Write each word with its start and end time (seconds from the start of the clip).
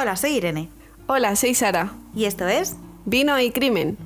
Hola, 0.00 0.14
soy 0.14 0.36
Irene. 0.36 0.68
Hola, 1.08 1.34
soy 1.34 1.56
Sara. 1.56 1.90
Y 2.14 2.26
esto 2.26 2.46
es 2.46 2.76
Vino 3.04 3.36
y 3.40 3.50
Crimen. 3.50 3.98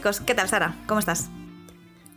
Chicos, 0.00 0.20
¿qué 0.20 0.34
tal 0.34 0.48
Sara? 0.48 0.76
¿Cómo 0.86 0.98
estás? 0.98 1.28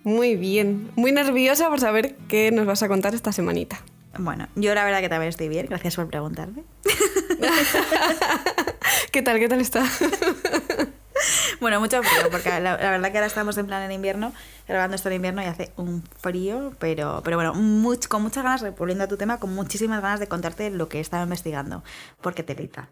Muy 0.06 0.38
bien. 0.38 0.90
Muy 0.96 1.12
nerviosa 1.12 1.68
por 1.68 1.82
saber 1.82 2.16
qué 2.30 2.50
nos 2.50 2.66
vas 2.66 2.82
a 2.82 2.88
contar 2.88 3.14
esta 3.14 3.34
semanita. 3.34 3.78
Bueno, 4.18 4.48
yo 4.56 4.74
la 4.74 4.86
verdad 4.86 5.02
que 5.02 5.10
también 5.10 5.28
estoy 5.28 5.50
bien, 5.50 5.66
gracias 5.66 5.98
por 5.98 6.08
preguntarme. 6.08 6.64
¿Qué 9.12 9.22
tal? 9.22 9.38
¿Qué 9.38 9.50
tal 9.50 9.60
está? 9.60 9.84
bueno, 11.60 11.82
mucho 11.82 12.02
frío, 12.02 12.32
porque 12.32 12.52
la, 12.52 12.78
la, 12.78 12.80
verdad 12.92 13.12
que 13.12 13.18
ahora 13.18 13.28
estamos 13.28 13.58
en 13.58 13.66
plan 13.66 13.84
en 13.84 13.92
invierno, 13.92 14.32
grabando 14.66 14.96
esto 14.96 15.10
en 15.10 15.16
invierno 15.16 15.42
y 15.42 15.46
hace 15.48 15.74
un 15.76 16.04
frío, 16.22 16.72
pero, 16.80 17.20
pero 17.26 17.36
bueno, 17.36 17.54
much, 17.54 18.08
con 18.08 18.22
muchas 18.22 18.46
ganas, 18.46 18.64
volviendo 18.78 19.04
a 19.04 19.08
tu 19.10 19.18
tema, 19.18 19.42
con 19.42 19.54
muchísimas 19.54 20.02
ganas 20.02 20.22
de 20.22 20.28
contarte 20.28 20.70
lo 20.70 20.88
que 20.88 21.00
he 21.00 21.02
estado 21.02 21.24
investigando, 21.24 21.84
porque 22.22 22.44
telita. 22.44 22.88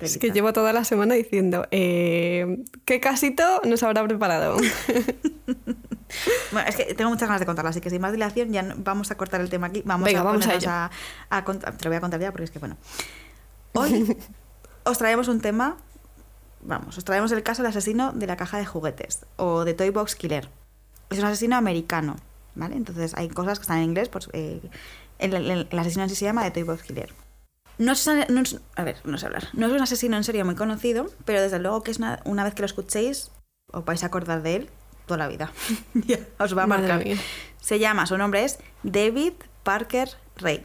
Es 0.00 0.18
que 0.18 0.30
llevo 0.30 0.52
toda 0.52 0.74
la 0.74 0.84
semana 0.84 1.14
diciendo, 1.14 1.66
eh, 1.70 2.62
¿qué 2.84 3.00
casito 3.00 3.62
nos 3.64 3.82
habrá 3.82 4.04
preparado? 4.04 4.56
bueno, 6.52 6.68
es 6.68 6.76
que 6.76 6.94
tengo 6.94 7.08
muchas 7.08 7.28
ganas 7.28 7.40
de 7.40 7.46
contarla, 7.46 7.70
así 7.70 7.80
que 7.80 7.88
sin 7.88 8.02
más 8.02 8.12
dilación 8.12 8.52
ya 8.52 8.74
vamos 8.76 9.10
a 9.10 9.16
cortar 9.16 9.40
el 9.40 9.48
tema 9.48 9.68
aquí. 9.68 9.82
Vamos 9.86 10.04
Venga, 10.04 10.20
a 10.20 10.24
vamos 10.24 10.46
a, 10.46 10.90
a, 11.30 11.38
a, 11.38 11.44
Te 11.44 11.84
lo 11.84 11.90
voy 11.90 11.96
a 11.96 12.00
contar 12.00 12.20
ya 12.20 12.30
porque 12.30 12.44
es 12.44 12.50
que, 12.50 12.58
bueno. 12.58 12.76
Hoy 13.72 14.14
os 14.84 14.98
traemos 14.98 15.28
un 15.28 15.40
tema, 15.40 15.78
vamos, 16.60 16.98
os 16.98 17.04
traemos 17.04 17.32
el 17.32 17.42
caso 17.42 17.62
del 17.62 17.70
asesino 17.70 18.12
de 18.12 18.26
la 18.26 18.36
caja 18.36 18.58
de 18.58 18.66
juguetes 18.66 19.24
o 19.36 19.64
de 19.64 19.72
Toy 19.72 19.88
Box 19.88 20.14
Killer. 20.14 20.50
Es 21.08 21.18
un 21.20 21.24
asesino 21.24 21.56
americano, 21.56 22.16
¿vale? 22.54 22.76
Entonces 22.76 23.14
hay 23.14 23.28
cosas 23.28 23.58
que 23.58 23.62
están 23.62 23.78
en 23.78 23.84
inglés, 23.84 24.10
pues 24.10 24.28
eh, 24.34 24.60
el, 25.18 25.32
el, 25.32 25.68
el 25.70 25.78
asesino 25.78 26.02
en 26.02 26.10
sí 26.10 26.16
se 26.16 26.26
llama 26.26 26.44
de 26.44 26.50
Toy 26.50 26.64
Box 26.64 26.82
Killer. 26.82 27.14
No 27.78 27.92
es, 27.92 28.06
no 28.06 28.40
es, 28.40 28.60
a 28.74 28.84
ver, 28.84 28.96
no 29.04 29.18
sé 29.18 29.26
hablar. 29.26 29.48
No 29.52 29.66
es 29.66 29.72
un 29.72 29.82
asesino 29.82 30.16
en 30.16 30.24
serio 30.24 30.44
muy 30.44 30.54
conocido, 30.54 31.10
pero 31.24 31.42
desde 31.42 31.58
luego 31.58 31.82
que 31.82 31.90
es 31.90 31.98
una, 31.98 32.20
una 32.24 32.44
vez 32.44 32.54
que 32.54 32.62
lo 32.62 32.66
escuchéis, 32.66 33.30
os 33.72 33.84
vais 33.84 34.02
a 34.02 34.06
acordar 34.06 34.42
de 34.42 34.56
él 34.56 34.70
toda 35.06 35.18
la 35.18 35.28
vida. 35.28 35.52
os 36.38 36.56
va 36.56 36.64
a 36.64 36.66
marcar. 36.66 37.04
Se 37.60 37.78
llama, 37.78 38.06
su 38.06 38.16
nombre 38.18 38.44
es 38.44 38.58
David 38.82 39.34
Parker 39.62 40.10
Ray. 40.36 40.64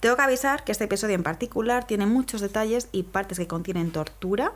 Tengo 0.00 0.16
que 0.16 0.22
avisar 0.22 0.64
que 0.64 0.72
este 0.72 0.84
episodio 0.84 1.14
en 1.14 1.22
particular 1.22 1.86
tiene 1.86 2.06
muchos 2.06 2.40
detalles 2.40 2.88
y 2.90 3.02
partes 3.02 3.38
que 3.38 3.46
contienen 3.46 3.92
tortura, 3.92 4.52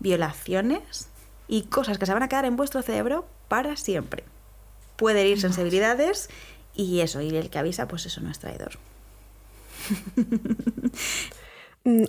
violaciones 0.00 1.08
y 1.46 1.62
cosas 1.62 1.98
que 1.98 2.06
se 2.06 2.12
van 2.12 2.24
a 2.24 2.28
quedar 2.28 2.44
en 2.44 2.56
vuestro 2.56 2.82
cerebro 2.82 3.26
para 3.48 3.76
siempre. 3.76 4.24
Puede 4.96 5.20
herir 5.20 5.40
sensibilidades 5.40 6.28
y 6.74 7.00
eso, 7.00 7.20
y 7.20 7.36
el 7.36 7.50
que 7.50 7.58
avisa, 7.58 7.86
pues 7.86 8.06
eso 8.06 8.20
no 8.20 8.30
es 8.30 8.40
traidor. 8.40 8.78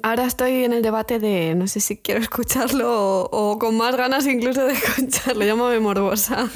Ahora 0.03 0.25
estoy 0.25 0.63
en 0.63 0.71
el 0.71 0.81
debate 0.81 1.19
de 1.19 1.53
no 1.53 1.67
sé 1.67 1.81
si 1.81 1.97
quiero 1.97 2.21
escucharlo 2.21 3.25
o, 3.25 3.51
o 3.51 3.59
con 3.59 3.75
más 3.75 3.95
ganas 3.97 4.25
incluso 4.25 4.63
de 4.65 4.73
escucharlo. 4.73 5.43
Llámame 5.43 5.81
morbosa. 5.81 6.49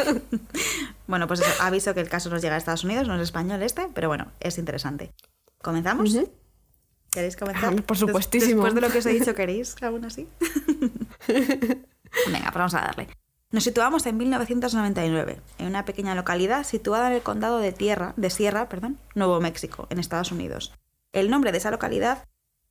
bueno, 1.07 1.27
pues 1.27 1.41
eso, 1.41 1.51
aviso 1.61 1.93
que 1.93 1.99
el 1.99 2.07
caso 2.07 2.29
nos 2.29 2.41
llega 2.41 2.55
a 2.55 2.57
Estados 2.57 2.85
Unidos, 2.85 3.07
no 3.09 3.15
es 3.15 3.21
español 3.21 3.61
este, 3.61 3.89
pero 3.93 4.07
bueno, 4.07 4.31
es 4.39 4.57
interesante. 4.57 5.11
¿Comenzamos? 5.61 6.13
Uh 6.13 6.21
-huh. 6.21 6.29
¿Queréis 7.11 7.35
comenzar? 7.35 7.73
Ah, 7.77 7.81
por 7.81 7.97
supuestísimo. 7.97 8.63
Después 8.63 8.75
de 8.75 8.81
lo 8.81 8.89
que 8.89 8.99
os 8.99 9.05
he 9.05 9.13
dicho, 9.13 9.33
¿queréis 9.39 9.75
aún 9.81 10.05
así? 10.05 10.27
Venga, 11.27 12.51
pues 12.51 12.55
vamos 12.55 12.73
a 12.75 12.81
darle. 12.81 13.07
Nos 13.51 13.63
situamos 13.63 14.05
en 14.05 14.15
1999, 14.15 15.41
en 15.57 15.67
una 15.67 15.83
pequeña 15.83 16.13
localidad 16.13 16.63
situada 16.63 17.07
en 17.07 17.15
el 17.15 17.23
condado 17.23 17.57
de 17.57 17.71
Tierra, 17.71 18.13
de 18.15 18.29
Sierra, 18.29 18.69
perdón, 18.69 18.99
Nuevo 19.15 19.41
México, 19.41 19.87
en 19.89 19.97
Estados 19.97 20.31
Unidos. 20.31 20.71
El 21.11 21.31
nombre 21.31 21.51
de 21.51 21.57
esa 21.57 21.71
localidad, 21.71 22.27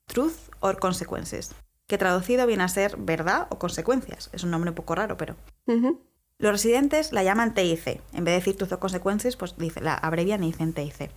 Truth 0.06 0.50
or 0.60 0.78
Consequences, 0.78 1.54
que 1.88 1.99
traducido 1.99 2.47
viene 2.47 2.62
a 2.62 2.69
ser 2.69 2.97
verdad 2.97 3.49
o 3.50 3.59
consecuencias. 3.59 4.31
Es 4.32 4.44
un 4.44 4.50
nombre 4.50 4.71
un 4.71 4.76
poco 4.76 4.94
raro, 4.94 5.16
pero. 5.16 5.34
Uh 5.66 5.72
-huh. 5.72 5.99
Los 6.41 6.53
residentes 6.53 7.12
la 7.12 7.25
llaman 7.25 7.53
TIC. 7.53 8.00
En 8.12 8.22
vez 8.22 8.32
de 8.32 8.38
decir 8.38 8.56
Truth 8.56 8.75
or 8.75 8.78
Consequences, 8.78 9.34
pues 9.34 9.56
dice, 9.59 9.81
la 9.81 9.94
abrevian 9.94 10.44
y 10.44 10.53
dicen 10.53 10.72
TIC. 10.72 11.10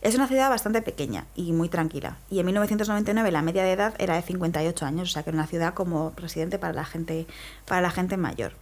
Es 0.00 0.14
una 0.14 0.28
ciudad 0.28 0.48
bastante 0.48 0.80
pequeña 0.80 1.26
y 1.34 1.52
muy 1.52 1.68
tranquila. 1.68 2.16
Y 2.30 2.38
en 2.38 2.46
1999 2.46 3.30
la 3.32 3.42
media 3.42 3.64
de 3.64 3.72
edad 3.72 3.94
era 3.98 4.14
de 4.14 4.22
58 4.22 4.86
años, 4.86 5.10
o 5.10 5.12
sea 5.12 5.24
que 5.24 5.28
era 5.28 5.36
una 5.36 5.46
ciudad 5.46 5.74
como 5.74 6.14
residente 6.16 6.58
para 6.58 6.72
la 6.72 6.86
gente, 6.86 7.26
para 7.66 7.82
la 7.82 7.90
gente 7.90 8.16
mayor. 8.16 8.54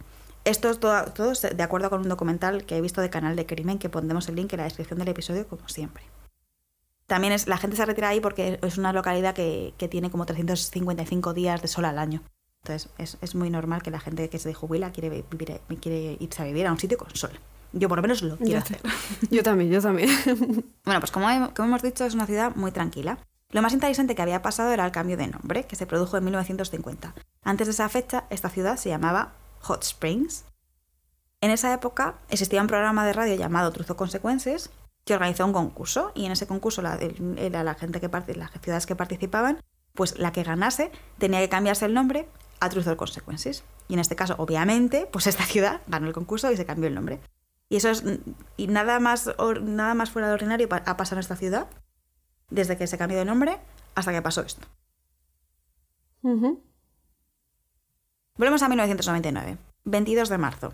Esto 0.43 0.69
es 0.69 0.81
todo, 0.81 1.05
todo 1.13 1.31
de 1.31 1.63
acuerdo 1.63 1.89
con 1.89 2.01
un 2.01 2.09
documental 2.09 2.65
que 2.65 2.75
he 2.75 2.81
visto 2.81 2.99
de 2.99 3.09
Canal 3.09 3.37
de 3.37 3.45
Crimen, 3.45 3.79
que 3.79 3.87
pondremos 3.87 4.27
el 4.27 4.35
link 4.35 4.51
en 4.51 4.57
la 4.57 4.63
descripción 4.65 4.99
del 4.99 5.07
episodio, 5.07 5.47
como 5.47 5.69
siempre. 5.69 6.03
También 7.11 7.33
es, 7.33 7.45
la 7.45 7.57
gente 7.57 7.75
se 7.75 7.85
retira 7.85 8.07
ahí 8.07 8.21
porque 8.21 8.57
es 8.61 8.77
una 8.77 8.93
localidad 8.93 9.35
que, 9.35 9.73
que 9.77 9.89
tiene 9.89 10.09
como 10.09 10.25
355 10.25 11.33
días 11.33 11.61
de 11.61 11.67
sol 11.67 11.83
al 11.83 11.99
año. 11.99 12.23
Entonces 12.63 12.89
es, 12.97 13.17
es, 13.19 13.35
muy 13.35 13.49
normal 13.49 13.83
que 13.83 13.91
la 13.91 13.99
gente 13.99 14.29
que 14.29 14.39
se 14.39 14.53
jubila 14.53 14.93
quiere, 14.93 15.09
vivir, 15.29 15.59
quiere 15.81 16.15
irse 16.21 16.41
a 16.41 16.45
vivir 16.45 16.67
a 16.67 16.71
un 16.71 16.79
sitio 16.79 16.97
con 16.97 17.13
sol. 17.13 17.31
Yo 17.73 17.89
por 17.89 17.97
lo 17.97 18.01
menos 18.03 18.21
lo 18.21 18.37
quiero 18.37 18.53
yo 18.53 18.57
hacer. 18.59 18.79
Yo 19.29 19.43
también, 19.43 19.69
yo 19.69 19.81
también. 19.81 20.09
bueno, 20.85 21.01
pues 21.01 21.11
como, 21.11 21.29
he, 21.29 21.53
como 21.53 21.67
hemos 21.67 21.81
dicho, 21.81 22.05
es 22.05 22.13
una 22.13 22.25
ciudad 22.25 22.55
muy 22.55 22.71
tranquila. 22.71 23.17
Lo 23.49 23.61
más 23.61 23.73
interesante 23.73 24.15
que 24.15 24.21
había 24.21 24.41
pasado 24.41 24.71
era 24.71 24.85
el 24.85 24.93
cambio 24.93 25.17
de 25.17 25.27
nombre, 25.27 25.65
que 25.65 25.75
se 25.75 25.85
produjo 25.85 26.15
en 26.15 26.23
1950. 26.23 27.13
Antes 27.43 27.67
de 27.67 27.71
esa 27.71 27.89
fecha, 27.89 28.23
esta 28.29 28.47
ciudad 28.47 28.77
se 28.77 28.87
llamaba 28.87 29.33
Hot 29.59 29.83
Springs. 29.83 30.45
En 31.41 31.51
esa 31.51 31.73
época 31.73 32.15
existía 32.29 32.61
un 32.61 32.67
programa 32.67 33.05
de 33.05 33.11
radio 33.11 33.35
llamado 33.35 33.69
Truzo 33.73 33.97
Consecuencias 33.97 34.69
que 35.05 35.13
organizó 35.15 35.45
un 35.45 35.53
concurso 35.53 36.11
y 36.15 36.25
en 36.25 36.31
ese 36.31 36.47
concurso 36.47 36.81
la, 36.81 36.97
la, 37.19 37.63
la 37.63 37.73
gente 37.75 37.99
que 37.99 38.09
las 38.35 38.51
ciudades 38.61 38.85
que 38.85 38.95
participaban, 38.95 39.59
pues 39.93 40.17
la 40.19 40.31
que 40.31 40.43
ganase 40.43 40.91
tenía 41.17 41.39
que 41.39 41.49
cambiarse 41.49 41.85
el 41.85 41.93
nombre 41.93 42.27
a 42.59 42.69
Truth 42.69 42.87
or 42.87 42.97
Consequences. 42.97 43.63
Y 43.87 43.95
en 43.95 43.99
este 43.99 44.15
caso, 44.15 44.35
obviamente, 44.37 45.07
pues 45.11 45.27
esta 45.27 45.43
ciudad 45.43 45.81
ganó 45.87 46.07
el 46.07 46.13
concurso 46.13 46.51
y 46.51 46.57
se 46.57 46.65
cambió 46.65 46.87
el 46.87 46.95
nombre. 46.95 47.19
Y 47.67 47.77
eso 47.77 47.89
es 47.89 48.03
y 48.57 48.67
nada 48.67 48.99
más 48.99 49.29
nada 49.61 49.93
más 49.93 50.11
fuera 50.11 50.27
de 50.27 50.33
ordinario 50.33 50.67
ha 50.71 50.97
pasado 50.97 51.15
en 51.15 51.21
esta 51.21 51.37
ciudad 51.37 51.67
desde 52.49 52.77
que 52.77 52.85
se 52.85 52.97
cambió 52.97 53.17
de 53.17 53.25
nombre 53.25 53.59
hasta 53.95 54.11
que 54.11 54.21
pasó 54.21 54.41
esto. 54.41 54.67
Uh 56.21 56.35
-huh. 56.35 56.59
Volvemos 58.35 58.61
a 58.61 58.69
1999, 58.69 59.57
22 59.85 60.29
de 60.29 60.37
marzo. 60.37 60.73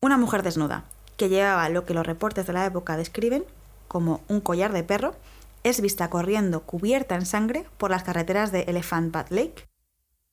Una 0.00 0.16
mujer 0.16 0.42
desnuda, 0.42 0.84
que 1.22 1.28
llevaba 1.28 1.68
lo 1.68 1.84
que 1.84 1.94
los 1.94 2.04
reportes 2.04 2.48
de 2.48 2.52
la 2.52 2.66
época 2.66 2.96
describen 2.96 3.44
como 3.86 4.22
un 4.26 4.40
collar 4.40 4.72
de 4.72 4.82
perro, 4.82 5.14
es 5.62 5.80
vista 5.80 6.10
corriendo 6.10 6.64
cubierta 6.64 7.14
en 7.14 7.26
sangre 7.26 7.64
por 7.78 7.92
las 7.92 8.02
carreteras 8.02 8.50
de 8.50 8.62
Elephant 8.62 9.14
Butte 9.14 9.30
Lake. 9.30 9.68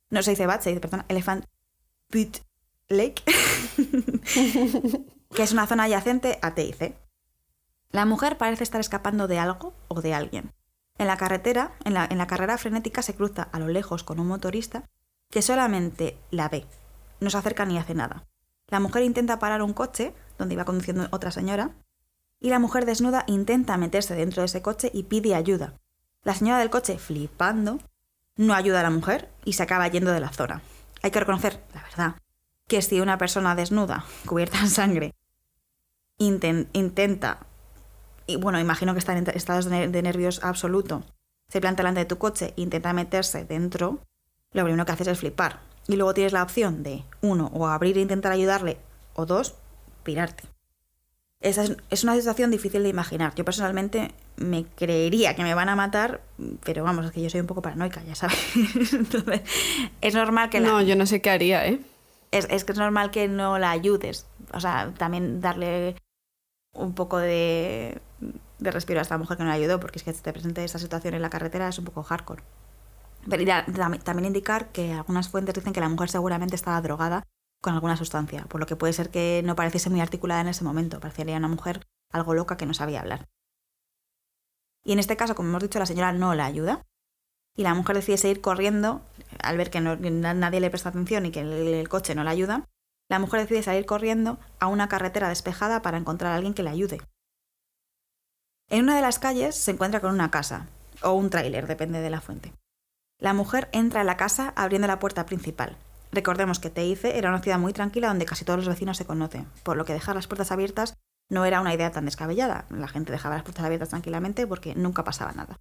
No 0.09 0.23
se 0.23 0.31
dice 0.31 0.47
Butte, 0.47 0.63
se 0.63 0.69
dice, 0.71 0.81
perdón, 0.81 1.05
Elephant 1.07 1.45
Butte 2.11 2.41
Lake, 2.87 3.21
que 5.35 5.43
es 5.43 5.51
una 5.51 5.67
zona 5.67 5.83
adyacente 5.83 6.39
a 6.41 6.55
Teice. 6.55 6.97
La 7.91 8.07
mujer 8.07 8.39
parece 8.39 8.63
estar 8.63 8.81
escapando 8.81 9.27
de 9.27 9.37
algo 9.37 9.75
o 9.89 10.01
de 10.01 10.15
alguien. 10.15 10.55
En 10.97 11.05
la 11.05 11.17
carretera, 11.17 11.73
en 11.85 11.93
la, 11.93 12.07
en 12.09 12.17
la 12.17 12.25
carrera 12.25 12.57
frenética, 12.57 13.03
se 13.03 13.13
cruza 13.13 13.43
a 13.43 13.59
lo 13.59 13.67
lejos 13.67 14.03
con 14.03 14.19
un 14.19 14.25
motorista 14.25 14.89
que 15.29 15.43
solamente 15.43 16.17
la 16.31 16.49
ve, 16.49 16.65
no 17.19 17.29
se 17.29 17.37
acerca 17.37 17.65
ni 17.65 17.77
hace 17.77 17.93
nada. 17.93 18.25
La 18.69 18.79
mujer 18.79 19.03
intenta 19.03 19.37
parar 19.37 19.61
un 19.61 19.73
coche 19.73 20.15
donde 20.39 20.55
iba 20.55 20.65
conduciendo 20.65 21.07
otra 21.11 21.29
señora, 21.29 21.75
y 22.39 22.49
la 22.49 22.57
mujer 22.57 22.85
desnuda 22.85 23.25
intenta 23.27 23.77
meterse 23.77 24.15
dentro 24.15 24.41
de 24.41 24.47
ese 24.47 24.63
coche 24.63 24.89
y 24.91 25.03
pide 25.03 25.35
ayuda. 25.35 25.73
La 26.23 26.33
señora 26.33 26.57
del 26.57 26.71
coche, 26.71 26.97
flipando, 26.97 27.79
no 28.35 28.55
ayuda 28.55 28.79
a 28.79 28.83
la 28.83 28.89
mujer 28.89 29.29
y 29.45 29.53
se 29.53 29.63
acaba 29.63 29.87
yendo 29.87 30.11
de 30.11 30.21
la 30.21 30.29
zona. 30.29 30.61
Hay 31.03 31.11
que 31.11 31.19
reconocer, 31.19 31.61
la 31.73 31.83
verdad, 31.83 32.15
que 32.67 32.81
si 32.81 33.01
una 33.01 33.17
persona 33.17 33.53
desnuda, 33.53 34.05
cubierta 34.25 34.59
en 34.59 34.69
sangre, 34.69 35.13
inten 36.17 36.69
intenta, 36.73 37.45
y 38.25 38.37
bueno, 38.37 38.59
imagino 38.59 38.93
que 38.93 38.99
está 38.99 39.17
en 39.17 39.27
estados 39.29 39.65
de 39.65 40.01
nervios 40.01 40.43
absoluto, 40.43 41.03
se 41.49 41.61
planta 41.61 41.81
delante 41.81 42.01
de 42.01 42.05
tu 42.05 42.17
coche 42.17 42.53
e 42.55 42.61
intenta 42.61 42.93
meterse 42.93 43.43
dentro, 43.43 43.99
lo 44.51 44.63
primero 44.63 44.85
que 44.85 44.91
haces 44.91 45.07
es 45.07 45.19
flipar. 45.19 45.59
Y 45.87 45.95
luego 45.95 46.13
tienes 46.13 46.33
la 46.33 46.43
opción 46.43 46.83
de, 46.83 47.03
uno, 47.21 47.49
o 47.53 47.67
abrir 47.67 47.97
e 47.97 48.01
intentar 48.01 48.31
ayudarle, 48.31 48.77
o 49.15 49.25
dos, 49.25 49.55
Esa 51.41 51.63
es, 51.63 51.77
es, 51.89 52.03
una 52.03 52.15
situación 52.15 52.51
difícil 52.51 52.83
de 52.83 52.89
imaginar. 52.89 53.33
Yo 53.35 53.45
personalmente 53.45 54.11
me 54.35 54.65
creería 54.65 55.35
que 55.35 55.43
me 55.43 55.53
van 55.53 55.69
a 55.69 55.75
matar, 55.75 56.21
pero 56.65 56.83
vamos, 56.83 57.05
es 57.05 57.11
que 57.11 57.21
yo 57.21 57.29
soy 57.29 57.39
un 57.39 57.47
poco 57.47 57.61
paranoica, 57.61 58.03
ya 58.03 58.15
sabes. 58.15 58.37
Entonces, 58.93 59.41
es 60.01 60.13
normal 60.15 60.49
que 60.49 60.59
la... 60.59 60.69
No, 60.69 60.81
yo 60.81 60.97
no 60.97 61.05
sé 61.05 61.21
qué 61.21 61.29
haría, 61.29 61.65
¿eh? 61.65 61.79
Es, 62.31 62.45
es 62.49 62.65
que 62.65 62.73
es 62.73 62.77
normal 62.77 63.09
que 63.09 63.29
no 63.29 63.57
la 63.57 63.71
ayudes. 63.71 64.27
O 64.53 64.59
sea, 64.59 64.93
también 64.97 65.39
darle 65.39 65.95
un 66.73 66.93
poco 66.93 67.17
de, 67.17 68.01
de 68.59 68.71
respiro 68.71 68.99
a 68.99 69.03
esta 69.03 69.17
mujer 69.17 69.37
que 69.37 69.43
no 69.43 69.49
la 69.49 69.55
ayudó, 69.55 69.79
porque 69.79 69.99
es 69.99 70.03
que 70.03 70.13
te 70.13 70.33
presente 70.33 70.63
esta 70.63 70.79
situación 70.79 71.13
en 71.13 71.21
la 71.21 71.29
carretera 71.29 71.69
es 71.69 71.79
un 71.79 71.85
poco 71.85 72.03
hardcore. 72.03 72.43
Pero 73.29 73.43
también 74.03 74.25
indicar 74.25 74.71
que 74.71 74.93
algunas 74.93 75.29
fuentes 75.29 75.55
dicen 75.55 75.73
que 75.73 75.79
la 75.79 75.89
mujer 75.89 76.09
seguramente 76.09 76.55
estaba 76.55 76.81
drogada 76.81 77.23
con 77.61 77.73
alguna 77.73 77.97
sustancia, 77.97 78.45
por 78.45 78.59
lo 78.59 78.65
que 78.65 78.75
puede 78.75 78.93
ser 78.93 79.09
que 79.09 79.41
no 79.43 79.55
pareciese 79.55 79.89
muy 79.89 80.01
articulada 80.01 80.41
en 80.41 80.47
ese 80.47 80.63
momento, 80.63 80.99
parecería 80.99 81.37
una 81.37 81.47
mujer 81.47 81.87
algo 82.11 82.33
loca 82.33 82.57
que 82.57 82.65
no 82.65 82.73
sabía 82.73 83.01
hablar. 83.01 83.27
Y 84.83 84.93
en 84.93 84.99
este 84.99 85.17
caso, 85.17 85.35
como 85.35 85.49
hemos 85.49 85.63
dicho, 85.63 85.79
la 85.79 85.85
señora 85.85 86.13
no 86.13 86.33
la 86.35 86.45
ayuda 86.45 86.85
y 87.55 87.63
la 87.63 87.73
mujer 87.73 87.97
decide 87.97 88.17
seguir 88.17 88.41
corriendo 88.41 89.01
al 89.43 89.57
ver 89.57 89.69
que, 89.69 89.81
nadie 89.81 90.59
le 90.59 90.69
presta 90.69 90.89
atención 90.89 91.25
y 91.25 91.31
que 91.31 91.41
el, 91.41 91.51
el 91.51 91.89
coche 91.89 92.15
no 92.15 92.23
la 92.23 92.31
ayuda. 92.31 92.65
La 93.09 93.19
mujer 93.19 93.41
decide 93.41 93.63
salir 93.63 93.85
corriendo 93.85 94.39
a 94.59 94.67
una 94.67 94.87
carretera 94.87 95.29
despejada 95.29 95.81
para 95.81 95.97
encontrar 95.97 96.31
a 96.31 96.35
alguien 96.35 96.53
que 96.53 96.63
le 96.63 96.69
ayude. 96.69 97.01
En 98.69 98.83
una 98.83 98.95
de 98.95 99.01
las 99.01 99.19
calles 99.19 99.55
se 99.55 99.71
encuentra 99.71 99.99
con 99.99 100.13
una 100.13 100.31
casa, 100.31 100.67
o 101.01 101.13
un 101.13 101.29
tráiler, 101.29 101.67
depende 101.67 102.01
de 102.01 102.09
la 102.09 102.21
fuente. 102.21 102.53
La 103.17 103.33
mujer 103.33 103.67
entra 103.71 104.01
a 104.01 104.03
la 104.05 104.15
casa 104.15 104.53
abriendo 104.55 104.87
la 104.87 104.99
puerta 104.99 105.25
principal. 105.25 105.75
Recordemos 106.11 106.59
que 106.59 106.69
Teice 106.69 107.17
era 107.17 107.29
una 107.29 107.41
ciudad 107.41 107.59
muy 107.59 107.73
tranquila 107.73 108.07
donde 108.07 108.25
casi 108.25 108.45
todos 108.45 108.57
los 108.57 108.67
vecinos 108.67 108.97
se 108.97 109.05
conocen, 109.05 109.47
por 109.63 109.77
lo 109.77 109.85
que 109.85 109.93
dejar 109.93 110.15
las 110.15 110.27
puertas 110.27 110.51
abiertas 110.51 110.95
no 111.29 111.45
era 111.45 111.61
una 111.61 111.73
idea 111.73 111.91
tan 111.91 112.05
descabellada. 112.05 112.65
La 112.69 112.87
gente 112.87 113.11
dejaba 113.11 113.35
las 113.35 113.43
puertas 113.43 113.65
abiertas 113.65 113.89
tranquilamente 113.89 114.47
porque 114.47 114.73
nunca 114.73 115.03
pasaba 115.03 115.31
nada. 115.33 115.59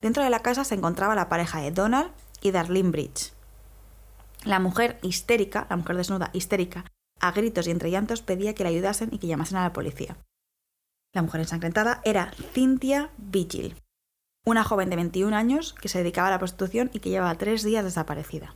Dentro 0.00 0.24
de 0.24 0.30
la 0.30 0.40
casa 0.40 0.64
se 0.64 0.74
encontraba 0.74 1.14
la 1.14 1.28
pareja 1.28 1.60
de 1.60 1.70
Donald 1.70 2.10
y 2.40 2.50
Darlene 2.50 2.90
Bridge. 2.90 3.32
La 4.44 4.60
mujer 4.60 4.98
histérica, 5.02 5.66
la 5.70 5.76
mujer 5.76 5.96
desnuda 5.96 6.30
histérica, 6.32 6.84
a 7.20 7.32
gritos 7.32 7.66
y 7.66 7.70
entre 7.70 7.90
llantos 7.90 8.22
pedía 8.22 8.54
que 8.54 8.64
la 8.64 8.70
ayudasen 8.70 9.08
y 9.12 9.18
que 9.18 9.26
llamasen 9.26 9.58
a 9.58 9.62
la 9.62 9.72
policía. 9.72 10.16
La 11.14 11.22
mujer 11.22 11.42
ensangrentada 11.42 12.00
era 12.04 12.32
Cynthia 12.52 13.10
Vigil, 13.16 13.76
una 14.44 14.64
joven 14.64 14.90
de 14.90 14.96
21 14.96 15.34
años 15.34 15.74
que 15.74 15.88
se 15.88 15.98
dedicaba 15.98 16.28
a 16.28 16.32
la 16.32 16.38
prostitución 16.38 16.90
y 16.92 17.00
que 17.00 17.10
llevaba 17.10 17.36
tres 17.36 17.62
días 17.62 17.84
desaparecida. 17.84 18.54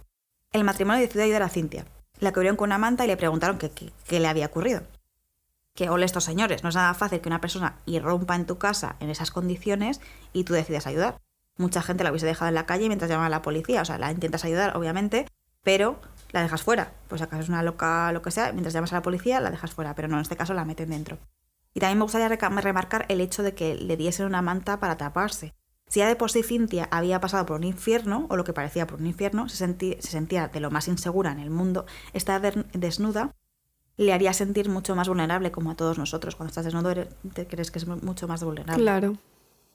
El 0.53 0.65
matrimonio 0.65 1.03
decidió 1.03 1.25
ayudar 1.25 1.43
a 1.43 1.51
Cynthia. 1.51 1.85
La 2.21 2.33
cubrieron 2.33 2.57
con 2.57 2.69
una 2.69 2.79
manta 2.79 3.05
y 3.05 3.09
le 3.09 3.19
preguntaron 3.19 3.59
qué, 3.59 3.93
le 4.19 4.29
había 4.29 4.47
ocurrido. 4.47 4.83
Que 5.75 5.91
ole 5.91 6.07
estos 6.07 6.25
señores, 6.25 6.63
no 6.63 6.71
es 6.71 6.75
nada 6.75 6.95
fácil 6.95 7.21
que 7.21 7.29
una 7.29 7.41
persona 7.41 7.77
irrumpa 7.85 8.35
en 8.35 8.47
tu 8.47 8.57
casa 8.57 8.97
en 9.01 9.11
esas 9.11 9.31
condiciones 9.31 10.01
y 10.33 10.45
tú 10.45 10.55
decidas 10.55 10.87
ayudar. 10.87 11.21
Mucha 11.59 11.83
gente 11.83 12.03
la 12.03 12.11
hubiese 12.11 12.27
dejado 12.27 12.49
en 12.49 12.55
la 12.55 12.67
calle 12.67 12.89
mientras 12.89 13.11
llamaban 13.11 13.33
a 13.33 13.37
la 13.37 13.43
policía, 13.43 13.83
o 13.83 13.85
sea, 13.85 13.99
la 13.99 14.11
intentas 14.11 14.45
ayudar, 14.45 14.77
obviamente, 14.77 15.27
pero 15.63 16.01
la 16.33 16.43
dejas 16.43 16.63
fuera. 16.63 16.93
Pues 17.09 17.21
acaso 17.21 17.43
es 17.43 17.49
una 17.49 17.63
loca, 17.63 18.11
lo 18.13 18.23
que 18.23 18.31
sea, 18.31 18.53
mientras 18.53 18.73
llamas 18.73 18.93
a 18.93 18.97
la 18.97 19.03
policía 19.03 19.41
la 19.41 19.51
dejas 19.51 19.73
fuera, 19.73 19.95
pero 19.95 20.09
no, 20.09 20.17
en 20.17 20.23
este 20.23 20.37
caso 20.37 20.55
la 20.55 20.65
meten 20.65 20.91
dentro. 20.91 21.19
Y 21.75 21.81
también 21.81 21.99
me 21.99 22.05
gustaría 22.05 22.29
remarcar 22.29 23.05
el 23.09 23.21
hecho 23.21 23.43
de 23.43 23.55
que 23.55 23.75
le 23.75 23.97
diesen 23.97 24.27
una 24.27 24.41
manta 24.41 24.81
para 24.81 24.97
taparse. 24.97 25.55
Si 25.89 26.01
ya 26.01 26.09
de 26.09 26.17
por 26.17 26.31
sí 26.31 26.43
Cintia 26.43 26.89
había 26.91 27.21
pasado 27.21 27.47
por 27.47 27.57
un 27.57 27.65
infierno, 27.65 28.27
o 28.29 28.37
lo 28.37 28.45
que 28.45 28.53
parecía 28.53 28.87
por 28.87 29.01
un 29.01 29.07
infierno, 29.07 29.49
se, 29.49 29.57
sentí- 29.67 29.99
se 30.01 30.09
sentía 30.11 30.49
de 30.49 30.61
lo 30.61 30.71
más 30.71 30.87
insegura 30.89 31.33
en 31.33 31.39
el 31.41 31.51
mundo, 31.51 31.87
estar 32.13 32.41
desnuda 32.73 33.33
le 33.97 34.13
haría 34.13 34.33
sentir 34.33 34.69
mucho 34.69 34.95
más 34.95 35.09
vulnerable, 35.09 35.51
como 35.51 35.71
a 35.73 35.75
todos 35.75 35.99
nosotros. 35.99 36.37
Cuando 36.37 36.51
estás 36.51 36.65
desnudo 36.67 36.91
eres- 36.91 37.09
te 37.35 37.47
crees 37.49 37.71
que 37.73 37.79
es 37.81 37.87
mu- 37.89 37.97
mucho 38.03 38.29
más 38.29 38.45
vulnerable. 38.45 38.81
Claro. 38.83 39.17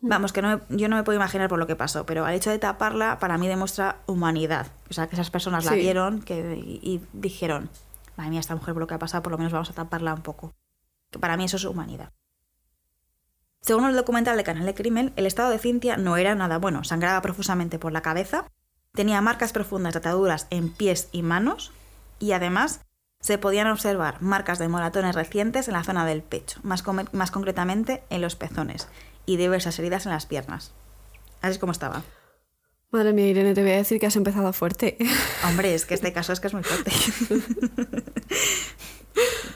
Vamos, 0.05 0.31
que 0.33 0.41
no 0.41 0.57
me- 0.69 0.77
yo 0.77 0.87
no 0.87 0.95
me 0.97 1.03
puedo 1.03 1.15
imaginar 1.17 1.49
por 1.49 1.59
lo 1.59 1.65
que 1.67 1.75
pasó, 1.75 2.05
pero 2.05 2.25
al 2.25 2.33
hecho 2.35 2.49
de 2.49 2.59
taparla, 2.59 3.19
para 3.19 3.37
mí 3.37 3.47
demuestra 3.47 3.99
humanidad. 4.05 4.67
O 4.89 4.93
sea, 4.93 5.07
que 5.07 5.15
esas 5.15 5.29
personas 5.31 5.65
la 5.65 5.71
vieron 5.81 6.21
que, 6.21 6.55
y, 6.57 6.79
y 6.83 7.01
dijeron, 7.13 7.69
madre 8.17 8.29
mía, 8.31 8.39
esta 8.39 8.53
mujer 8.55 8.73
por 8.73 8.81
lo 8.81 8.87
que 8.87 8.93
ha 8.93 8.99
pasado, 8.99 9.23
por 9.23 9.31
lo 9.31 9.37
menos 9.37 9.51
vamos 9.53 9.69
a 9.69 9.73
taparla 9.73 10.13
un 10.13 10.21
poco. 10.21 10.53
Que 11.09 11.19
para 11.19 11.35
mí 11.37 11.45
eso 11.45 11.57
es 11.57 11.65
humanidad. 11.65 12.11
Según 13.65 13.85
el 13.85 13.95
documental 13.95 14.35
de 14.35 14.43
Canal 14.43 14.65
de 14.65 14.73
Crimen, 14.73 15.13
el 15.15 15.25
estado 15.25 15.49
de 15.49 15.57
Cintia 15.57 15.95
no 15.95 16.17
era 16.17 16.35
nada 16.35 16.57
bueno. 16.57 16.83
Sangraba 16.83 17.21
profusamente 17.21 17.79
por 17.79 17.93
la 17.93 18.01
cabeza, 18.01 18.45
tenía 18.91 19.21
marcas 19.21 19.53
profundas 19.53 19.93
de 19.93 19.99
ataduras 19.99 20.47
en 20.49 20.69
pies 20.69 21.07
y 21.13 21.21
manos, 21.21 21.71
y 22.19 22.33
además 22.33 22.81
se 23.21 23.37
podían 23.37 23.67
observar 23.67 24.21
marcas 24.21 24.59
de 24.59 24.67
moratones 24.67 25.15
recientes 25.15 25.69
en 25.69 25.75
la 25.75 25.85
zona 25.85 26.05
del 26.05 26.23
pecho, 26.23 26.59
más, 26.63 26.83
más 27.13 27.31
concretamente 27.31 28.03
en 28.09 28.19
los 28.19 28.35
pezones, 28.35 28.89
y 29.25 29.37
diversas 29.37 29.79
heridas 29.79 30.05
en 30.05 30.11
las 30.11 30.25
piernas. 30.25 30.73
Así 31.41 31.53
es 31.53 31.59
como 31.59 31.71
estaba. 31.71 32.03
Madre 32.91 33.13
mía, 33.13 33.27
Irene, 33.27 33.53
te 33.53 33.61
voy 33.61 33.71
a 33.71 33.77
decir 33.77 33.97
que 33.97 34.07
has 34.07 34.17
empezado 34.17 34.51
fuerte. 34.51 34.97
Hombre, 35.47 35.73
es 35.73 35.85
que 35.85 35.93
este 35.93 36.11
caso 36.11 36.33
es 36.33 36.41
que 36.41 36.47
es 36.47 36.53
muy 36.53 36.63
fuerte. 36.63 36.91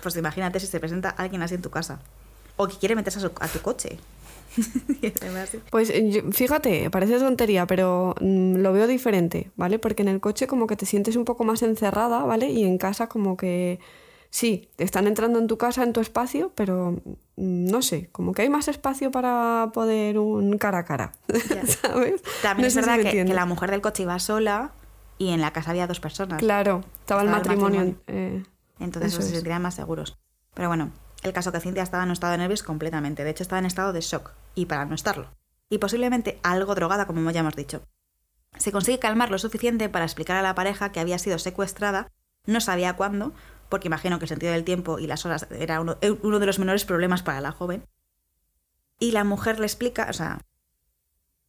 pues 0.02 0.16
imagínate 0.16 0.62
si 0.62 0.68
se 0.68 0.80
presenta 0.80 1.10
alguien 1.10 1.42
así 1.42 1.56
en 1.56 1.62
tu 1.62 1.70
casa. 1.70 2.00
O 2.58 2.68
que 2.68 2.78
quiere 2.78 2.96
meterse 2.96 3.20
a, 3.20 3.22
su- 3.22 3.32
a 3.40 3.48
tu 3.48 3.60
coche. 3.62 3.98
Pues 5.70 5.90
eh, 5.92 6.24
fíjate, 6.32 6.90
parece 6.90 7.20
tontería, 7.20 7.68
pero 7.68 8.16
mm, 8.20 8.56
lo 8.58 8.74
veo 8.74 8.88
diferente, 8.88 9.52
¿vale? 9.56 9.78
Porque 9.80 10.02
en 10.02 10.08
el 10.10 10.20
coche 10.20 10.48
como 10.48 10.66
que 10.68 10.76
te 10.76 10.86
sientes 10.86 11.16
un 11.16 11.26
poco 11.26 11.44
más 11.44 11.62
encerrada, 11.62 12.24
¿vale? 12.24 12.50
Y 12.50 12.64
en 12.64 12.78
casa 12.80 13.08
como 13.08 13.38
que 13.38 13.80
sí, 14.32 14.70
te 14.76 14.84
están 14.84 15.06
entrando 15.08 15.38
en 15.40 15.46
tu 15.48 15.58
casa, 15.58 15.84
en 15.84 15.94
tu 15.94 16.02
espacio, 16.02 16.52
pero 16.56 16.94
mm, 17.36 17.66
no 17.70 17.82
sé, 17.84 18.10
como 18.12 18.34
que 18.34 18.42
hay 18.44 18.50
más 18.50 18.68
espacio 18.68 19.12
para 19.12 19.70
poder 19.74 20.18
un 20.18 20.58
cara 20.58 20.80
a 20.80 20.86
cara. 20.86 21.12
¿sabes? 21.82 22.24
También 22.42 22.62
No 22.64 22.68
es 22.68 22.74
si 22.74 22.80
verdad 22.80 23.00
que, 23.00 23.24
la 23.26 23.46
mujer 23.46 23.70
del 23.72 23.82
coche 23.82 24.04
iba 24.04 24.18
sola 24.20 24.72
y 25.20 25.30
en 25.30 25.42
la 25.42 25.52
casa 25.54 25.70
había 25.72 25.86
dos 25.88 26.00
personas. 26.00 26.40
Claro, 26.40 26.82
estaba 27.02 27.22
el 27.22 27.28
Estaba 27.28 27.44
el 27.44 27.60
matrimonio. 27.60 27.80
matrimonio. 27.80 28.02
eh, 28.08 28.44
Entonces 28.80 29.14
se 29.14 29.22
es. 29.22 29.30
sentirían 29.30 29.62
más 29.62 29.76
seguros. 29.76 30.18
Pero 30.56 30.68
bueno, 30.70 30.92
el 31.24 31.34
caso 31.34 31.52
que 31.52 31.60
Cintia 31.60 31.84
estaba 31.84 32.04
en 32.04 32.10
un 32.10 32.14
estado 32.14 32.32
de 32.32 32.38
nervios 32.38 32.64
completamente. 32.64 33.24
De 33.24 33.30
hecho, 33.30 33.44
estaba 33.44 33.60
en 33.60 33.66
estado 33.66 33.94
de 33.94 34.02
shock. 34.02 34.32
Y 34.56 34.66
para 34.66 34.86
no 34.86 34.96
estarlo. 34.96 35.30
Y 35.70 35.80
posiblemente 35.80 36.40
algo 36.44 36.76
drogada, 36.76 37.08
como 37.08 37.32
ya 37.32 37.42
hemos 37.42 37.56
dicho. 37.56 37.82
Se 38.58 38.72
consigue 38.72 39.00
calmar 39.00 39.30
lo 39.30 39.38
suficiente 39.38 39.90
para 39.90 40.06
explicar 40.06 40.38
a 40.38 40.42
la 40.42 40.56
pareja 40.56 40.92
que 40.92 41.00
había 41.00 41.20
sido 41.20 41.38
secuestrada, 41.38 42.12
no 42.46 42.62
sabía 42.62 42.96
cuándo, 42.96 43.34
porque 43.70 43.88
imagino 43.88 44.18
que 44.18 44.26
el 44.26 44.30
sentido 44.30 44.54
del 44.54 44.64
tiempo 44.64 45.00
y 45.00 45.08
las 45.08 45.26
horas 45.26 45.48
era 45.52 45.82
uno, 45.82 45.98
eh, 46.02 46.12
uno 46.22 46.40
de 46.40 46.46
los 46.46 46.60
menores 46.60 46.86
problemas 46.86 47.24
para 47.24 47.42
la 47.42 47.52
joven. 47.52 47.86
Y 49.00 49.12
la 49.12 49.24
mujer 49.24 49.60
le 49.60 49.66
explica, 49.66 50.08
o 50.10 50.14
sea, 50.14 50.42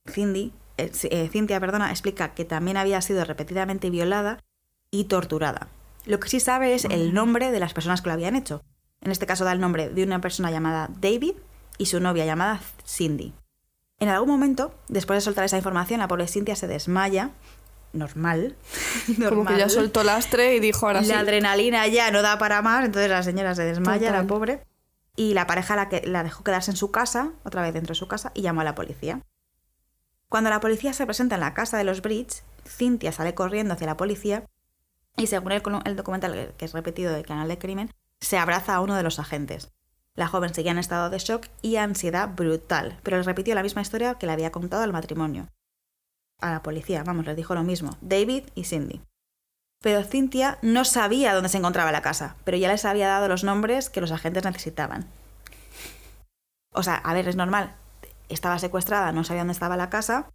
Cindy, 0.06 0.52
eh, 0.76 0.92
eh, 1.10 1.28
Cintia, 1.30 1.60
perdona, 1.60 1.90
explica 1.90 2.34
que 2.34 2.44
también 2.44 2.76
había 2.76 3.00
sido 3.00 3.24
repetidamente 3.24 3.90
violada 3.90 4.42
y 4.90 5.04
torturada. 5.04 5.68
Lo 6.04 6.20
que 6.20 6.28
sí 6.28 6.40
sabe 6.40 6.74
es 6.74 6.84
el 6.84 7.14
nombre 7.14 7.50
de 7.50 7.60
las 7.60 7.74
personas 7.74 8.02
que 8.02 8.08
lo 8.08 8.14
habían 8.14 8.36
hecho. 8.36 8.62
En 9.00 9.10
este 9.10 9.26
caso 9.26 9.44
da 9.44 9.52
el 9.52 9.60
nombre 9.60 9.90
de 9.90 10.02
una 10.02 10.20
persona 10.20 10.50
llamada 10.50 10.88
David 11.00 11.34
y 11.78 11.86
su 11.86 12.00
novia 12.00 12.26
llamada 12.26 12.60
Cindy. 12.86 13.32
En 14.00 14.08
algún 14.08 14.28
momento, 14.28 14.74
después 14.88 15.16
de 15.16 15.20
soltar 15.22 15.44
esa 15.44 15.56
información, 15.56 16.00
la 16.00 16.08
pobre 16.08 16.28
Cynthia 16.28 16.56
se 16.56 16.66
desmaya. 16.66 17.30
Normal. 17.92 18.56
como 19.28 19.44
que 19.44 19.52
ya 19.54 19.66
normal. 19.66 19.70
soltó 19.70 20.04
lastre 20.04 20.54
y 20.54 20.60
dijo 20.60 20.86
ahora 20.86 21.02
sí. 21.02 21.08
La 21.08 21.20
adrenalina 21.20 21.86
ya 21.86 22.10
no 22.10 22.22
da 22.22 22.38
para 22.38 22.62
más, 22.62 22.84
entonces 22.84 23.10
la 23.10 23.22
señora 23.22 23.54
se 23.54 23.64
desmaya, 23.64 24.08
Total. 24.08 24.22
la 24.22 24.28
pobre. 24.28 24.62
Y 25.16 25.34
la 25.34 25.46
pareja 25.46 25.74
la, 25.74 25.88
que, 25.88 26.02
la 26.06 26.22
dejó 26.22 26.44
quedarse 26.44 26.70
en 26.70 26.76
su 26.76 26.92
casa, 26.92 27.32
otra 27.44 27.62
vez 27.62 27.74
dentro 27.74 27.94
de 27.94 27.98
su 27.98 28.06
casa, 28.06 28.30
y 28.34 28.42
llamó 28.42 28.60
a 28.60 28.64
la 28.64 28.76
policía. 28.76 29.20
Cuando 30.28 30.50
la 30.50 30.60
policía 30.60 30.92
se 30.92 31.06
presenta 31.06 31.36
en 31.36 31.40
la 31.40 31.54
casa 31.54 31.76
de 31.76 31.84
los 31.84 32.02
Bridge, 32.02 32.42
Cynthia 32.66 33.10
sale 33.10 33.34
corriendo 33.34 33.74
hacia 33.74 33.86
la 33.86 33.96
policía 33.96 34.44
y 35.16 35.26
según 35.26 35.52
el, 35.52 35.62
el 35.84 35.96
documental 35.96 36.54
que 36.56 36.64
es 36.64 36.72
repetido 36.72 37.12
del 37.12 37.26
canal 37.26 37.48
de 37.48 37.58
crimen, 37.58 37.90
se 38.20 38.38
abraza 38.38 38.74
a 38.74 38.80
uno 38.80 38.94
de 38.94 39.02
los 39.02 39.18
agentes. 39.18 39.72
La 40.14 40.26
joven 40.26 40.52
seguía 40.52 40.72
en 40.72 40.78
estado 40.78 41.10
de 41.10 41.18
shock 41.18 41.46
y 41.62 41.76
ansiedad 41.76 42.28
brutal, 42.34 42.98
pero 43.02 43.16
les 43.16 43.26
repitió 43.26 43.54
la 43.54 43.62
misma 43.62 43.82
historia 43.82 44.14
que 44.14 44.26
le 44.26 44.32
había 44.32 44.50
contado 44.50 44.82
al 44.82 44.92
matrimonio. 44.92 45.48
A 46.40 46.50
la 46.50 46.62
policía, 46.62 47.04
vamos, 47.04 47.26
les 47.26 47.36
dijo 47.36 47.54
lo 47.54 47.62
mismo, 47.62 47.96
David 48.00 48.44
y 48.54 48.64
Cindy. 48.64 49.00
Pero 49.80 50.02
Cynthia 50.02 50.58
no 50.60 50.84
sabía 50.84 51.34
dónde 51.34 51.48
se 51.48 51.58
encontraba 51.58 51.92
la 51.92 52.02
casa, 52.02 52.36
pero 52.44 52.56
ya 52.56 52.68
les 52.68 52.84
había 52.84 53.06
dado 53.06 53.28
los 53.28 53.44
nombres 53.44 53.90
que 53.90 54.00
los 54.00 54.10
agentes 54.10 54.44
necesitaban. 54.44 55.06
O 56.72 56.82
sea, 56.82 56.96
a 56.96 57.14
ver, 57.14 57.28
es 57.28 57.36
normal. 57.36 57.74
Estaba 58.28 58.58
secuestrada, 58.58 59.12
no 59.12 59.24
sabía 59.24 59.42
dónde 59.42 59.52
estaba 59.52 59.76
la 59.76 59.90
casa, 59.90 60.30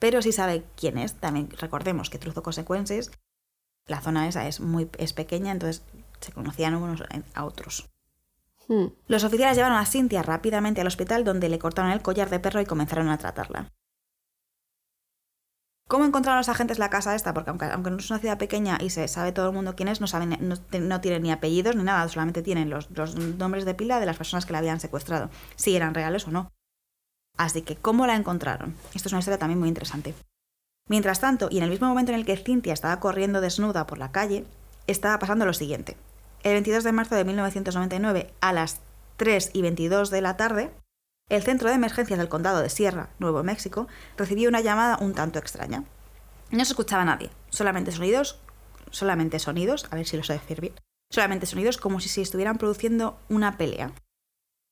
pero 0.00 0.20
sí 0.20 0.32
sabe 0.32 0.64
quién 0.76 0.98
es. 0.98 1.14
También 1.14 1.48
recordemos 1.58 2.10
que 2.10 2.18
Truzo 2.18 2.42
Consequences, 2.42 3.12
la 3.86 4.00
zona 4.00 4.28
esa 4.28 4.46
es 4.48 4.60
muy 4.60 4.90
es 4.98 5.12
pequeña, 5.12 5.52
entonces 5.52 5.82
se 6.20 6.32
conocían 6.32 6.74
unos 6.74 7.02
a 7.34 7.44
otros. 7.44 7.88
Hmm. 8.68 8.86
Los 9.06 9.24
oficiales 9.24 9.56
llevaron 9.56 9.78
a 9.78 9.86
Cynthia 9.86 10.22
rápidamente 10.22 10.80
al 10.80 10.86
hospital 10.86 11.24
donde 11.24 11.48
le 11.48 11.58
cortaron 11.58 11.90
el 11.90 12.02
collar 12.02 12.28
de 12.30 12.38
perro 12.40 12.60
y 12.60 12.66
comenzaron 12.66 13.08
a 13.08 13.18
tratarla. 13.18 13.72
¿Cómo 15.88 16.04
encontraron 16.04 16.36
los 16.38 16.50
agentes 16.50 16.78
la 16.78 16.90
casa 16.90 17.14
esta? 17.14 17.32
Porque 17.32 17.48
aunque, 17.48 17.64
aunque 17.64 17.90
no 17.90 17.96
es 17.96 18.10
una 18.10 18.18
ciudad 18.18 18.36
pequeña 18.36 18.76
y 18.78 18.90
se 18.90 19.08
sabe 19.08 19.32
todo 19.32 19.48
el 19.48 19.54
mundo 19.54 19.74
quién 19.74 19.88
es, 19.88 20.02
no, 20.02 20.06
saben, 20.06 20.36
no, 20.40 20.58
te- 20.58 20.80
no 20.80 21.00
tienen 21.00 21.22
ni 21.22 21.32
apellidos 21.32 21.76
ni 21.76 21.82
nada, 21.82 22.06
solamente 22.08 22.42
tienen 22.42 22.68
los, 22.68 22.90
los 22.90 23.16
nombres 23.16 23.64
de 23.64 23.74
pila 23.74 23.98
de 23.98 24.04
las 24.04 24.18
personas 24.18 24.44
que 24.44 24.52
la 24.52 24.58
habían 24.58 24.80
secuestrado, 24.80 25.30
si 25.56 25.74
eran 25.74 25.94
reales 25.94 26.26
o 26.26 26.30
no. 26.30 26.52
Así 27.38 27.62
que, 27.62 27.76
¿cómo 27.76 28.06
la 28.06 28.16
encontraron? 28.16 28.74
Esto 28.94 29.08
es 29.08 29.12
una 29.12 29.20
historia 29.20 29.38
también 29.38 29.60
muy 29.60 29.68
interesante. 29.68 30.14
Mientras 30.88 31.20
tanto, 31.20 31.48
y 31.50 31.56
en 31.56 31.64
el 31.64 31.70
mismo 31.70 31.86
momento 31.88 32.12
en 32.12 32.18
el 32.18 32.26
que 32.26 32.36
Cynthia 32.36 32.74
estaba 32.74 33.00
corriendo 33.00 33.40
desnuda 33.40 33.86
por 33.86 33.96
la 33.96 34.12
calle, 34.12 34.44
estaba 34.86 35.18
pasando 35.18 35.46
lo 35.46 35.54
siguiente. 35.54 35.96
El 36.42 36.52
22 36.52 36.84
de 36.84 36.92
marzo 36.92 37.16
de 37.16 37.24
1999, 37.24 38.32
a 38.40 38.52
las 38.52 38.80
3 39.16 39.50
y 39.52 39.62
22 39.62 40.10
de 40.10 40.20
la 40.20 40.36
tarde, 40.36 40.70
el 41.28 41.42
Centro 41.42 41.68
de 41.68 41.74
Emergencias 41.74 42.18
del 42.18 42.28
Condado 42.28 42.62
de 42.62 42.70
Sierra, 42.70 43.10
Nuevo 43.18 43.42
México, 43.42 43.88
recibió 44.16 44.48
una 44.48 44.60
llamada 44.60 44.98
un 45.00 45.14
tanto 45.14 45.38
extraña. 45.38 45.84
No 46.50 46.64
se 46.64 46.72
escuchaba 46.72 47.04
nadie, 47.04 47.30
solamente 47.50 47.90
sonidos, 47.90 48.40
solamente 48.90 49.38
sonidos, 49.40 49.86
a 49.90 49.96
ver 49.96 50.06
si 50.06 50.16
lo 50.16 50.22
sé 50.22 50.34
decir 50.34 50.60
bien, 50.60 50.74
solamente 51.10 51.46
sonidos 51.46 51.76
como 51.76 52.00
si 52.00 52.08
se 52.08 52.22
estuvieran 52.22 52.56
produciendo 52.56 53.18
una 53.28 53.58
pelea. 53.58 53.92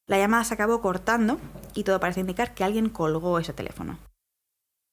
La 0.06 0.18
llamada 0.18 0.44
se 0.44 0.54
acabó 0.54 0.80
cortando 0.80 1.40
y 1.74 1.82
todo 1.82 1.98
parece 1.98 2.20
indicar 2.20 2.54
que 2.54 2.62
alguien 2.62 2.90
colgó 2.90 3.40
ese 3.40 3.52
teléfono. 3.52 3.98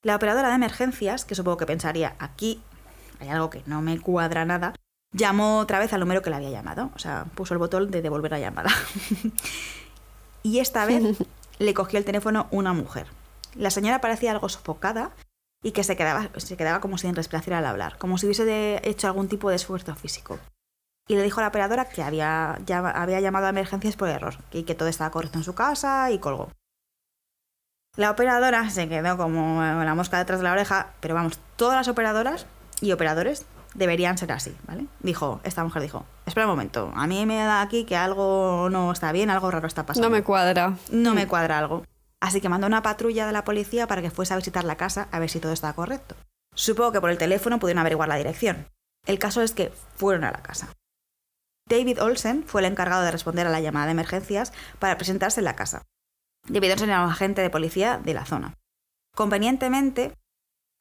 La 0.02 0.16
operadora 0.16 0.48
de 0.48 0.56
emergencias, 0.56 1.24
que 1.24 1.36
supongo 1.36 1.56
que 1.56 1.66
pensaría, 1.66 2.16
aquí 2.18 2.60
hay 3.20 3.28
algo 3.28 3.48
que 3.48 3.62
no 3.64 3.80
me 3.80 3.98
cuadra 4.00 4.44
nada, 4.44 4.74
llamó 5.14 5.58
otra 5.58 5.78
vez 5.78 5.92
al 5.92 6.00
número 6.00 6.20
que 6.20 6.28
le 6.28 6.36
había 6.36 6.50
llamado. 6.50 6.90
O 6.94 6.98
sea, 6.98 7.24
puso 7.34 7.54
el 7.54 7.58
botón 7.58 7.90
de 7.90 8.02
devolver 8.02 8.32
la 8.32 8.40
llamada. 8.40 8.70
y 10.42 10.58
esta 10.58 10.84
vez 10.84 11.16
le 11.58 11.74
cogió 11.74 11.98
el 11.98 12.04
teléfono 12.04 12.48
una 12.50 12.74
mujer. 12.74 13.06
La 13.54 13.70
señora 13.70 14.00
parecía 14.00 14.32
algo 14.32 14.48
sofocada 14.48 15.12
y 15.62 15.72
que 15.72 15.84
se 15.84 15.96
quedaba, 15.96 16.28
se 16.36 16.56
quedaba 16.56 16.80
como 16.80 16.98
sin 16.98 17.14
respirar 17.14 17.54
al 17.54 17.66
hablar, 17.66 17.96
como 17.96 18.18
si 18.18 18.26
hubiese 18.26 18.86
hecho 18.86 19.06
algún 19.06 19.28
tipo 19.28 19.48
de 19.48 19.56
esfuerzo 19.56 19.94
físico. 19.94 20.38
Y 21.06 21.16
le 21.16 21.22
dijo 21.22 21.40
a 21.40 21.44
la 21.44 21.48
operadora 21.48 21.86
que 21.86 22.02
había, 22.02 22.58
ya, 22.66 22.78
había 22.78 23.20
llamado 23.20 23.46
a 23.46 23.50
emergencias 23.50 23.96
por 23.96 24.08
error 24.08 24.36
y 24.52 24.64
que 24.64 24.74
todo 24.74 24.88
estaba 24.88 25.10
correcto 25.10 25.38
en 25.38 25.44
su 25.44 25.54
casa 25.54 26.10
y 26.10 26.18
colgó. 26.18 26.50
La 27.96 28.10
operadora 28.10 28.68
se 28.70 28.88
quedó 28.88 29.16
como 29.16 29.62
la 29.62 29.94
mosca 29.94 30.18
detrás 30.18 30.40
de 30.40 30.44
la 30.44 30.52
oreja, 30.52 30.92
pero 31.00 31.14
vamos, 31.14 31.38
todas 31.56 31.76
las 31.76 31.88
operadoras 31.88 32.46
y 32.80 32.90
operadores 32.90 33.46
deberían 33.74 34.16
ser 34.16 34.32
así, 34.32 34.56
¿vale? 34.66 34.86
Dijo, 35.00 35.40
esta 35.44 35.62
mujer 35.62 35.82
dijo, 35.82 36.06
espera 36.26 36.46
un 36.46 36.52
momento, 36.52 36.92
a 36.94 37.06
mí 37.06 37.26
me 37.26 37.36
da 37.36 37.60
aquí 37.60 37.84
que 37.84 37.96
algo 37.96 38.68
no 38.70 38.92
está 38.92 39.12
bien, 39.12 39.30
algo 39.30 39.50
raro 39.50 39.66
está 39.66 39.84
pasando. 39.84 40.08
No 40.08 40.14
me 40.14 40.22
cuadra. 40.22 40.76
No 40.90 41.14
me 41.14 41.26
cuadra 41.26 41.58
algo. 41.58 41.84
Así 42.20 42.40
que 42.40 42.48
mandó 42.48 42.66
una 42.66 42.82
patrulla 42.82 43.26
de 43.26 43.32
la 43.32 43.44
policía 43.44 43.86
para 43.86 44.00
que 44.00 44.10
fuese 44.10 44.32
a 44.32 44.38
visitar 44.38 44.64
la 44.64 44.76
casa 44.76 45.08
a 45.12 45.18
ver 45.18 45.28
si 45.28 45.40
todo 45.40 45.52
estaba 45.52 45.74
correcto. 45.74 46.16
Supongo 46.54 46.92
que 46.92 47.00
por 47.00 47.10
el 47.10 47.18
teléfono 47.18 47.58
pudieron 47.58 47.80
averiguar 47.80 48.08
la 48.08 48.16
dirección. 48.16 48.66
El 49.06 49.18
caso 49.18 49.42
es 49.42 49.52
que 49.52 49.72
fueron 49.96 50.24
a 50.24 50.30
la 50.30 50.42
casa. 50.42 50.72
David 51.68 52.02
Olsen 52.02 52.44
fue 52.44 52.60
el 52.60 52.66
encargado 52.66 53.02
de 53.02 53.10
responder 53.10 53.46
a 53.46 53.50
la 53.50 53.60
llamada 53.60 53.86
de 53.86 53.92
emergencias 53.92 54.52
para 54.78 54.96
presentarse 54.96 55.40
en 55.40 55.44
la 55.44 55.56
casa. 55.56 55.82
David 56.46 56.72
Olsen 56.72 56.90
era 56.90 57.04
un 57.04 57.10
agente 57.10 57.42
de 57.42 57.50
policía 57.50 57.98
de 58.02 58.14
la 58.14 58.26
zona. 58.26 58.54
Convenientemente, 59.14 60.12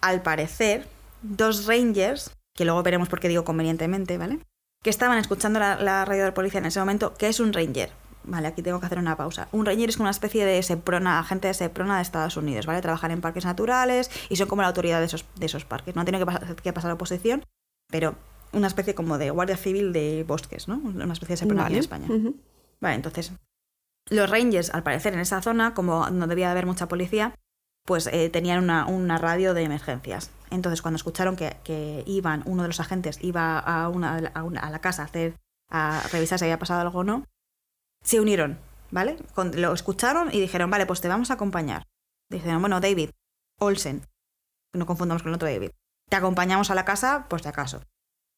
al 0.02 0.22
parecer, 0.22 0.88
dos 1.22 1.66
rangers, 1.66 2.32
que 2.56 2.66
luego 2.66 2.84
veremos 2.84 3.10
por 3.10 3.20
qué 3.20 3.28
digo 3.28 3.44
convenientemente, 3.44 4.18
¿vale? 4.18 4.40
Que 4.84 4.90
estaban 4.90 5.18
escuchando 5.18 5.60
la, 5.60 6.06
radio 6.06 6.26
de 6.26 6.32
policía 6.32 6.60
en 6.60 6.66
ese 6.66 6.80
momento, 6.80 7.14
que 7.14 7.28
es 7.28 7.40
un 7.40 7.54
ranger. 7.54 7.92
Vale, 8.26 8.48
aquí 8.48 8.62
tengo 8.62 8.80
que 8.80 8.86
hacer 8.86 9.00
una 9.00 9.18
pausa. 9.18 9.50
Un 9.52 9.66
ranger 9.66 9.90
es 9.90 9.98
como 9.98 10.06
una 10.06 10.12
especie 10.12 10.46
de 10.46 10.62
SEPRONA, 10.62 11.20
agente 11.20 11.48
de 11.48 11.54
SEPRONA 11.54 11.98
de 11.98 12.02
Estados 12.04 12.38
Unidos, 12.38 12.66
¿vale? 12.66 12.82
Trabajan 12.82 13.12
en 13.12 13.22
parques 13.22 13.46
naturales 13.46 14.10
y 14.30 14.36
son 14.36 14.48
como 14.48 14.62
la 14.62 14.70
autoridad 14.70 15.00
de 15.00 15.06
esos, 15.06 15.26
de 15.36 15.46
esos 15.46 15.66
parques. 15.66 15.96
No 15.96 16.06
tiene 16.06 16.20
que, 16.20 16.26
pasar, 16.26 16.56
que 16.56 16.74
pasar 16.74 16.92
oposición, 16.92 17.44
pero 17.90 18.16
una 18.54 18.68
especie 18.68 18.96
como 18.96 19.18
de 19.18 19.30
guardia 19.30 19.58
civil 19.58 19.92
de 19.92 20.24
bosques, 20.28 20.68
¿no? 20.68 20.78
Una 20.78 21.14
especie 21.14 21.34
de 21.34 21.38
SEPRONA 21.38 21.66
aquí 21.66 21.74
en 21.74 21.80
España. 21.80 22.08
Vale, 22.80 22.96
entonces, 22.96 23.34
los 24.10 24.30
Rangers, 24.30 24.70
al 24.74 24.84
parecer, 24.84 25.14
en 25.14 25.20
esa 25.20 25.42
zona, 25.42 25.74
como 25.74 26.10
no 26.10 26.28
debía 26.28 26.52
haber 26.52 26.66
mucha 26.66 26.88
policía, 26.88 27.36
pues 27.86 28.08
eh, 28.08 28.30
tenían 28.30 28.70
una, 28.70 29.18
radio 29.18 29.54
de 29.54 29.64
emergencias. 29.64 30.32
Entonces, 30.54 30.84
cuando 30.84 30.98
escucharon 30.98 31.36
que, 31.36 32.04
iban, 32.06 32.44
uno 32.46 32.62
de 32.62 32.68
los 32.68 32.80
agentes 32.80 33.18
iba 33.22 33.58
a, 33.58 33.90
una, 33.90 34.18
a, 34.18 34.70
la 34.70 34.80
casa 34.82 35.02
a, 35.02 35.06
hacer, 35.06 35.36
revisar 36.12 36.38
si 36.38 36.46
había 36.46 36.60
pasado 36.60 36.82
algo 36.82 37.00
o 37.00 37.04
no, 37.04 37.26
se 38.04 38.22
unieron, 38.22 38.60
¿vale? 38.92 39.18
lo 39.56 39.74
escucharon 39.74 40.30
y 40.32 40.40
dijeron, 40.40 40.70
vale, 40.70 40.86
pues 40.86 41.02
te 41.02 41.08
vamos 41.08 41.32
a 41.32 41.36
acompañar. 41.36 41.88
Dijeron, 42.30 42.62
bueno, 42.62 42.80
David, 42.80 43.10
Olsen, 43.60 44.06
no 44.74 44.86
confundamos 44.86 45.24
con 45.24 45.30
el 45.32 45.36
otro 45.36 45.48
David, 45.48 45.72
te 46.08 46.16
acompañamos 46.16 46.70
a 46.70 46.76
la 46.76 46.86
casa, 46.86 47.26
pues 47.30 47.42
de 47.42 47.50
acaso. 47.50 47.82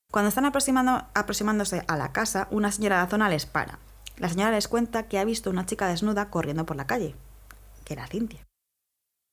Cuando 0.09 0.29
están 0.29 0.45
aproximando, 0.45 1.05
aproximándose 1.13 1.83
a 1.89 1.97
la 1.97 2.13
casa, 2.13 2.47
una 2.49 2.71
señora 2.71 2.97
de 2.97 3.03
la 3.03 3.09
zona 3.09 3.27
les 3.27 3.45
para. 3.45 3.79
La 4.15 4.29
señora 4.29 4.51
les 4.51 4.69
cuenta 4.69 5.09
que 5.09 5.19
ha 5.19 5.25
visto 5.25 5.49
una 5.49 5.65
chica 5.65 5.89
desnuda 5.89 6.29
corriendo 6.29 6.65
por 6.65 6.77
la 6.77 6.87
calle, 6.87 7.15
que 7.83 7.93
era 7.93 8.07
Cintia. 8.07 8.47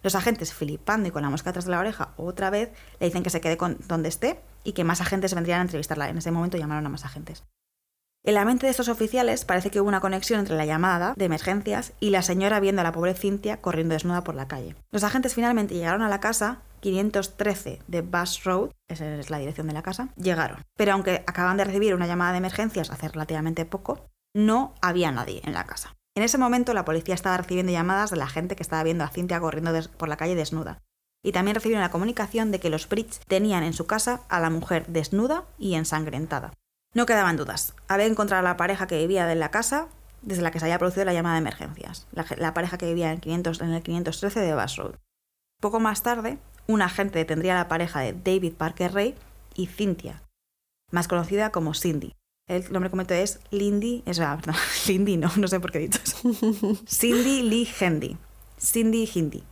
Los 0.02 0.14
agentes, 0.14 0.52
flipando 0.52 1.08
y 1.08 1.12
con 1.12 1.22
la 1.22 1.30
mosca 1.30 1.50
atrás 1.50 1.64
de 1.64 1.70
la 1.70 1.78
oreja, 1.78 2.14
otra 2.16 2.50
vez 2.50 2.72
le 2.98 3.06
dicen 3.06 3.22
que 3.22 3.30
se 3.30 3.40
quede 3.40 3.58
donde 3.86 4.08
esté 4.08 4.40
y 4.64 4.72
que 4.72 4.84
más 4.84 5.00
agentes 5.00 5.34
vendrían 5.34 5.60
a 5.60 5.62
entrevistarla. 5.62 6.08
En 6.08 6.18
ese 6.18 6.30
momento 6.30 6.58
llamaron 6.58 6.86
a 6.86 6.88
más 6.88 7.04
agentes. 7.04 7.44
En 8.24 8.34
la 8.34 8.44
mente 8.44 8.66
de 8.66 8.70
estos 8.70 8.88
oficiales 8.88 9.44
parece 9.44 9.70
que 9.70 9.80
hubo 9.80 9.88
una 9.88 10.00
conexión 10.00 10.38
entre 10.38 10.56
la 10.56 10.64
llamada 10.64 11.14
de 11.16 11.24
emergencias 11.24 11.92
y 11.98 12.10
la 12.10 12.22
señora 12.22 12.60
viendo 12.60 12.80
a 12.80 12.84
la 12.84 12.92
pobre 12.92 13.14
Cintia 13.14 13.60
corriendo 13.60 13.94
desnuda 13.94 14.22
por 14.22 14.36
la 14.36 14.46
calle. 14.46 14.76
Los 14.92 15.02
agentes 15.02 15.34
finalmente 15.34 15.74
llegaron 15.74 16.02
a 16.02 16.08
la 16.08 16.20
casa 16.20 16.62
513 16.80 17.82
de 17.88 18.02
Bass 18.02 18.44
Road, 18.44 18.70
esa 18.88 19.16
es 19.16 19.30
la 19.30 19.38
dirección 19.38 19.66
de 19.66 19.72
la 19.72 19.82
casa, 19.82 20.10
llegaron. 20.16 20.62
Pero 20.76 20.92
aunque 20.92 21.24
acaban 21.26 21.56
de 21.56 21.64
recibir 21.64 21.96
una 21.96 22.06
llamada 22.06 22.32
de 22.32 22.38
emergencias 22.38 22.90
hace 22.90 23.08
relativamente 23.08 23.64
poco, 23.64 24.06
no 24.34 24.74
había 24.80 25.10
nadie 25.10 25.40
en 25.44 25.54
la 25.54 25.64
casa. 25.64 25.96
En 26.14 26.22
ese 26.22 26.38
momento 26.38 26.74
la 26.74 26.84
policía 26.84 27.14
estaba 27.14 27.38
recibiendo 27.38 27.72
llamadas 27.72 28.10
de 28.10 28.16
la 28.16 28.28
gente 28.28 28.54
que 28.54 28.62
estaba 28.62 28.82
viendo 28.82 29.04
a 29.04 29.08
Cintia 29.08 29.40
corriendo 29.40 29.72
por 29.96 30.08
la 30.08 30.16
calle 30.16 30.34
desnuda. 30.34 30.78
Y 31.24 31.32
también 31.32 31.54
recibieron 31.54 31.82
la 31.82 31.90
comunicación 31.90 32.50
de 32.50 32.60
que 32.60 32.68
los 32.68 32.88
Bridge 32.88 33.20
tenían 33.26 33.62
en 33.62 33.72
su 33.72 33.86
casa 33.86 34.22
a 34.28 34.40
la 34.40 34.50
mujer 34.50 34.86
desnuda 34.88 35.44
y 35.58 35.74
ensangrentada. 35.74 36.52
No 36.94 37.06
quedaban 37.06 37.36
dudas. 37.36 37.74
Había 37.88 38.06
encontrado 38.06 38.40
a 38.40 38.50
la 38.50 38.56
pareja 38.56 38.86
que 38.86 38.98
vivía 38.98 39.30
en 39.30 39.38
la 39.38 39.50
casa 39.50 39.88
desde 40.20 40.42
la 40.42 40.50
que 40.50 40.58
se 40.58 40.66
había 40.66 40.78
producido 40.78 41.04
la 41.04 41.14
llamada 41.14 41.36
de 41.36 41.40
emergencias. 41.40 42.06
La, 42.12 42.54
pareja 42.54 42.76
que 42.76 42.86
vivía 42.86 43.12
en, 43.12 43.20
en 43.24 43.72
el 43.72 43.82
513 43.82 44.40
de 44.40 44.54
Bass 44.54 44.76
Road. 44.76 44.96
Poco 45.60 45.80
más 45.80 46.02
tarde, 46.02 46.38
un 46.66 46.82
agente 46.82 47.18
detendría 47.18 47.54
a 47.54 47.62
la 47.62 47.68
pareja 47.68 48.00
de 48.00 48.12
David 48.12 48.54
Parker 48.54 48.92
Ray 48.92 49.14
y 49.54 49.66
Cynthia, 49.66 50.22
más 50.90 51.08
conocida 51.08 51.50
como 51.50 51.74
Cindy, 51.74 52.14
el 52.48 52.72
nombre 52.72 52.90
completo 52.90 53.14
es 53.14 53.40
Lindy, 53.50 54.02
es 54.06 54.18
verdad, 54.18 54.54
Lindy 54.86 55.16
no, 55.16 55.30
no 55.36 55.48
sé 55.48 55.60
por 55.60 55.72
qué 55.72 55.78
he 55.78 55.82
dicho 55.82 56.00
eso. 56.04 56.18
Cindy 56.86 57.42
Lee 57.42 57.68
Hendy. 57.80 58.16
Cindy 58.60 59.10
Hindi. 59.12 59.42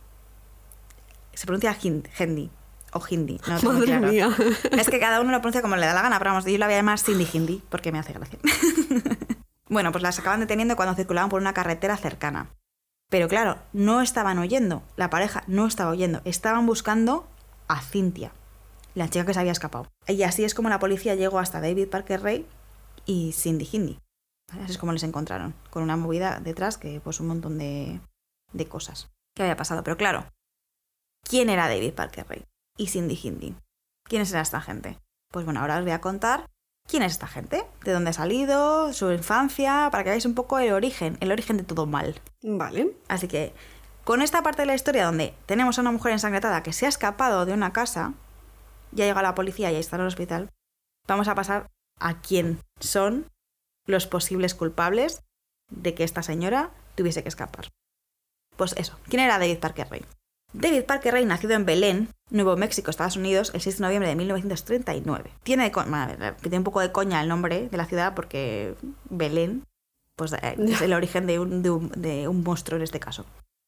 Se 1.33 1.45
pronuncia 1.45 1.75
Hindi 1.81 2.49
o 2.93 3.01
Hindi. 3.09 3.39
No 3.47 3.73
Madre 3.73 3.99
mía. 3.99 4.29
Es 4.71 4.89
que 4.89 4.99
cada 4.99 5.21
uno 5.21 5.31
lo 5.31 5.39
pronuncia 5.39 5.61
como 5.61 5.75
le 5.75 5.85
da 5.85 5.93
la 5.93 6.01
gana, 6.01 6.17
pero 6.17 6.31
vamos, 6.31 6.45
yo 6.45 6.57
la 6.57 6.67
voy 6.67 6.75
a 6.75 6.77
llamar 6.77 6.99
Cindy 6.99 7.27
Hindi 7.31 7.63
porque 7.69 7.91
me 7.91 7.99
hace 7.99 8.13
gracia. 8.13 8.39
bueno, 9.69 9.91
pues 9.91 10.01
las 10.01 10.19
acaban 10.19 10.39
deteniendo 10.39 10.75
cuando 10.75 10.95
circulaban 10.95 11.29
por 11.29 11.41
una 11.41 11.53
carretera 11.53 11.97
cercana. 11.97 12.49
Pero 13.09 13.27
claro, 13.27 13.57
no 13.73 14.01
estaban 14.01 14.37
oyendo, 14.37 14.83
la 14.95 15.09
pareja 15.09 15.43
no 15.47 15.67
estaba 15.67 15.91
oyendo, 15.91 16.21
estaban 16.23 16.65
buscando 16.65 17.27
a 17.67 17.81
Cynthia, 17.81 18.31
la 18.95 19.09
chica 19.09 19.25
que 19.25 19.33
se 19.33 19.39
había 19.41 19.51
escapado. 19.51 19.87
Y 20.07 20.23
así 20.23 20.45
es 20.45 20.55
como 20.55 20.69
la 20.69 20.79
policía 20.79 21.15
llegó 21.15 21.39
hasta 21.39 21.59
David 21.59 21.89
Parker 21.89 22.21
Ray 22.21 22.47
y 23.11 23.33
Cindy 23.33 23.67
Hindi. 23.69 23.99
Así 24.51 24.71
es 24.71 24.77
como 24.77 24.93
les 24.93 25.03
encontraron, 25.03 25.53
con 25.69 25.83
una 25.83 25.97
movida 25.97 26.39
detrás 26.39 26.77
que 26.77 27.01
pues 27.01 27.19
un 27.19 27.27
montón 27.27 27.57
de, 27.57 27.99
de 28.53 28.65
cosas 28.67 29.11
que 29.35 29.43
había 29.43 29.57
pasado. 29.57 29.83
Pero 29.83 29.97
claro, 29.97 30.25
¿quién 31.21 31.49
era 31.49 31.67
David 31.67 31.93
Parker 31.93 32.25
Ray 32.27 32.45
y 32.77 32.87
Cindy 32.87 33.19
Hindi? 33.21 33.55
¿Quiénes 34.05 34.31
era 34.31 34.41
esta 34.41 34.61
gente? 34.61 34.97
Pues 35.29 35.45
bueno, 35.45 35.59
ahora 35.59 35.77
os 35.77 35.83
voy 35.83 35.91
a 35.91 36.01
contar 36.01 36.45
quién 36.87 37.03
es 37.03 37.13
esta 37.13 37.27
gente, 37.27 37.63
de 37.83 37.91
dónde 37.91 38.09
ha 38.11 38.13
salido, 38.13 38.91
su 38.93 39.11
infancia, 39.11 39.89
para 39.91 40.03
que 40.03 40.09
veáis 40.09 40.25
un 40.25 40.35
poco 40.35 40.59
el 40.59 40.73
origen, 40.73 41.17
el 41.19 41.31
origen 41.31 41.57
de 41.57 41.63
todo 41.63 41.85
mal. 41.85 42.19
Vale. 42.41 42.95
Así 43.07 43.27
que, 43.27 43.53
con 44.03 44.21
esta 44.21 44.41
parte 44.41 44.63
de 44.63 44.67
la 44.67 44.75
historia 44.75 45.05
donde 45.05 45.33
tenemos 45.45 45.77
a 45.77 45.81
una 45.81 45.91
mujer 45.91 46.13
ensangrentada 46.13 46.63
que 46.63 46.73
se 46.73 46.85
ha 46.85 46.89
escapado 46.89 47.45
de 47.45 47.53
una 47.53 47.71
casa, 47.71 48.13
ya 48.91 49.05
llega 49.05 49.21
la 49.21 49.35
policía 49.35 49.71
y 49.71 49.75
está 49.75 49.97
en 49.97 50.01
el 50.01 50.07
hospital, 50.07 50.49
vamos 51.07 51.27
a 51.27 51.35
pasar 51.35 51.67
a 51.99 52.21
quién 52.21 52.59
son 52.79 53.27
los 53.85 54.07
posibles 54.07 54.55
culpables 54.55 55.21
de 55.69 55.93
que 55.93 56.03
esta 56.03 56.23
señora 56.23 56.71
tuviese 56.95 57.23
que 57.23 57.29
escapar. 57.29 57.69
Pues 58.57 58.73
eso, 58.77 58.99
¿quién 59.07 59.21
era 59.21 59.39
David 59.39 59.59
Parker 59.59 59.87
Ray? 59.89 60.05
David 60.53 60.83
Parker 60.83 61.13
Ray, 61.13 61.25
nacido 61.25 61.53
en 61.53 61.65
Belén, 61.65 62.09
Nuevo 62.29 62.57
México, 62.57 62.91
Estados 62.91 63.15
Unidos, 63.15 63.51
el 63.53 63.61
6 63.61 63.77
de 63.77 63.81
noviembre 63.83 64.09
de 64.09 64.15
1939. 64.15 65.31
Tiene, 65.43 65.71
tiene 66.41 66.57
un 66.57 66.63
poco 66.63 66.81
de 66.81 66.91
coña 66.91 67.21
el 67.21 67.29
nombre 67.29 67.69
de 67.69 67.77
la 67.77 67.85
ciudad 67.85 68.13
porque 68.15 68.75
Belén 69.09 69.63
pues, 70.17 70.33
eh, 70.33 70.55
es 70.59 70.81
el 70.81 70.93
origen 70.93 71.25
de 71.25 71.39
un, 71.39 71.61
de, 71.61 72.27
un, 72.27 72.43
monstruo 72.43 72.77
en 72.77 72.83
este 72.83 72.99
caso. 72.99 73.25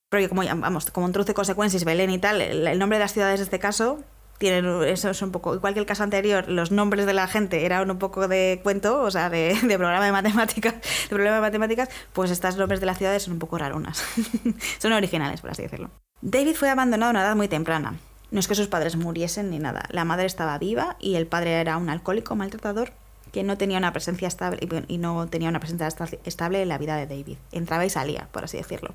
Porque 0.09 0.29
como, 0.29 0.43
vamos, 0.43 0.91
como 0.91 1.07
introduce 1.07 1.33
consecuencias 1.33 1.85
Belén 1.85 2.09
y 2.09 2.19
tal, 2.19 2.41
el, 2.41 2.77
nombre 2.77 2.97
de 2.97 3.03
las 3.03 3.13
ciudades 3.13 3.39
en 3.39 3.45
este 3.45 3.59
caso 3.59 4.03
tienen 4.43 4.83
eso 4.83 5.09
es 5.09 5.21
un 5.21 5.31
poco 5.31 5.55
igual 5.55 5.73
que 5.73 5.79
el 5.79 5.85
caso 5.85 6.03
anterior 6.03 6.49
los 6.49 6.69
nombres 6.69 7.05
de 7.05 7.13
la 7.13 7.27
gente 7.27 7.65
eran 7.65 7.89
un 7.89 7.97
poco 7.97 8.27
de 8.27 8.59
cuento 8.61 9.01
o 9.01 9.09
sea 9.09 9.29
de, 9.29 9.57
de 9.63 9.77
programa 9.77 10.05
de 10.05 10.11
matemáticas 10.11 10.73
de 10.73 11.07
problema 11.07 11.35
de 11.35 11.41
matemáticas 11.41 11.87
pues 12.11 12.29
estos 12.29 12.57
nombres 12.57 12.81
de 12.81 12.85
las 12.85 12.97
ciudades 12.97 13.23
son 13.23 13.33
un 13.33 13.39
poco 13.39 13.57
rarunas. 13.57 14.03
Son 14.79 14.91
originales 14.91 15.39
por 15.39 15.51
así 15.51 15.61
decirlo. 15.61 15.91
David 16.21 16.55
fue 16.55 16.69
abandonado 16.69 17.09
a 17.09 17.11
una 17.11 17.21
edad 17.21 17.35
muy 17.37 17.47
temprana. 17.47 17.95
No 18.31 18.39
es 18.39 18.47
que 18.47 18.55
sus 18.55 18.67
padres 18.67 18.97
muriesen 18.97 19.49
ni 19.49 19.59
nada. 19.59 19.83
La 19.89 20.03
madre 20.03 20.25
estaba 20.25 20.57
viva 20.57 20.97
y 20.99 21.15
el 21.15 21.27
padre 21.27 21.53
era 21.53 21.77
un 21.77 21.89
alcohólico 21.89 22.35
maltratador 22.35 22.91
que 23.31 23.43
no 23.43 23.57
tenía 23.57 23.77
una 23.77 23.93
presencia 23.93 24.27
estable 24.27 24.67
y 24.87 24.97
no 24.97 25.27
tenía 25.27 25.49
una 25.49 25.59
presencia 25.59 25.87
estable 26.25 26.61
en 26.61 26.69
la 26.69 26.77
vida 26.77 26.97
de 26.97 27.07
David. 27.07 27.37
Entraba 27.51 27.85
y 27.85 27.89
salía 27.89 28.27
por 28.31 28.43
así 28.43 28.57
decirlo. 28.57 28.93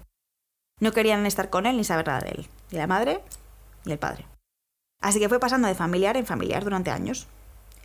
No 0.81 0.93
querían 0.93 1.25
estar 1.25 1.49
con 1.49 1.67
él 1.67 1.77
ni 1.77 1.85
saber 1.85 2.07
nada 2.07 2.21
de 2.21 2.31
él. 2.31 2.47
Ni 2.71 2.79
la 2.79 2.87
madre 2.87 3.21
ni 3.85 3.93
el 3.93 3.99
padre 3.99 4.27
Así 5.01 5.21
que 5.21 5.29
fue 5.29 5.41
pasando 5.41 5.69
de 5.69 5.75
familiar 5.75 6.17
en 6.17 6.27
familiar 6.27 6.65
durante 6.65 6.91
años. 6.91 7.27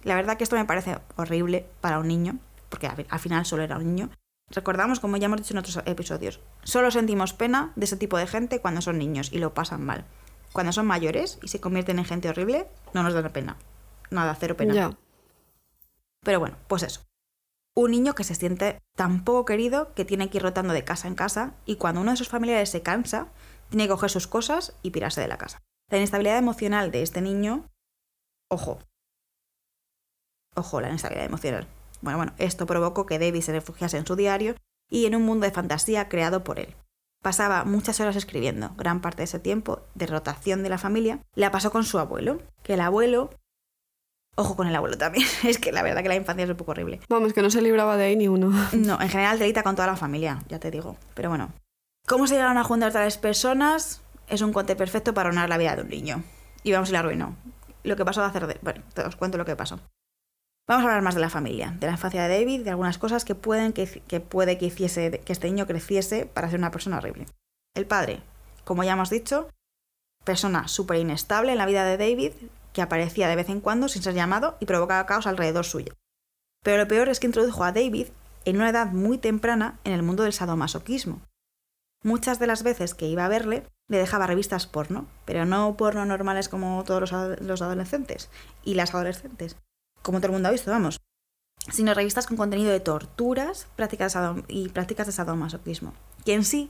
La 0.03 0.15
verdad 0.15 0.38
que 0.38 0.43
esto 0.43 0.55
me 0.55 0.65
parece 0.65 0.98
horrible 1.15 1.65
para 1.82 2.00
un 2.00 2.08
niño, 2.08 2.39
porque 2.70 2.88
al 2.88 3.20
final 3.20 3.46
solo 3.46 3.63
era 3.63 3.77
un 3.77 3.86
niño. 3.86 4.10
Recordamos, 4.50 5.00
como 5.00 5.17
ya 5.17 5.25
hemos 5.25 5.41
dicho 5.41 5.53
en 5.53 5.60
otros 5.60 5.79
episodios, 5.86 6.39
solo 6.63 6.91
sentimos 6.91 7.34
pena 7.34 7.72
de 7.75 7.86
ese 7.86 7.98
tipo 7.98 8.17
de 8.17 8.27
gente 8.27 8.60
cuando 8.60 8.82
son 8.82 8.98
niños 8.98 9.32
y 9.32 9.39
lo 9.39 9.53
pasan 9.53 9.84
mal. 9.86 10.05
Cuando 10.51 10.72
son 10.72 10.86
mayores 10.86 11.39
y 11.41 11.48
se 11.48 11.60
convierten 11.60 11.98
en 11.98 12.05
gente 12.05 12.29
horrible, 12.29 12.67
no 12.93 13.03
nos 13.03 13.13
da 13.13 13.27
pena. 13.29 13.58
Nada, 14.12 14.36
cero 14.39 14.55
pena. 14.55 14.96
Pero 16.24 16.39
bueno, 16.39 16.58
pues 16.67 16.84
eso. 16.84 17.01
Un 17.75 17.91
niño 17.91 18.13
que 18.13 18.24
se 18.24 18.36
siente 18.36 18.79
tan 18.96 19.24
poco 19.24 19.46
querido 19.46 19.93
que 19.96 20.05
tiene 20.05 20.29
que 20.29 20.38
ir 20.38 20.43
rotando 20.43 20.74
de 20.74 20.84
casa 20.84 21.08
en 21.08 21.15
casa 21.15 21.55
y 21.65 21.77
cuando 21.77 22.01
uno 22.01 22.12
de 22.12 22.17
sus 22.17 22.29
familiares 22.29 22.70
se 22.70 22.84
cansa, 22.84 23.29
tiene 23.70 23.86
que 23.86 23.89
coger 23.89 24.12
sus 24.12 24.27
cosas 24.27 24.75
y 24.84 24.91
pirarse 24.91 25.22
de 25.22 25.27
la 25.27 25.39
casa. 25.39 25.60
La 25.94 26.00
inestabilidad 26.00 26.40
emocional 26.40 26.90
de 26.90 27.04
este 27.04 27.22
niño, 27.22 27.70
ojo, 28.50 28.80
ojo, 30.56 30.82
la 30.82 30.90
inestabilidad 30.90 31.28
emocional. 31.28 31.68
Bueno, 32.02 32.18
bueno, 32.18 32.34
esto 32.40 32.66
provocó 32.66 33.06
que 33.06 33.20
David 33.20 33.42
se 33.42 33.52
refugiase 33.52 33.98
en 34.00 34.08
su 34.08 34.16
diario 34.16 34.56
y 34.90 35.06
en 35.06 35.16
un 35.16 35.22
mundo 35.22 35.46
de 35.46 35.52
fantasía 35.52 36.10
creado 36.10 36.44
por 36.44 36.58
él. 36.58 36.76
Pasaba 37.22 37.64
muchas 37.64 38.00
horas 38.00 38.16
escribiendo, 38.16 38.74
gran 38.76 39.02
parte 39.02 39.18
de 39.18 39.26
ese 39.26 39.38
tiempo 39.38 39.84
de 39.94 40.08
rotación 40.08 40.64
de 40.64 40.70
la 40.70 40.80
familia, 40.80 41.20
la 41.36 41.52
pasó 41.52 41.70
con 41.70 41.84
su 41.84 42.00
abuelo, 42.00 42.42
que 42.64 42.74
el 42.74 42.82
abuelo 42.82 43.30
Ojo 44.36 44.56
con 44.56 44.68
el 44.68 44.76
abuelo 44.76 44.98
también. 44.98 45.28
Es 45.44 45.60
que 45.60 45.72
la 45.72 45.84
verdad 45.84 46.02
que 46.02 46.10
la 46.10 46.16
infancia 46.16 46.44
es 46.44 46.50
un 46.50 46.58
poco 46.58 46.72
horrible. 46.72 47.02
Vamos, 47.08 47.34
que 47.34 47.44
no 47.44 47.52
se 47.52 47.62
libraba 47.62 47.98
de 47.98 48.06
ahí 48.06 48.16
ni 48.16 48.28
uno. 48.28 48.52
No, 48.74 49.00
en 49.00 49.10
general 49.10 49.38
delita 49.38 49.62
con 49.62 49.76
toda 49.76 49.90
la 49.90 49.96
familia, 49.96 50.42
ya 50.50 50.58
te 50.58 50.72
digo. 50.72 50.98
Pero 51.14 51.30
bueno. 51.30 51.52
¿Cómo 52.08 52.26
se 52.26 52.34
llegaron 52.34 52.58
a 52.58 52.64
juntar 52.64 52.92
tales 52.92 53.20
personas? 53.20 54.02
Es 54.27 54.42
un 54.42 54.53
conte 54.53 54.75
perfecto 54.75 55.13
para 55.13 55.30
honrar 55.30 55.50
la 55.50 55.58
vida 55.58 55.75
de 55.75 55.82
un 55.84 55.89
niño. 55.89 56.24
Y 56.63 56.72
vamos 56.72 56.89
y 56.89 56.94
la 56.94 57.00
arruinó. 57.00 57.36
Lo 57.84 57.96
que 57.96 58.06
pasó 58.06 58.22
de 58.22 58.27
hacer... 58.27 58.48
De... 58.48 58.60
Bueno, 58.62 58.84
te 58.94 59.01
os 59.01 59.15
cuento 59.15 59.38
lo 59.38 59.46
que 59.46 59.56
pasó. 59.56 59.80
Vamos 60.68 60.86
a 60.86 60.88
hablar 60.88 61.01
más 61.01 61.15
de 61.15 61.22
la 61.22 61.30
familia, 61.30 61.75
de 61.77 61.88
la 61.88 61.94
infancia 61.94 62.24
de 62.24 62.39
David, 62.39 62.63
de 62.63 62.70
algunas 62.70 62.98
cosas 62.98 63.25
que, 63.25 63.36
pueden 63.36 63.74
que, 63.74 64.01
que 64.08 64.22
puede 64.22 64.58
que, 64.58 64.68
hiciese, 64.68 65.20
que 65.20 65.34
este 65.34 65.48
niño 65.48 65.68
creciese 65.68 66.25
para 66.25 66.50
ser 66.50 66.60
una 66.60 66.72
persona 66.72 66.98
horrible. 66.98 67.25
El 67.75 67.86
padre, 67.86 68.22
como 68.63 68.84
ya 68.86 68.94
hemos 68.94 69.10
dicho, 69.10 69.50
persona 70.24 70.70
súper 70.70 71.00
inestable 71.00 71.51
en 71.51 71.58
la 71.58 71.65
vida 71.65 71.84
de 71.84 71.98
David, 71.98 72.32
que 72.72 72.82
aparecía 72.82 73.27
de 73.27 73.36
vez 73.36 73.50
en 73.50 73.60
cuando 73.60 73.89
sin 73.89 74.03
ser 74.03 74.13
llamado 74.13 74.56
y 74.62 74.65
provocaba 74.65 75.06
caos 75.06 75.27
alrededor 75.27 75.65
suyo. 75.65 75.94
Pero 76.63 76.77
lo 76.77 76.88
peor 76.88 77.10
es 77.10 77.20
que 77.20 77.27
introdujo 77.27 77.65
a 77.65 77.74
David 77.74 78.08
en 78.46 78.56
una 78.56 78.70
edad 78.70 78.88
muy 78.88 79.18
temprana 79.18 79.80
en 79.84 79.92
el 79.92 80.01
mundo 80.01 80.24
del 80.24 80.34
sadomasoquismo, 80.34 81.22
Muchas 82.03 82.38
de 82.38 82.48
las 82.48 82.63
veces 82.63 82.94
que 82.94 83.08
iba 83.08 83.24
a 83.24 83.30
verle, 83.30 83.65
le 83.90 83.98
dejaba 83.98 84.27
revistas 84.27 84.68
porno, 84.68 85.07
pero 85.25 85.46
no 85.46 85.75
porno 85.77 86.05
normales 86.05 86.50
como 86.50 86.84
todos 86.84 87.12
los, 87.42 87.62
adolescentes 87.62 88.29
y 88.64 88.75
las 88.75 88.94
adolescentes, 88.94 89.57
como 90.01 90.20
todo 90.20 90.27
el 90.27 90.34
mundo 90.34 90.50
ha 90.50 90.51
visto, 90.51 90.72
vamos, 90.72 91.01
sino 91.72 91.94
revistas 91.94 92.27
con 92.27 92.38
contenido 92.38 92.72
de 92.72 92.79
torturas 92.79 93.68
prácticas 93.75 94.18
y 94.48 94.70
prácticas 94.70 95.07
de 95.07 95.14
sadomasoquismo. 95.14 95.94
Que 96.25 96.34
en 96.34 96.46
sí, 96.46 96.70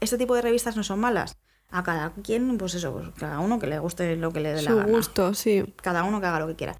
este 0.00 0.18
tipo 0.18 0.34
de 0.34 0.42
revistas 0.42 0.76
no 0.76 0.82
son 0.82 1.00
malas. 1.00 1.36
A 1.70 1.82
cada 1.82 2.12
quien, 2.22 2.58
pues 2.58 2.74
eso, 2.74 2.92
pues 2.92 3.08
cada 3.18 3.40
uno 3.40 3.58
que 3.58 3.66
le 3.66 3.80
guste 3.80 4.14
lo 4.14 4.32
que 4.32 4.38
le 4.38 4.52
dé 4.52 4.62
la 4.62 4.72
gana. 4.72 4.86
gusto, 4.86 5.34
sí. 5.34 5.74
Cada 5.82 6.04
uno 6.04 6.20
que 6.20 6.26
haga 6.26 6.38
lo 6.38 6.46
que 6.46 6.54
quiera. 6.54 6.76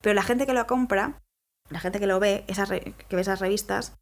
Pero 0.00 0.14
la 0.14 0.22
gente 0.22 0.46
que 0.46 0.54
lo 0.54 0.64
compra, 0.68 1.20
la 1.70 1.80
gente 1.80 1.98
que 1.98 2.06
lo 2.06 2.20
ve, 2.20 2.44
esas 2.46 2.68
que 2.68 2.94
ve 3.10 3.20
esas 3.20 3.40
revistas, 3.40 3.94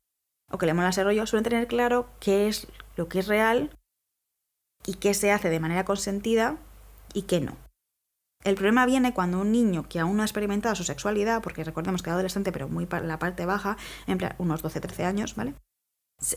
o 0.50 0.58
que 0.58 0.66
le 0.66 0.74
mola 0.74 0.90
ese 0.90 1.04
rollo, 1.04 1.26
suelen 1.26 1.44
tener 1.44 1.66
claro 1.66 2.06
qué 2.20 2.48
es 2.48 2.68
lo 2.96 3.08
que 3.08 3.20
es 3.20 3.28
real 3.28 3.70
y 4.86 4.94
qué 4.94 5.14
se 5.14 5.32
hace 5.32 5.50
de 5.50 5.60
manera 5.60 5.84
consentida 5.84 6.56
y 7.12 7.22
qué 7.22 7.40
no. 7.40 7.56
El 8.44 8.54
problema 8.54 8.86
viene 8.86 9.12
cuando 9.12 9.40
un 9.40 9.50
niño 9.50 9.88
que 9.88 9.98
aún 9.98 10.16
no 10.16 10.22
ha 10.22 10.26
experimentado 10.26 10.74
su 10.74 10.84
sexualidad, 10.84 11.42
porque 11.42 11.64
recordemos 11.64 12.02
que 12.02 12.10
es 12.10 12.14
adolescente, 12.14 12.52
pero 12.52 12.68
muy 12.68 12.86
para 12.86 13.06
la 13.06 13.18
parte 13.18 13.44
baja, 13.44 13.76
en 14.06 14.18
unos 14.38 14.62
12-13 14.62 15.04
años, 15.04 15.34
¿vale? 15.34 15.54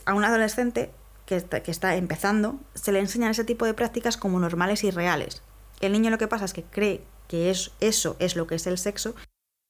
A 0.05 0.13
un 0.13 0.23
adolescente 0.23 0.91
que 1.25 1.35
está, 1.35 1.61
que 1.61 1.71
está 1.71 1.95
empezando, 1.95 2.59
se 2.73 2.91
le 2.91 2.99
enseñan 2.99 3.31
ese 3.31 3.43
tipo 3.43 3.65
de 3.65 3.75
prácticas 3.75 4.17
como 4.17 4.39
normales 4.39 4.83
y 4.83 4.91
reales. 4.91 5.43
El 5.81 5.91
niño 5.91 6.09
lo 6.09 6.17
que 6.17 6.27
pasa 6.27 6.45
es 6.45 6.53
que 6.53 6.63
cree 6.63 7.03
que 7.27 7.51
es, 7.51 7.71
eso 7.79 8.15
es 8.19 8.35
lo 8.35 8.47
que 8.47 8.55
es 8.55 8.65
el 8.65 8.79
sexo 8.79 9.13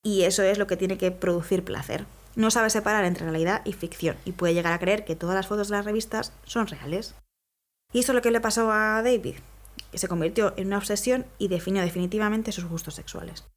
y 0.01 0.23
eso 0.23 0.43
es 0.43 0.57
lo 0.57 0.67
que 0.67 0.77
tiene 0.77 0.97
que 0.97 1.11
producir 1.11 1.65
placer 1.65 2.05
no 2.39 2.51
sabe 2.51 2.69
separar 2.69 3.05
entre 3.05 3.25
realidad 3.25 3.61
y 3.65 3.73
ficción 3.73 4.15
y 4.25 4.31
puede 4.31 4.53
llegar 4.53 4.73
a 4.73 4.79
creer 4.79 5.03
que 5.03 5.15
todas 5.15 5.35
las 5.35 5.47
fotos 5.47 5.67
de 5.67 5.75
las 5.75 5.85
revistas 5.85 6.31
son 6.45 6.67
reales. 6.67 7.13
Y 7.91 7.99
eso 7.99 8.11
es 8.11 8.15
lo 8.15 8.21
que 8.21 8.31
le 8.31 8.41
pasó 8.41 8.71
a 8.71 9.01
David, 9.01 9.35
que 9.91 9.97
se 9.97 10.07
convirtió 10.07 10.53
en 10.57 10.67
una 10.67 10.77
obsesión 10.77 11.25
y 11.37 11.47
definió 11.47 11.81
definitivamente 11.81 12.51
sus 12.51 12.65
gustos 12.65 12.95
sexuales. 12.95 13.47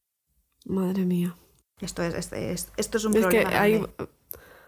Madre 0.64 1.05
mía. 1.05 1.37
Esto 1.81 2.03
es, 2.03 2.33
esto 2.77 2.99
es 2.99 3.05
un 3.05 3.12
problema. 3.12 3.51
Que 3.51 3.57
ahí, 3.57 3.85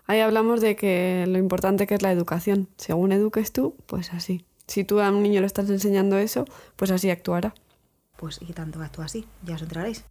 ahí 0.07 0.21
hablamos 0.21 0.61
de 0.61 0.77
que 0.77 1.25
lo 1.29 1.39
importante 1.39 1.87
que 1.87 1.95
es 1.95 2.03
la 2.03 2.13
educación. 2.13 2.69
Según 2.77 3.13
eduques 3.13 3.53
tú, 3.53 3.77
pues 3.87 4.13
así. 4.13 4.45
Si 4.67 4.85
tú 4.85 5.01
a 5.01 5.11
un 5.11 5.23
niño 5.23 5.41
le 5.41 5.47
estás 5.47 5.71
enseñando 5.71 6.19
eso, 6.19 6.45
pues 6.77 6.91
así 6.91 7.11
actuará. 7.11 7.55
Pues 8.17 8.41
y 8.43 8.53
tanto 8.53 8.83
actúa 8.83 9.05
así, 9.05 9.27
ya 9.43 9.55
os 9.55 9.63
enteraréis. 9.63 10.05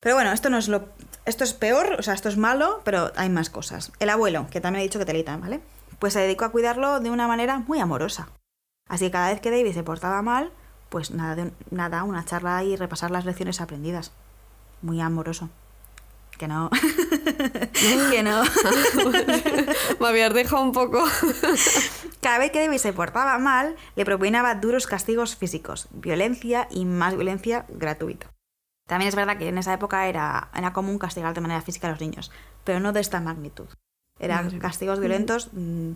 Pero 0.00 0.14
bueno, 0.14 0.32
esto 0.32 0.50
no 0.50 0.58
es 0.58 0.68
lo. 0.68 0.88
Esto 1.24 1.44
es 1.44 1.54
peor, 1.54 1.96
o 1.98 2.02
sea, 2.02 2.14
esto 2.14 2.28
es 2.28 2.36
malo, 2.36 2.80
pero 2.84 3.12
hay 3.16 3.30
más 3.30 3.50
cosas. 3.50 3.92
El 3.98 4.10
abuelo, 4.10 4.46
que 4.50 4.60
también 4.60 4.80
he 4.80 4.84
dicho 4.84 4.98
que 4.98 5.06
telita, 5.06 5.36
¿vale? 5.36 5.60
Pues 5.98 6.12
se 6.12 6.20
dedicó 6.20 6.44
a 6.44 6.52
cuidarlo 6.52 7.00
de 7.00 7.10
una 7.10 7.26
manera 7.26 7.58
muy 7.60 7.80
amorosa. 7.80 8.28
Así 8.88 9.06
que 9.06 9.10
cada 9.10 9.30
vez 9.30 9.40
que 9.40 9.50
David 9.50 9.72
se 9.72 9.82
portaba 9.82 10.22
mal, 10.22 10.52
pues 10.88 11.10
nada, 11.10 11.34
de, 11.34 11.52
nada, 11.70 12.04
una 12.04 12.24
charla 12.24 12.62
y 12.62 12.76
repasar 12.76 13.10
las 13.10 13.24
lecciones 13.24 13.60
aprendidas. 13.60 14.12
Muy 14.82 15.00
amoroso. 15.00 15.50
Que 16.38 16.48
no. 16.48 16.70
que 18.10 18.22
no. 18.22 18.42
Me 20.00 20.08
habías 20.08 20.34
dejado 20.34 20.62
un 20.62 20.72
poco. 20.72 21.02
Cada 22.20 22.38
vez 22.38 22.52
que 22.52 22.60
David 22.60 22.78
se 22.78 22.92
portaba 22.92 23.38
mal, 23.38 23.76
le 23.96 24.04
propinaba 24.04 24.54
duros 24.54 24.86
castigos 24.86 25.36
físicos, 25.36 25.88
violencia 25.92 26.68
y 26.70 26.84
más 26.84 27.14
violencia 27.14 27.64
gratuita. 27.68 28.30
También 28.86 29.08
es 29.08 29.16
verdad 29.16 29.38
que 29.38 29.48
en 29.48 29.58
esa 29.58 29.72
época 29.72 30.06
era, 30.08 30.50
era 30.54 30.72
común 30.72 30.98
castigar 30.98 31.34
de 31.34 31.40
manera 31.40 31.62
física 31.62 31.88
a 31.88 31.90
los 31.90 32.00
niños, 32.00 32.30
pero 32.64 32.80
no 32.80 32.92
de 32.92 33.00
esta 33.00 33.20
magnitud. 33.20 33.66
Eran 34.18 34.58
castigos 34.58 35.00
violentos 35.00 35.50
mm, 35.52 35.92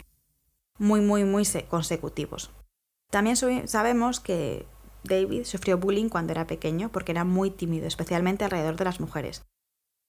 muy, 0.79 1.01
muy, 1.01 1.25
muy 1.25 1.47
consecutivos. 1.69 2.51
También 3.11 3.37
sabemos 3.37 4.21
que 4.21 4.67
David 5.05 5.45
sufrió 5.45 5.79
bullying 5.79 6.09
cuando 6.09 6.33
era 6.33 6.47
pequeño 6.47 6.91
porque 6.91 7.13
era 7.13 7.25
muy 7.25 7.51
tímido, 7.51 7.87
especialmente 7.87 8.45
alrededor 8.45 8.77
de 8.77 8.85
las 8.85 9.01
mujeres. 9.01 9.43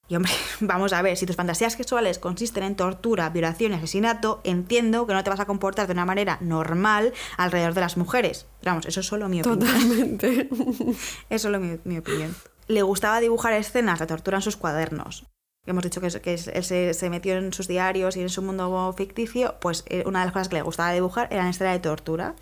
Y 0.08 0.16
hombre, 0.16 0.32
vamos 0.60 0.94
a 0.94 1.02
ver, 1.02 1.18
si 1.18 1.26
tus 1.26 1.36
fantasías 1.36 1.74
sexuales 1.74 2.20
consisten 2.20 2.64
en 2.64 2.76
tortura, 2.76 3.30
violación 3.30 3.72
y 3.72 3.76
asesinato, 3.76 4.42
entiendo 4.44 5.08
que 5.08 5.14
no 5.14 5.24
te 5.24 5.30
vas 5.30 5.40
a 5.40 5.46
comportar 5.46 5.88
de 5.88 5.94
una 5.94 6.06
manera 6.06 6.38
normal 6.42 7.14
alrededor 7.38 7.74
de 7.74 7.82
las 7.82 7.98
mujeres. 7.98 8.46
Pero 8.60 8.72
vamos, 8.72 8.86
eso 8.86 9.00
es 9.00 9.06
solo 9.06 9.30
mi 9.30 9.42
opinión. 9.42 9.60
Totalmente. 9.60 10.50
eso 10.52 10.96
es 11.30 11.42
solo 11.42 11.60
mi 11.60 11.98
opinión 11.98 12.36
le 12.72 12.82
gustaba 12.84 13.20
dibujar 13.20 13.54
escenas 13.54 14.00
de 14.00 14.08
tortura 14.08 14.38
en 14.38 14.42
sus 14.42 14.58
cuadernos. 14.58 15.26
Hemos 15.66 15.84
dicho 15.84 16.02
que, 16.02 16.10
que 16.22 16.34
él 16.34 16.96
se, 16.96 17.10
metió 17.10 17.36
en 17.36 17.54
sus 17.54 17.68
diarios 17.68 18.18
y 18.18 18.22
en 18.22 18.30
su 18.30 18.42
mundo 18.42 18.94
ficticio, 18.98 19.58
pues 19.60 19.84
eh, 19.88 20.04
una 20.08 20.20
de 20.20 20.26
las 20.26 20.34
cosas 20.34 20.50
que 20.50 20.56
le 20.56 20.64
gustaba 20.64 20.92
dibujar 20.92 21.28
eran 21.32 21.48
escenas 21.48 21.74
de 21.74 21.80
tortura. 21.80 22.36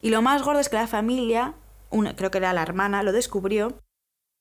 Y 0.00 0.10
lo 0.10 0.22
más 0.22 0.42
gordo 0.42 0.60
es 0.60 0.68
que 0.68 0.76
la 0.76 0.86
familia, 0.86 1.54
creo 2.16 2.30
que 2.30 2.38
era 2.38 2.52
la 2.52 2.62
hermana, 2.62 3.02
lo 3.02 3.12
descubrió. 3.12 3.78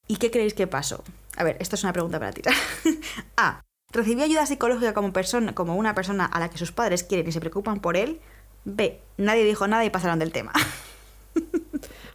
¿Y 0.08 0.18
qué 0.18 0.32
creéis 0.32 0.54
que 0.54 0.68
pasó? 0.68 1.04
A 1.36 1.44
ver, 1.44 1.58
esta 1.60 1.76
es 1.76 1.84
una 1.84 1.94
pregunta 1.94 2.20
para 2.20 2.32
ti. 2.32 2.42
A. 3.38 3.62
¿Recibió 3.92 4.26
ayuda 4.26 4.46
psicológica 4.46 4.94
como, 4.94 5.14
persona, 5.14 5.56
como 5.56 5.76
una 5.76 5.96
persona 5.96 6.26
a 6.26 6.40
la 6.40 6.50
que 6.50 6.58
sus 6.58 6.72
padres 6.72 7.04
quieren 7.04 7.28
y 7.28 7.32
se 7.32 7.40
preocupan 7.40 7.80
por 7.80 7.98
él? 7.98 8.20
B. 8.66 9.02
Nadie 9.18 9.44
dijo 9.44 9.68
nada 9.68 9.86
y 9.86 9.90
pasaron 9.90 10.20
del 10.20 10.32
tema. 10.32 10.54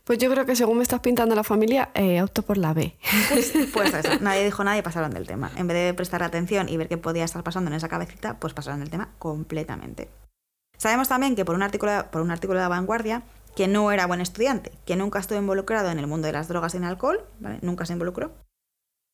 Pues 0.05 0.19
yo 0.19 0.29
creo 0.31 0.45
que 0.45 0.57
según 0.57 0.79
me 0.79 0.83
estás 0.83 0.99
pintando 0.99 1.37
la 1.37 1.45
familia, 1.45 1.91
eh, 1.95 2.23
opto 2.23 2.43
por 2.43 2.59
la 2.59 2.75
B. 2.75 2.97
Pues, 3.29 3.53
pues, 3.73 3.95
eso, 3.95 4.11
nadie 4.21 4.45
dijo 4.45 4.65
nada 4.65 4.77
y 4.77 4.83
pasaron 4.83 5.13
del 5.13 5.29
tema. 5.29 5.53
En 5.57 5.69
vez 5.69 5.77
de 5.77 5.95
prestar 5.95 6.25
atención 6.25 6.69
y 6.69 6.77
ver 6.77 6.89
qué 6.89 6.99
podía 6.99 7.25
estar 7.25 7.45
pasando 7.45 7.71
en 7.71 7.77
esa 7.77 7.89
cabecita, 7.89 8.39
pues 8.41 8.53
pasaron 8.53 8.81
del 8.81 8.91
tema 8.91 9.11
completamente. 9.21 10.09
Sabemos 10.83 11.07
también 11.07 11.37
que 11.37 11.45
por 11.45 11.55
un 11.55 11.63
artículo, 11.63 11.93
de 11.93 12.55
la 12.61 12.69
vanguardia, 12.69 13.23
que 13.55 13.69
no 13.69 13.93
era 13.93 14.09
buen 14.09 14.21
estudiante, 14.21 14.73
que 14.85 14.97
nunca 14.97 15.21
estuvo 15.21 15.39
involucrado 15.39 15.91
en 15.91 16.01
el 16.01 16.09
mundo 16.09 16.27
de 16.27 16.33
las 16.33 16.49
drogas 16.49 16.75
y 16.75 16.79
el 16.79 16.83
alcohol, 16.83 17.25
nunca 17.61 17.87
se 17.87 17.93
involucró, 17.93 18.33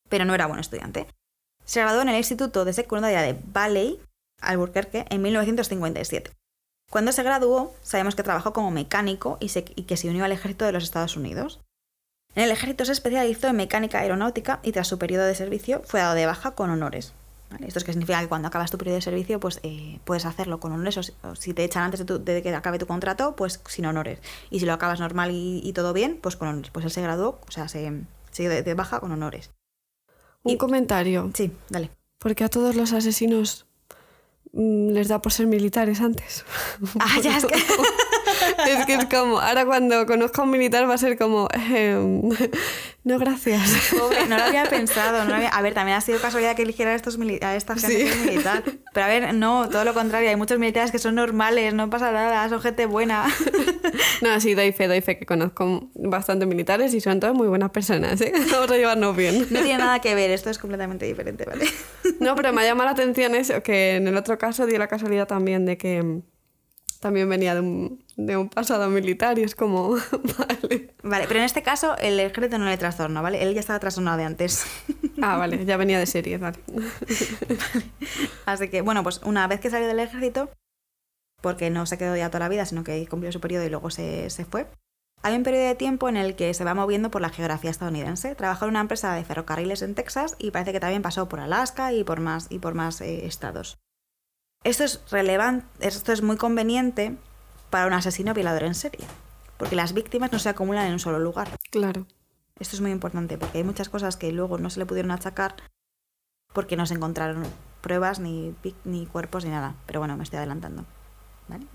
pero 0.09 0.25
no 0.25 0.35
era 0.35 0.47
buen 0.47 0.61
estudiante. 0.61 1.07
Se 1.67 1.81
graduó 1.81 2.01
en 2.01 2.09
el 2.09 2.17
Instituto 2.17 2.65
de 2.65 2.73
Secundaria 2.73 3.21
de 3.21 3.39
Valley, 3.53 4.01
Albuquerque, 4.41 5.05
en 5.11 5.21
1957. 5.21 6.33
Cuando 6.91 7.13
se 7.13 7.23
graduó, 7.23 7.75
sabemos 7.83 8.15
que 8.15 8.23
trabajó 8.23 8.55
como 8.55 8.71
mecánico 8.71 9.37
y, 9.39 9.51
y 9.77 9.83
que 9.83 9.99
se 9.99 10.09
unió 10.09 10.25
al 10.25 10.33
ejército 10.33 10.65
de 10.65 10.73
los 10.73 10.85
Estados 10.85 11.19
Unidos. 11.19 11.61
En 12.35 12.45
el 12.45 12.51
ejército 12.51 12.87
se 12.87 12.93
especializó 12.93 13.49
en 13.49 13.57
mecánica 13.57 13.99
aeronáutica 13.99 14.61
y 14.63 14.73
tras 14.73 14.89
su 14.89 14.99
periodo 14.99 15.27
de 15.27 15.35
servicio 15.35 15.83
fue 15.85 16.01
dado 16.01 16.15
de 16.15 16.25
baja 16.25 16.53
con 16.53 16.71
honores. 16.71 17.13
Esto 17.67 17.79
es 17.79 17.85
que 17.85 17.93
significa 17.93 18.21
que 18.21 18.29
cuando 18.29 18.49
acabas 18.49 18.71
tu 18.71 18.79
periodo 18.79 18.97
de 18.97 19.03
servicio, 19.03 19.41
pues 19.41 19.61
eh, 19.63 20.01
puedes 20.05 20.27
hacerlo 20.27 20.61
con 20.61 20.73
honores. 20.73 21.13
O, 21.23 21.35
si 21.35 21.55
te 21.55 21.65
echan 21.65 21.83
antes 21.83 22.05
de, 22.05 22.43
que 22.43 22.55
acabe 22.55 22.79
tu 22.79 22.87
contrato, 22.87 23.37
pues 23.37 23.61
sin 23.67 23.87
honores. 23.87 24.19
Y 24.51 24.61
si 24.61 24.67
lo 24.67 24.75
acabas 24.75 25.01
normal 25.01 25.31
y, 25.33 25.73
todo 25.73 25.93
bien, 25.93 26.19
pues 26.21 26.37
con 26.37 26.49
honores. 26.49 26.71
Pues 26.71 26.85
él 26.85 26.91
se 26.91 27.03
graduó, 27.03 27.41
o 27.47 27.51
sea, 27.51 27.69
se, 27.69 28.03
se 28.31 28.49
de, 28.49 28.75
baja 28.75 29.01
con 29.01 29.13
honores. 29.13 29.51
Un 30.43 30.57
comentario. 30.57 31.31
Sí, 31.35 31.51
dale. 31.71 31.91
Porque 32.19 32.45
a 32.45 32.49
todos 32.49 32.77
los 32.77 32.93
asesinos 32.93 33.67
mm, 34.53 34.91
les 34.91 35.09
da 35.09 35.23
por 35.23 35.33
ser 35.33 35.47
militares 35.47 36.01
antes. 36.01 36.45
Ah, 37.01 37.19
ya 37.23 37.39
es 37.39 37.47
que... 37.47 37.55
es 38.67 38.87
que 38.87 38.95
es 38.95 39.05
como, 39.07 39.41
ahora 39.41 39.65
cuando 39.65 40.07
conozca 40.07 40.43
a 40.43 40.45
un 40.45 40.51
militar 40.51 40.89
va 40.89 40.95
a 40.95 40.99
ser 40.99 41.17
como, 41.19 41.49
em, 41.53 42.23
no, 43.09 43.19
gracias. 43.19 43.93
no 44.29 44.37
lo 44.37 44.43
había 44.43 44.65
pensado. 44.71 45.19
A 45.19 45.63
ver, 45.63 45.73
también 45.73 45.97
ha 45.97 46.01
sido 46.03 46.21
casualidad 46.21 46.55
que 46.55 46.63
eligiera 46.63 46.93
a, 46.93 46.95
estos 46.95 47.19
a 47.41 47.57
esta 47.57 47.75
gente 47.75 48.15
militar. 48.17 48.63
Pero 48.93 49.07
a 49.07 49.09
ver, 49.09 49.35
no, 49.35 49.69
todo 49.71 49.85
lo 49.85 49.95
contrario. 49.95 50.29
Hay 50.29 50.37
muchos 50.37 50.59
militares 50.59 50.91
que 50.91 50.99
son 50.99 51.15
normales, 51.15 51.73
no 51.73 51.89
pasa 51.89 52.13
nada, 52.13 52.47
son 52.51 52.61
gente 52.61 52.85
buena. 52.85 53.27
no, 54.23 54.41
sí, 54.41 54.53
doy 54.55 54.73
fe, 54.73 54.89
doy 54.89 55.01
fe 55.01 55.19
que 55.19 55.25
conozco 55.25 55.89
bastante 55.95 56.45
militares 56.45 56.93
y 56.93 57.01
son 57.01 57.19
todos 57.19 57.35
muy 57.35 57.49
buenas 57.49 57.71
personas. 57.71 58.21
¿eh? 58.21 58.33
Vamos 58.53 58.71
a 58.71 58.77
llevarnos 58.77 59.17
bien. 59.17 59.47
No 59.51 59.61
tiene 59.63 59.79
nada 59.79 60.01
que 60.01 60.15
ver, 60.15 60.31
esto 60.31 60.51
es 60.51 60.59
completamente 60.59 61.07
diferente, 61.07 61.45
¿vale? 61.47 61.67
no, 62.21 62.35
pero 62.37 62.53
me 62.53 62.61
ha 62.61 62.65
llamado 62.65 62.87
la 62.87 62.93
atención 62.93 63.35
eso, 63.35 63.63
que 63.63 63.97
en 63.97 64.07
el 64.07 64.17
otro 64.19 64.37
caso 64.37 64.67
dio 64.67 64.79
la 64.79 64.89
casualidad 64.89 65.27
también 65.27 65.65
de 65.65 65.79
que 65.79 66.21
también 67.01 67.29
venía 67.29 67.55
de 67.55 67.61
un, 67.61 68.05
de 68.17 68.37
un 68.37 68.49
pasado 68.49 68.89
militar 68.89 69.39
y 69.39 69.43
es 69.43 69.55
como, 69.55 69.91
vale. 70.39 70.95
Vale, 71.03 71.25
pero 71.29 71.41
en 71.41 71.47
este 71.47 71.63
caso 71.63 71.97
el 71.99 72.19
ejército 72.21 72.59
no 72.59 72.67
le 72.67 72.77
trastorna, 72.77 73.21
¿vale? 73.21 73.43
Él 73.43 73.55
ya 73.55 73.61
estaba 73.61 73.79
trastornado 73.79 74.19
de 74.19 74.25
antes. 74.25 74.67
Ah, 75.21 75.37
vale, 75.37 75.65
ya 75.65 75.77
venía 75.77 75.99
de 75.99 76.07
serie, 76.07 76.39
vale. 76.39 76.59
Así 78.47 78.69
que, 78.69 78.83
bueno, 78.83 79.03
pues 79.03 79.21
una 79.25 79.49
vez 79.49 79.59
que 79.59 79.69
salió 79.69 79.89
del 79.89 79.99
ejército, 79.99 80.49
porque 81.43 81.71
no 81.71 81.87
se 81.87 81.99
quedó 81.99 82.15
ya 82.15 82.29
toda 82.29 82.39
la 82.39 82.49
vida, 82.49 82.65
sino 82.67 82.85
que 82.85 83.05
cumplió 83.09 83.33
su 83.33 83.41
periodo 83.41 83.65
y 83.65 83.69
luego 83.69 83.91
se, 83.91 84.31
se 84.31 84.45
fue, 84.45 84.69
hay 85.23 85.35
un 85.35 85.43
periodo 85.43 85.67
de 85.67 85.75
tiempo 85.75 86.09
en 86.09 86.17
el 86.17 86.37
que 86.37 86.55
se 86.55 86.65
va 86.65 86.75
moviendo 86.75 87.11
por 87.11 87.21
la 87.21 87.31
geografía 87.31 87.71
estadounidense. 87.71 88.35
Trabajó 88.35 88.67
en 88.67 88.71
una 88.71 88.81
empresa 88.81 89.15
de 89.15 89.25
ferrocarriles 89.25 89.83
en 89.83 89.95
Texas 89.95 90.37
y 90.39 90.53
parece 90.53 90.73
que 90.73 90.81
también 90.81 91.03
pasó 91.03 91.29
por 91.29 91.41
Alaska 91.41 91.93
y 91.93 92.05
por 92.05 92.21
más, 92.21 92.47
y 92.51 92.61
por 92.61 92.75
más 92.75 93.01
eh, 93.01 93.27
estados. 93.27 93.79
Esto 94.65 94.85
es 94.85 95.01
relevante, 95.11 95.67
esto 95.81 96.13
es 96.13 96.23
muy 96.23 96.37
conveniente 96.37 97.17
para 97.71 97.87
un 97.87 97.93
asesino 97.93 98.35
violador 98.35 98.65
en 98.65 98.75
serie, 98.75 99.07
porque 99.57 99.77
las 99.77 99.93
víctimas 99.93 100.33
no 100.33 100.39
se 100.39 100.49
acumulan 100.49 100.87
en 100.87 100.95
un 100.95 100.99
solo 100.99 101.19
lugar. 101.19 101.49
Claro. 101.71 102.07
Esto 102.59 102.75
es 102.75 102.83
muy 102.83 102.91
importante 102.91 103.39
porque 103.39 103.59
hay 103.59 103.65
muchas 103.65 103.89
cosas 103.89 104.17
que 104.17 104.33
luego 104.33 104.59
no 104.59 104.69
se 104.69 104.81
le 104.81 104.87
pudieron 104.87 105.13
achacar 105.13 105.55
porque 106.53 106.77
no 106.77 106.87
se 106.87 106.95
encontraron 106.95 107.45
pruebas, 107.81 108.19
ni, 108.19 108.55
ni 108.85 109.07
cuerpos, 109.07 109.45
ni 109.45 109.51
nada. 109.51 109.75
Pero 109.87 110.01
bueno, 110.01 110.17
me 110.17 110.25
estoy 110.25 110.39
adelantando. 110.39 110.85
¿Vale? 111.47 111.67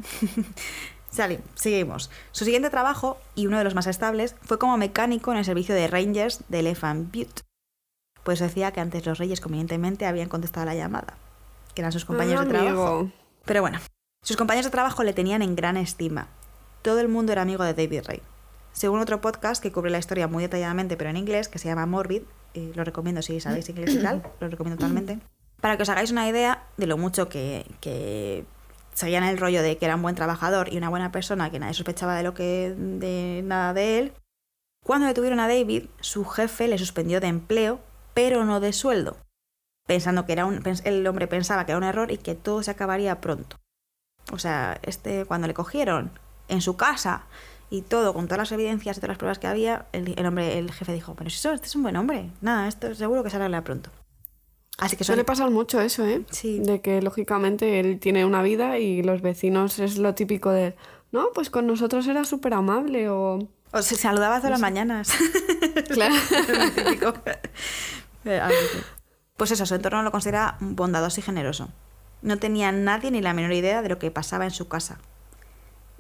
seguimos. 1.56 2.12
Su 2.32 2.44
siguiente 2.44 2.70
trabajo, 2.70 3.18
y 3.34 3.48
uno 3.48 3.60
de 3.60 3.64
los 3.64 3.76
más 3.76 3.88
estables, 3.88 4.36
fue 4.42 4.60
como 4.60 4.78
mecánico 4.78 5.32
en 5.32 5.38
el 5.38 5.46
servicio 5.46 5.74
de 5.74 5.88
Rangers 5.88 6.44
de 6.50 6.60
Elephant 6.60 7.16
Butte. 7.16 7.44
Pues 8.24 8.40
decía 8.40 8.72
que 8.72 8.82
antes 8.82 9.06
los 9.06 9.20
reyes 9.20 9.40
convenientemente 9.40 10.06
habían 10.06 10.28
contestado 10.28 10.66
la 10.66 10.76
llamada 10.76 11.18
que 11.74 11.82
eran 11.82 11.92
sus 11.92 12.06
compañeros 12.06 12.46
de 12.46 12.52
trabajo. 12.52 13.12
Pero 13.46 13.62
bueno, 13.62 13.80
sus 14.24 14.38
compañeros 14.38 14.66
de 14.66 14.72
trabajo 14.72 15.04
le 15.04 15.14
tenían 15.14 15.42
en 15.42 15.56
gran 15.56 15.78
estima. 15.78 16.28
Todo 16.82 17.00
el 17.00 17.08
mundo 17.08 17.32
era 17.32 17.42
amigo 17.42 17.64
de 17.64 17.74
David 17.74 18.04
Ray. 18.06 18.22
Según 18.72 19.00
otro 19.00 19.22
podcast 19.22 19.62
que 19.62 19.72
cubre 19.72 19.92
la 19.92 20.00
historia 20.00 20.28
muy 20.28 20.44
detalladamente, 20.44 20.98
pero 20.98 21.10
en 21.10 21.18
inglés, 21.18 21.48
que 21.48 21.60
se 21.60 21.68
llama 21.68 21.86
Morbid, 21.86 22.24
eh, 22.54 22.72
lo 22.76 22.84
recomiendo 22.84 23.22
si 23.22 23.40
sabéis 23.40 23.70
inglés 23.70 23.96
y 23.96 24.02
tal, 24.02 24.24
lo 24.40 24.50
recomiendo 24.50 24.80
totalmente, 24.80 25.20
para 25.62 25.78
que 25.78 25.84
os 25.84 25.90
hagáis 25.90 26.12
una 26.12 26.28
idea 26.28 26.64
de 26.78 26.88
lo 26.88 26.98
mucho 26.98 27.30
que, 27.30 27.66
que 27.82 28.46
sabían 28.94 29.24
el 29.24 29.38
rollo 29.38 29.62
de 29.62 29.78
que 29.78 29.86
era 29.86 29.96
un 29.96 30.02
buen 30.02 30.16
trabajador 30.16 30.74
y 30.74 30.78
una 30.78 30.90
buena 30.90 31.12
persona, 31.12 31.52
que 31.52 31.60
nadie 31.60 31.74
sospechaba 31.74 32.16
de 32.16 32.24
lo 32.24 32.34
que 32.34 32.74
de 32.76 33.42
nada 33.44 33.74
de 33.74 34.00
él. 34.00 34.14
Cuando 34.84 35.08
detuvieron 35.08 35.40
a 35.40 35.48
David, 35.48 35.86
su 36.00 36.26
jefe 36.26 36.68
le 36.68 36.78
suspendió 36.78 37.20
de 37.22 37.28
empleo, 37.28 37.80
pero 38.14 38.44
no 38.44 38.60
de 38.60 38.74
sueldo 38.74 39.18
pensando 39.86 40.26
que 40.26 40.34
era 40.34 40.46
un, 40.46 40.62
el 40.84 41.08
hombre 41.08 41.28
pensaba 41.28 41.66
que 41.66 41.72
era 41.72 41.78
un 41.78 41.84
error 41.84 42.12
y 42.12 42.18
que 42.18 42.36
todo 42.36 42.64
se 42.64 42.72
acabaría 42.72 43.22
pronto. 43.22 43.58
O 44.32 44.40
sea, 44.40 44.80
este 44.84 45.26
cuando 45.26 45.48
le 45.48 45.54
cogieron 45.54 46.12
en 46.48 46.62
su 46.62 46.76
casa 46.78 47.26
y 47.70 47.82
todo, 47.82 48.14
con 48.14 48.28
todas 48.28 48.38
las 48.38 48.52
evidencias 48.52 48.98
y 48.98 49.00
todas 49.00 49.10
las 49.10 49.18
pruebas 49.18 49.40
que 49.40 49.48
había, 49.48 49.88
el, 49.94 50.26
hombre, 50.26 50.60
el 50.60 50.72
jefe 50.72 50.94
dijo, 50.94 51.16
pero 51.16 51.28
eso, 51.28 51.52
este 51.52 51.68
es 51.68 51.76
un 51.76 51.84
buen 51.84 51.96
hombre, 51.96 52.30
nada, 52.42 52.68
esto 52.68 52.94
seguro 52.94 53.24
que 53.24 53.30
se 53.30 53.38
arregla 53.38 53.64
pronto. 53.64 53.90
Así 54.78 54.96
que 54.96 55.04
suele 55.04 55.24
pasar 55.24 55.50
mucho 55.52 55.82
eso, 55.82 56.06
¿eh? 56.06 56.24
Sí. 56.32 56.60
De 56.60 56.82
que 56.82 57.02
lógicamente 57.02 57.80
él 57.80 58.00
tiene 58.00 58.26
una 58.26 58.42
vida 58.42 58.80
y 58.80 59.04
los 59.04 59.22
vecinos 59.22 59.80
es 59.80 59.98
lo 59.98 60.14
típico 60.16 60.52
de, 60.52 60.76
no, 61.12 61.30
pues 61.34 61.50
con 61.50 61.68
nosotros 61.68 62.08
era 62.08 62.26
súper 62.26 62.54
amable 62.54 63.10
o... 63.10 63.48
O 63.72 63.82
se 63.82 63.96
saludaba 63.96 64.38
todas 64.38 64.52
las 64.52 64.62
mañanas. 64.62 65.12
Claro. 65.90 66.16
típico. 66.76 67.14
Pues 69.38 69.52
eso, 69.52 69.66
su 69.66 69.76
entorno 69.76 70.04
lo 70.04 70.12
considera 70.12 70.58
bondadoso 70.60 71.20
y 71.20 71.24
generoso. 71.24 71.70
No 72.22 72.38
tenía 72.38 72.72
nadie 72.72 73.12
ni 73.12 73.22
la 73.22 73.34
menor 73.34 73.54
idea 73.54 73.82
de 73.82 73.90
lo 73.90 74.00
que 74.00 74.12
pasaba 74.12 74.46
en 74.46 74.52
su 74.52 74.68
casa, 74.68 75.00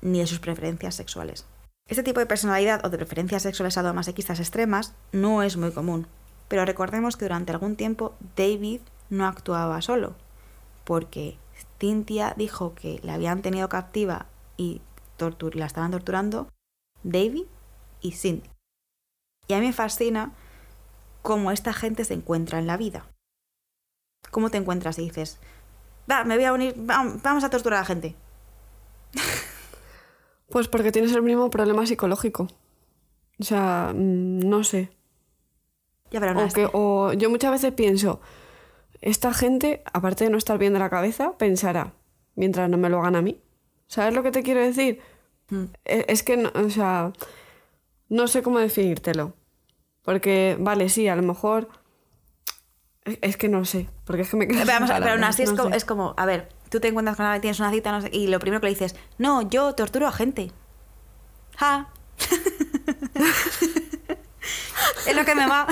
ni 0.02 0.20
de 0.20 0.28
sus 0.28 0.40
preferencias 0.40 0.96
sexuales. 0.96 1.46
Este 1.88 2.04
tipo 2.04 2.20
de 2.20 2.26
personalidad 2.26 2.86
o 2.86 2.90
de 2.90 2.98
preferencias 2.98 3.44
sexuales 3.44 3.74
sadomasoquistas 3.74 4.40
extremas 4.40 4.94
no 5.12 5.44
es 5.44 5.58
muy 5.58 5.72
común, 5.72 6.08
pero 6.48 6.64
recordemos 6.66 7.18
que 7.18 7.26
durante 7.26 7.52
algún 7.52 7.76
tiempo 7.76 8.16
David 8.38 8.82
no 9.10 9.26
actuaba 9.26 9.82
solo, 9.82 10.16
porque 10.86 11.38
Cynthia 11.80 12.34
dijo 12.38 12.74
que 12.74 13.02
la 13.04 13.16
habían 13.16 13.42
tenido 13.42 13.68
captiva 13.68 14.28
y 14.56 14.82
la 15.54 15.66
estaban 15.66 15.92
torturando 15.92 16.48
David 17.04 17.46
y 18.02 18.12
Cindy. 18.12 18.50
Y 19.48 19.54
a 19.54 19.60
mí 19.60 19.68
me 19.68 19.74
fascina 19.74 20.32
cómo 21.22 21.52
esta 21.52 21.74
gente 21.74 22.06
se 22.06 22.14
encuentra 22.14 22.60
en 22.60 22.68
la 22.68 22.78
vida. 22.78 23.06
¿Cómo 24.32 24.50
te 24.50 24.58
encuentras 24.58 24.98
y 25.00 25.04
dices, 25.04 25.40
va, 26.10 26.24
me 26.24 26.36
voy 26.36 26.46
a 26.46 26.54
unir, 26.54 26.76
vamos 26.78 27.44
a 27.44 27.50
torturar 27.50 27.78
a 27.78 27.82
la 27.82 27.86
gente? 27.86 28.16
Pues 30.50 30.68
porque 30.68 30.92
tienes 30.92 31.12
el 31.14 31.24
mismo 31.24 31.50
problema 31.50 31.84
psicológico. 31.88 32.48
O 33.40 33.44
sea, 33.44 33.92
mm, 33.92 34.48
no 34.48 34.64
sé. 34.64 34.92
Ya, 36.12 36.20
pero 36.20 36.36
no 36.36 36.48
o, 36.74 37.08
o 37.08 37.14
yo 37.14 37.32
muchas 37.32 37.50
veces 37.50 37.72
pienso, 37.72 38.22
esta 39.02 39.34
gente, 39.34 39.82
aparte 39.92 40.26
de 40.26 40.30
no 40.30 40.38
estar 40.38 40.60
bien 40.60 40.74
de 40.74 40.80
la 40.80 40.90
cabeza, 40.90 41.38
pensará, 41.38 41.94
mientras 42.36 42.70
no 42.70 42.78
me 42.78 42.90
lo 42.90 43.00
hagan 43.00 43.16
a 43.16 43.22
mí. 43.24 43.42
¿Sabes 43.88 44.14
lo 44.14 44.22
que 44.22 44.32
te 44.32 44.44
quiero 44.44 44.62
decir? 44.62 45.02
Mm. 45.50 45.64
E, 45.86 46.06
es, 46.08 46.24
que, 46.24 46.46
o 46.46 46.70
sea, 46.70 47.14
no 48.10 48.28
sé 48.28 48.44
cómo 48.44 48.60
definírtelo. 48.60 49.34
Porque, 50.04 50.56
vale, 50.60 50.90
sí, 50.90 51.08
a 51.08 51.16
lo 51.16 51.24
mejor 51.24 51.68
es 53.06 53.38
que 53.38 53.50
no 53.50 53.66
sé, 53.66 53.90
porque 54.06 54.24
es 54.24 54.30
que 54.30 54.38
me 54.38 54.48
Pero, 54.48 54.66
pero 54.66 55.12
aún 55.12 55.24
así 55.24 55.44
es, 55.44 55.86
como, 55.86 56.14
a 56.18 56.26
ver, 56.26 56.50
tú 56.70 56.80
te 56.80 56.90
encuentras 56.90 57.16
con 57.16 57.26
alguien, 57.26 57.42
tienes 57.42 57.60
una 57.60 57.72
cita 57.72 58.00
y 58.12 58.28
lo 58.28 58.40
primero 58.40 58.60
que 58.60 58.68
le 58.68 58.74
dices, 58.74 58.96
no, 59.18 59.44
yo 59.44 59.74
torturo 59.76 60.08
a 60.08 60.12
gente. 60.12 60.52
Ja. 61.56 61.90
es 65.08 65.16
lo 65.16 65.24
que 65.24 65.36
me 65.36 65.48
va. 65.48 65.68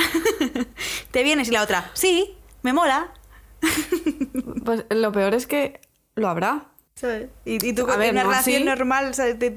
te 1.12 1.24
vienes 1.24 1.50
y 1.50 1.52
la 1.52 1.64
otra, 1.64 1.92
sí, 1.94 2.38
me 2.62 2.72
mola. 2.72 3.12
pues 4.66 4.86
lo 4.90 5.12
peor 5.12 5.34
es 5.34 5.46
que 5.46 5.82
lo 6.16 6.30
habrá. 6.30 6.68
Y, 7.46 7.74
tú 7.74 7.88
con 7.88 8.00
una 8.00 8.24
relación 8.24 8.64
normal 8.64 9.16
te, 9.16 9.56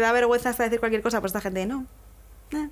da 0.00 0.10
vergüenza 0.10 0.50
hasta 0.50 0.64
decir 0.64 0.80
cualquier 0.80 1.02
cosa, 1.02 1.20
pues 1.20 1.30
esta 1.30 1.40
gente 1.40 1.64
no. 1.64 1.86
Eh 2.50 2.68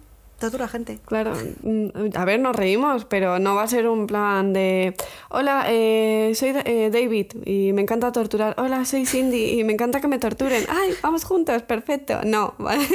la 0.58 0.68
gente. 0.68 0.98
Claro, 1.04 1.34
mm, 1.62 1.88
a 2.14 2.24
ver, 2.24 2.40
nos 2.40 2.54
reímos, 2.54 3.04
pero 3.04 3.38
no 3.38 3.54
va 3.54 3.64
a 3.64 3.68
ser 3.68 3.88
un 3.88 4.06
plan 4.06 4.52
de, 4.52 4.94
hola, 5.30 5.64
eh, 5.68 6.32
soy 6.34 6.54
eh, 6.64 6.90
David 6.92 7.32
y 7.44 7.72
me 7.72 7.82
encanta 7.82 8.12
torturar, 8.12 8.54
hola, 8.58 8.84
soy 8.84 9.04
Cindy 9.04 9.58
y 9.58 9.64
me 9.64 9.72
encanta 9.72 10.00
que 10.00 10.08
me 10.08 10.18
torturen, 10.18 10.64
ay, 10.68 10.94
vamos 11.02 11.24
juntos, 11.24 11.62
perfecto. 11.62 12.20
No, 12.24 12.54
¿vale? 12.58 12.86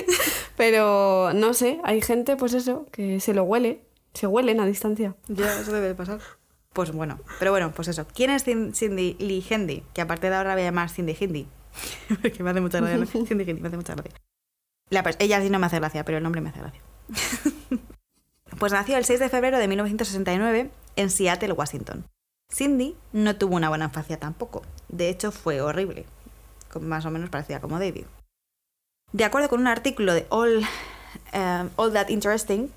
Pero 0.55 1.31
no 1.33 1.53
sé, 1.53 1.79
hay 1.83 2.01
gente, 2.01 2.35
pues 2.37 2.53
eso, 2.53 2.85
que 2.91 3.19
se 3.19 3.33
lo 3.33 3.43
huele, 3.43 3.81
se 4.13 4.27
huelen 4.27 4.59
a 4.59 4.65
distancia. 4.65 5.15
Ya, 5.27 5.59
eso 5.59 5.71
debe 5.71 5.89
de 5.89 5.95
pasar. 5.95 6.19
Pues 6.71 6.91
bueno, 6.91 7.19
pero 7.37 7.51
bueno, 7.51 7.71
pues 7.71 7.87
eso. 7.87 8.07
¿Quién 8.15 8.31
es 8.31 8.43
Cindy 8.43 9.15
Lee 9.19 9.45
Hendy? 9.47 9.83
Que 9.93 10.01
aparte 10.01 10.29
de 10.29 10.35
ahora 10.35 10.53
voy 10.53 10.63
a 10.63 10.65
llamar 10.65 10.89
Cindy 10.89 11.15
Hindi. 11.19 11.47
Porque 12.21 12.41
me 12.43 12.49
hace 12.49 12.61
mucha 12.61 12.79
gracia. 12.79 13.05
Cindy 13.27 13.43
Hindi, 13.43 13.61
me 13.61 13.67
hace 13.67 13.77
mucha 13.77 13.93
gracia. 13.93 14.13
La 14.89 15.03
ella 15.19 15.41
sí 15.41 15.49
no 15.49 15.59
me 15.59 15.67
hace 15.67 15.77
gracia, 15.77 16.03
pero 16.03 16.17
el 16.17 16.23
nombre 16.23 16.41
me 16.41 16.49
hace 16.49 16.59
gracia. 16.59 16.81
pues 18.59 18.71
nació 18.71 18.97
el 18.97 19.05
6 19.05 19.19
de 19.19 19.29
febrero 19.29 19.57
de 19.57 19.67
1969 19.67 20.69
en 20.95 21.09
Seattle, 21.09 21.53
Washington. 21.53 22.05
Cindy 22.51 22.95
no 23.11 23.35
tuvo 23.35 23.55
una 23.55 23.69
buena 23.69 23.85
infancia 23.85 24.19
tampoco. 24.19 24.63
De 24.89 25.09
hecho, 25.09 25.31
fue 25.31 25.61
horrible. 25.61 26.05
Más 26.79 27.05
o 27.05 27.11
menos 27.11 27.29
parecida 27.29 27.59
como 27.59 27.79
David. 27.79 28.05
De 29.11 29.23
acuerdo 29.23 29.49
con 29.49 29.61
un 29.61 29.67
artículo 29.67 30.13
de 30.13 30.25
All, 30.29 30.63
eh, 31.33 31.69
All 31.75 31.93
That 31.93 32.09
Interesting, 32.09 32.69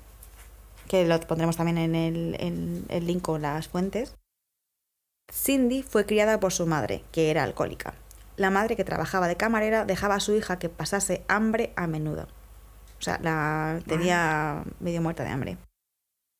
que 0.87 1.05
lo 1.05 1.19
pondremos 1.21 1.57
también 1.57 1.77
en 1.77 1.95
el, 1.95 2.35
en 2.39 2.85
el 2.89 3.07
link 3.07 3.23
con 3.23 3.41
las 3.41 3.67
fuentes, 3.67 4.15
Cindy 5.31 5.83
fue 5.83 6.05
criada 6.05 6.39
por 6.39 6.53
su 6.53 6.65
madre, 6.65 7.03
que 7.11 7.29
era 7.31 7.43
alcohólica. 7.43 7.93
La 8.37 8.49
madre 8.51 8.75
que 8.75 8.83
trabajaba 8.83 9.27
de 9.27 9.35
camarera 9.35 9.85
dejaba 9.85 10.15
a 10.15 10.19
su 10.19 10.35
hija 10.35 10.59
que 10.59 10.69
pasase 10.69 11.23
hambre 11.27 11.73
a 11.75 11.87
menudo. 11.87 12.27
O 12.99 13.01
sea, 13.01 13.19
la 13.21 13.79
tenía 13.85 14.63
medio 14.79 15.01
muerta 15.01 15.23
de 15.23 15.29
hambre. 15.29 15.57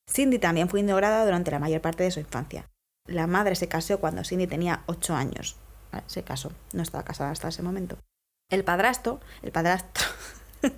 Cindy 0.10 0.40
también 0.40 0.70
fue 0.70 0.80
ignorada 0.80 1.26
durante 1.26 1.52
la 1.52 1.60
mayor 1.60 1.82
parte 1.82 2.04
de 2.04 2.12
su 2.12 2.20
infancia. 2.20 2.70
La 3.06 3.28
madre 3.28 3.56
se 3.56 3.68
casó 3.68 4.00
cuando 4.00 4.24
Cindy 4.24 4.48
tenía 4.48 4.84
8 4.88 5.16
años. 5.16 5.58
Vale, 5.92 6.04
Se 6.08 6.24
casó, 6.24 6.52
no 6.74 6.82
estaba 6.82 7.04
casada 7.04 7.32
hasta 7.32 7.48
ese 7.48 7.64
momento. 7.64 7.98
El 8.50 8.64
padrastro, 8.64 9.20
el 9.42 9.52
padrastro. 9.52 10.06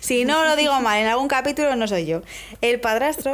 si 0.00 0.24
no 0.24 0.44
lo 0.44 0.56
digo 0.56 0.80
mal, 0.80 0.98
en 0.98 1.06
algún 1.06 1.28
capítulo 1.28 1.74
no 1.76 1.86
soy 1.86 2.06
yo. 2.06 2.22
El 2.60 2.80
padrastro 2.80 3.32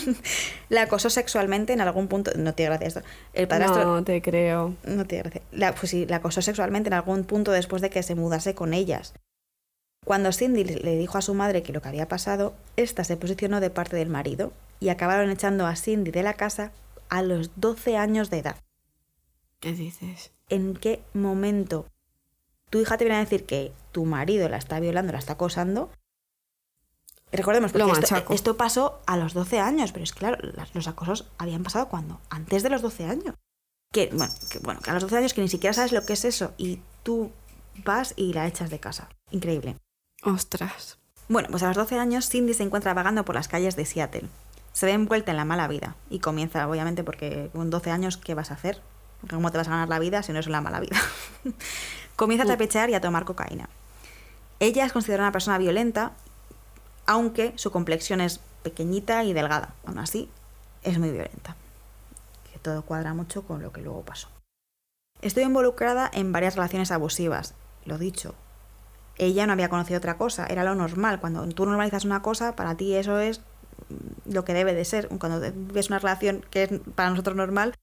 la 0.68 0.82
acosó 0.82 1.10
sexualmente 1.10 1.72
en 1.72 1.80
algún 1.80 2.08
punto. 2.08 2.30
No 2.36 2.54
tiene 2.54 2.70
gracia 2.70 2.88
esto. 2.88 3.02
El 3.32 3.48
padrastro. 3.48 3.84
No 3.84 4.04
te 4.04 4.20
creo. 4.22 4.74
No 4.84 5.06
tiene 5.06 5.24
gracia. 5.24 5.42
La, 5.52 5.74
pues 5.74 5.90
sí, 5.90 6.06
la 6.06 6.16
acosó 6.16 6.42
sexualmente 6.42 6.88
en 6.88 6.94
algún 6.94 7.24
punto 7.24 7.52
después 7.52 7.82
de 7.82 7.90
que 7.90 8.02
se 8.02 8.14
mudase 8.14 8.54
con 8.54 8.74
ellas. 8.74 9.14
Cuando 10.04 10.32
Cindy 10.32 10.64
le 10.64 10.96
dijo 10.96 11.18
a 11.18 11.22
su 11.22 11.34
madre 11.34 11.62
que 11.62 11.72
lo 11.72 11.80
que 11.80 11.88
había 11.88 12.08
pasado, 12.08 12.54
esta 12.76 13.04
se 13.04 13.16
posicionó 13.16 13.60
de 13.60 13.70
parte 13.70 13.96
del 13.96 14.10
marido 14.10 14.52
y 14.80 14.90
acabaron 14.90 15.30
echando 15.30 15.66
a 15.66 15.76
Cindy 15.76 16.10
de 16.10 16.22
la 16.22 16.34
casa 16.34 16.72
a 17.08 17.22
los 17.22 17.52
12 17.56 17.96
años 17.96 18.28
de 18.30 18.38
edad. 18.38 18.56
¿Qué 19.60 19.72
dices? 19.72 20.32
¿En 20.50 20.74
qué 20.74 21.02
momento 21.14 21.86
tu 22.68 22.80
hija 22.80 22.98
te 22.98 23.04
viene 23.04 23.16
a 23.16 23.24
decir 23.24 23.46
que 23.46 23.72
tu 23.92 24.04
marido 24.04 24.48
la 24.48 24.58
está 24.58 24.78
violando, 24.78 25.12
la 25.12 25.18
está 25.18 25.34
acosando? 25.34 25.90
Recordemos, 27.32 27.74
Lo 27.74 27.88
porque 27.88 28.04
esto, 28.04 28.34
esto 28.34 28.56
pasó 28.56 29.00
a 29.06 29.16
los 29.16 29.32
12 29.32 29.58
años, 29.58 29.92
pero 29.92 30.04
es 30.04 30.12
que 30.12 30.18
claro, 30.18 30.38
los 30.74 30.86
acosos 30.86 31.30
habían 31.38 31.62
pasado 31.62 31.88
cuando? 31.88 32.20
Antes 32.28 32.62
de 32.62 32.68
los 32.68 32.82
12 32.82 33.06
años. 33.06 33.34
Que 33.90 34.10
bueno, 34.12 34.32
que 34.50 34.58
bueno, 34.58 34.80
que 34.80 34.90
a 34.90 34.94
los 34.94 35.02
12 35.02 35.16
años 35.16 35.34
que 35.34 35.40
ni 35.40 35.48
siquiera 35.48 35.72
sabes 35.72 35.92
lo 35.92 36.04
que 36.04 36.12
es 36.12 36.24
eso 36.24 36.52
y 36.58 36.80
tú 37.02 37.32
vas 37.84 38.12
y 38.16 38.34
la 38.34 38.46
echas 38.46 38.70
de 38.70 38.80
casa. 38.80 39.08
Increíble. 39.30 39.76
Ostras. 40.24 40.98
Bueno, 41.28 41.48
pues 41.50 41.62
a 41.62 41.68
los 41.68 41.76
12 41.76 41.98
años 41.98 42.28
Cindy 42.28 42.54
se 42.54 42.62
encuentra 42.62 42.94
vagando 42.94 43.24
por 43.24 43.34
las 43.34 43.48
calles 43.48 43.76
de 43.76 43.84
Seattle. 43.84 44.28
Se 44.72 44.86
ve 44.86 44.92
envuelta 44.92 45.30
en 45.30 45.36
la 45.36 45.44
mala 45.44 45.68
vida 45.68 45.96
y 46.10 46.18
comienza, 46.18 46.66
obviamente, 46.68 47.04
porque 47.04 47.50
con 47.52 47.70
12 47.70 47.90
años, 47.90 48.16
¿qué 48.16 48.34
vas 48.34 48.50
a 48.50 48.54
hacer? 48.54 48.80
¿Cómo 49.28 49.50
te 49.50 49.58
vas 49.58 49.68
a 49.68 49.72
ganar 49.72 49.88
la 49.88 49.98
vida 49.98 50.22
si 50.22 50.32
no 50.32 50.38
es 50.38 50.48
la 50.48 50.60
mala 50.60 50.80
vida? 50.80 50.96
comienza 52.16 52.44
a 52.44 52.48
tapechear 52.48 52.90
y 52.90 52.94
a 52.94 53.00
tomar 53.00 53.24
cocaína. 53.24 53.68
Ella 54.60 54.84
es 54.84 54.92
considerada 54.92 55.28
una 55.28 55.32
persona 55.32 55.58
violenta, 55.58 56.12
aunque 57.06 57.52
su 57.56 57.70
complexión 57.70 58.20
es 58.20 58.40
pequeñita 58.62 59.24
y 59.24 59.32
delgada. 59.32 59.74
Aún 59.86 59.98
así, 59.98 60.30
es 60.82 60.98
muy 60.98 61.10
violenta. 61.10 61.56
Que 62.50 62.58
todo 62.58 62.82
cuadra 62.82 63.14
mucho 63.14 63.42
con 63.42 63.62
lo 63.62 63.72
que 63.72 63.82
luego 63.82 64.02
pasó. 64.02 64.28
Estoy 65.22 65.44
involucrada 65.44 66.10
en 66.12 66.32
varias 66.32 66.56
relaciones 66.56 66.90
abusivas. 66.90 67.54
Lo 67.84 67.98
dicho, 67.98 68.34
ella 69.18 69.46
no 69.46 69.52
había 69.52 69.68
conocido 69.68 69.98
otra 69.98 70.16
cosa, 70.16 70.46
era 70.46 70.64
lo 70.64 70.74
normal. 70.74 71.20
Cuando 71.20 71.46
tú 71.48 71.66
normalizas 71.66 72.04
una 72.04 72.22
cosa, 72.22 72.56
para 72.56 72.74
ti 72.76 72.94
eso 72.94 73.18
es 73.18 73.40
lo 74.26 74.44
que 74.44 74.54
debe 74.54 74.74
de 74.74 74.84
ser. 74.84 75.08
Cuando 75.08 75.40
ves 75.72 75.88
una 75.88 75.98
relación 75.98 76.44
que 76.50 76.62
es 76.64 76.70
para 76.94 77.10
nosotros 77.10 77.36
normal, 77.36 77.74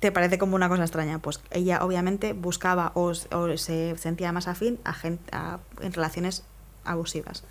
te 0.00 0.10
parece 0.12 0.38
como 0.38 0.56
una 0.56 0.68
cosa 0.68 0.82
extraña. 0.82 1.18
Pues 1.20 1.40
ella 1.50 1.84
obviamente 1.84 2.32
buscaba 2.32 2.92
o, 2.94 3.14
se 3.14 3.96
sentía 3.96 4.32
más 4.32 4.48
afín 4.48 4.78
a 4.84 4.92
gen- 4.92 5.20
a- 5.32 5.60
en 5.80 5.92
relaciones 5.92 6.44
abusivas. 6.84 7.44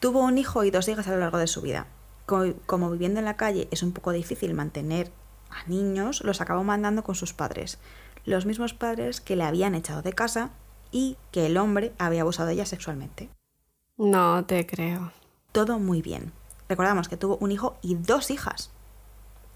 Tuvo 0.00 0.20
un 0.24 0.38
hijo 0.38 0.64
y 0.64 0.70
dos 0.70 0.88
hijas 0.88 1.06
a 1.08 1.12
lo 1.12 1.18
largo 1.20 1.38
de 1.38 1.46
su 1.46 1.60
vida. 1.62 1.86
Co- 2.26 2.54
Como 2.66 2.90
viviendo 2.90 3.18
en 3.20 3.26
la 3.26 3.36
calle 3.36 3.68
es 3.70 3.82
un 3.82 3.92
poco 3.92 4.12
difícil 4.12 4.54
mantener 4.54 5.10
a 5.50 5.68
niños, 5.68 6.22
los 6.24 6.40
acabó 6.40 6.64
mandando 6.64 7.02
con 7.04 7.14
sus 7.14 7.32
padres. 7.32 7.78
Los 8.24 8.46
mismos 8.46 8.74
padres 8.74 9.20
que 9.20 9.36
le 9.36 9.44
habían 9.44 9.74
echado 9.74 10.02
de 10.02 10.12
casa 10.12 10.50
y 10.90 11.16
que 11.32 11.46
el 11.46 11.56
hombre 11.56 11.92
había 11.98 12.22
abusado 12.22 12.48
de 12.48 12.54
ella 12.54 12.66
sexualmente. 12.66 13.30
No 13.96 14.44
te 14.44 14.66
creo. 14.66 15.12
Todo 15.52 15.78
muy 15.78 16.02
bien. 16.02 16.32
Recordamos 16.68 17.08
que 17.08 17.16
tuvo 17.16 17.36
un 17.40 17.52
hijo 17.52 17.76
y 17.82 17.96
dos 17.96 18.30
hijas 18.30 18.70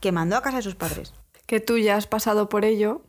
que 0.01 0.12
mandó 0.12 0.37
a 0.37 0.42
casa 0.42 0.57
de 0.59 0.62
sus 0.62 0.75
padres. 0.75 1.14
Que 1.47 1.61
tú 1.61 1.79
ya 1.79 1.97
has 1.97 2.07
pasado 2.07 2.49
por 2.49 2.64
ello 2.64 3.03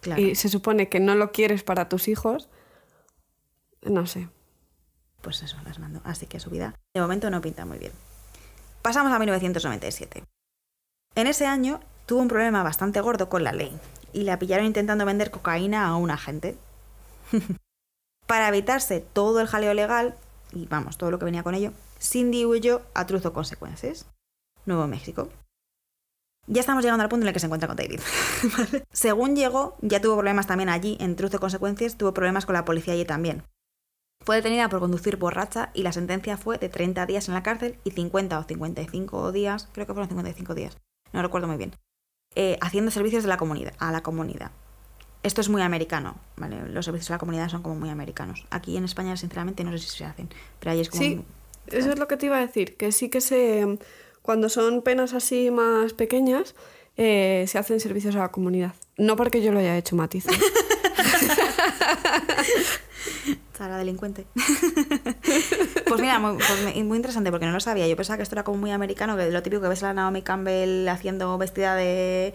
Claro. 0.00 0.20
y 0.22 0.34
se 0.34 0.48
supone 0.48 0.88
que 0.88 1.00
no 1.00 1.14
lo 1.14 1.30
quieres 1.32 1.62
para 1.62 1.88
tus 1.88 2.08
hijos. 2.08 2.48
No 3.82 4.06
sé. 4.06 4.28
Pues 5.20 5.42
eso, 5.42 5.56
las 5.64 5.78
mandó. 5.78 6.00
Así 6.04 6.26
que 6.26 6.40
su 6.40 6.50
vida 6.50 6.74
de 6.94 7.00
momento 7.00 7.28
no 7.30 7.40
pinta 7.40 7.64
muy 7.66 7.78
bien. 7.78 7.92
Pasamos 8.82 9.12
a 9.12 9.18
1997. 9.18 10.24
En 11.16 11.26
ese 11.26 11.46
año 11.46 11.80
tuvo 12.06 12.20
un 12.20 12.28
problema 12.28 12.62
bastante 12.62 13.00
gordo 13.00 13.28
con 13.28 13.44
la 13.44 13.52
ley 13.52 13.76
y 14.12 14.22
la 14.22 14.38
pillaron 14.38 14.66
intentando 14.66 15.04
vender 15.04 15.30
cocaína 15.30 15.86
a 15.86 15.96
un 15.96 16.10
agente. 16.10 16.56
Para 18.26 18.48
evitarse 18.48 19.00
todo 19.00 19.40
el 19.40 19.46
jaleo 19.46 19.74
legal 19.74 20.16
y 20.52 20.66
vamos, 20.66 20.98
todo 20.98 21.10
lo 21.10 21.18
que 21.18 21.24
venía 21.24 21.42
con 21.42 21.54
ello, 21.54 21.72
Cindy 22.00 22.44
huyó 22.44 22.82
a 22.94 23.06
Truzo 23.06 23.32
Consecuencias, 23.32 24.06
Nuevo 24.66 24.86
México. 24.86 25.28
Ya 26.46 26.60
estamos 26.60 26.82
llegando 26.82 27.02
al 27.02 27.08
punto 27.08 27.24
en 27.24 27.28
el 27.28 27.34
que 27.34 27.40
se 27.40 27.46
encuentra 27.46 27.68
con 27.68 27.76
David. 27.76 28.00
Según 28.92 29.36
llegó, 29.36 29.76
ya 29.82 30.00
tuvo 30.00 30.14
problemas 30.14 30.46
también 30.46 30.68
allí, 30.68 30.96
en 31.00 31.14
Truzo 31.14 31.38
Consecuencias, 31.38 31.96
tuvo 31.96 32.12
problemas 32.12 32.46
con 32.46 32.54
la 32.54 32.64
policía 32.64 32.94
allí 32.94 33.04
también. 33.04 33.44
Fue 34.24 34.36
detenida 34.36 34.68
por 34.68 34.80
conducir 34.80 35.16
borracha 35.16 35.70
y 35.74 35.82
la 35.82 35.92
sentencia 35.92 36.36
fue 36.36 36.58
de 36.58 36.68
30 36.68 37.06
días 37.06 37.28
en 37.28 37.34
la 37.34 37.42
cárcel 37.42 37.78
y 37.84 37.92
50 37.92 38.38
o 38.38 38.44
55 38.44 39.32
días, 39.32 39.68
creo 39.72 39.86
que 39.86 39.94
fueron 39.94 40.08
55 40.08 40.54
días, 40.54 40.76
no 41.12 41.22
recuerdo 41.22 41.48
muy 41.48 41.56
bien, 41.56 41.74
eh, 42.34 42.58
haciendo 42.60 42.90
servicios 42.90 43.24
a 43.24 43.28
la 43.28 44.02
comunidad. 44.02 44.52
Esto 45.22 45.40
es 45.40 45.48
muy 45.48 45.62
americano, 45.62 46.16
¿vale? 46.36 46.66
Los 46.68 46.86
servicios 46.86 47.10
a 47.10 47.14
la 47.14 47.18
comunidad 47.18 47.48
son 47.48 47.62
como 47.62 47.74
muy 47.74 47.90
americanos. 47.90 48.46
Aquí 48.50 48.76
en 48.76 48.84
España, 48.84 49.16
sinceramente, 49.16 49.64
no 49.64 49.72
sé 49.72 49.78
si 49.78 49.88
se 49.98 50.04
hacen, 50.04 50.28
pero 50.58 50.72
ahí 50.72 50.80
es 50.80 50.88
como... 50.88 51.02
Sí, 51.02 51.24
eso 51.66 51.90
es 51.90 51.98
lo 51.98 52.08
que 52.08 52.16
te 52.16 52.26
iba 52.26 52.38
a 52.38 52.40
decir, 52.40 52.76
que 52.76 52.90
sí 52.90 53.10
que 53.10 53.20
se, 53.20 53.78
cuando 54.22 54.48
son 54.48 54.82
penas 54.82 55.12
así 55.12 55.50
más 55.50 55.92
pequeñas, 55.92 56.54
eh, 56.96 57.44
se 57.48 57.58
hacen 57.58 57.80
servicios 57.80 58.16
a 58.16 58.20
la 58.20 58.30
comunidad. 58.30 58.74
No 58.96 59.16
porque 59.16 59.42
yo 59.42 59.52
lo 59.52 59.58
haya 59.58 59.76
hecho, 59.76 59.94
matiza. 59.96 60.30
Sara 63.60 63.76
delincuente. 63.76 64.24
pues 65.86 66.00
mira, 66.00 66.18
muy, 66.18 66.38
pues 66.38 66.82
muy 66.82 66.96
interesante 66.96 67.30
porque 67.30 67.44
no 67.44 67.52
lo 67.52 67.60
sabía. 67.60 67.86
Yo 67.86 67.94
pensaba 67.94 68.16
que 68.16 68.22
esto 68.22 68.34
era 68.34 68.42
como 68.42 68.56
muy 68.56 68.70
americano, 68.70 69.18
que 69.18 69.30
lo 69.30 69.42
típico 69.42 69.60
que 69.60 69.68
ves 69.68 69.82
a 69.82 69.88
la 69.88 69.92
Naomi 69.92 70.22
Campbell 70.22 70.88
haciendo 70.88 71.36
vestida 71.36 71.74
de, 71.74 72.32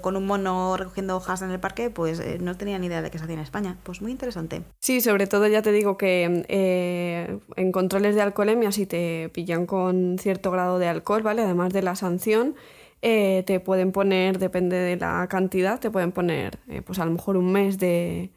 con 0.00 0.14
un 0.14 0.24
mono 0.24 0.76
recogiendo 0.76 1.16
hojas 1.16 1.42
en 1.42 1.50
el 1.50 1.58
parque, 1.58 1.90
pues 1.90 2.20
eh, 2.20 2.38
no 2.40 2.56
tenía 2.56 2.78
ni 2.78 2.86
idea 2.86 3.02
de 3.02 3.10
que 3.10 3.18
se 3.18 3.24
hacía 3.24 3.34
en 3.34 3.40
España. 3.40 3.76
Pues 3.82 4.02
muy 4.02 4.12
interesante. 4.12 4.62
Sí, 4.78 5.00
sobre 5.00 5.26
todo 5.26 5.48
ya 5.48 5.62
te 5.62 5.72
digo 5.72 5.96
que 5.96 6.44
eh, 6.46 7.40
en 7.56 7.72
controles 7.72 8.14
de 8.14 8.20
alcoholemia, 8.20 8.70
si 8.70 8.86
te 8.86 9.30
pillan 9.30 9.66
con 9.66 10.16
cierto 10.20 10.52
grado 10.52 10.78
de 10.78 10.86
alcohol, 10.86 11.24
¿vale? 11.24 11.42
Además 11.42 11.72
de 11.72 11.82
la 11.82 11.96
sanción, 11.96 12.54
eh, 13.00 13.42
te 13.48 13.58
pueden 13.58 13.90
poner, 13.90 14.38
depende 14.38 14.76
de 14.76 14.96
la 14.96 15.26
cantidad, 15.28 15.80
te 15.80 15.90
pueden 15.90 16.12
poner 16.12 16.60
pues 16.86 17.00
a 17.00 17.04
lo 17.04 17.10
mejor 17.10 17.36
un 17.36 17.50
mes 17.50 17.78
de 17.78 18.30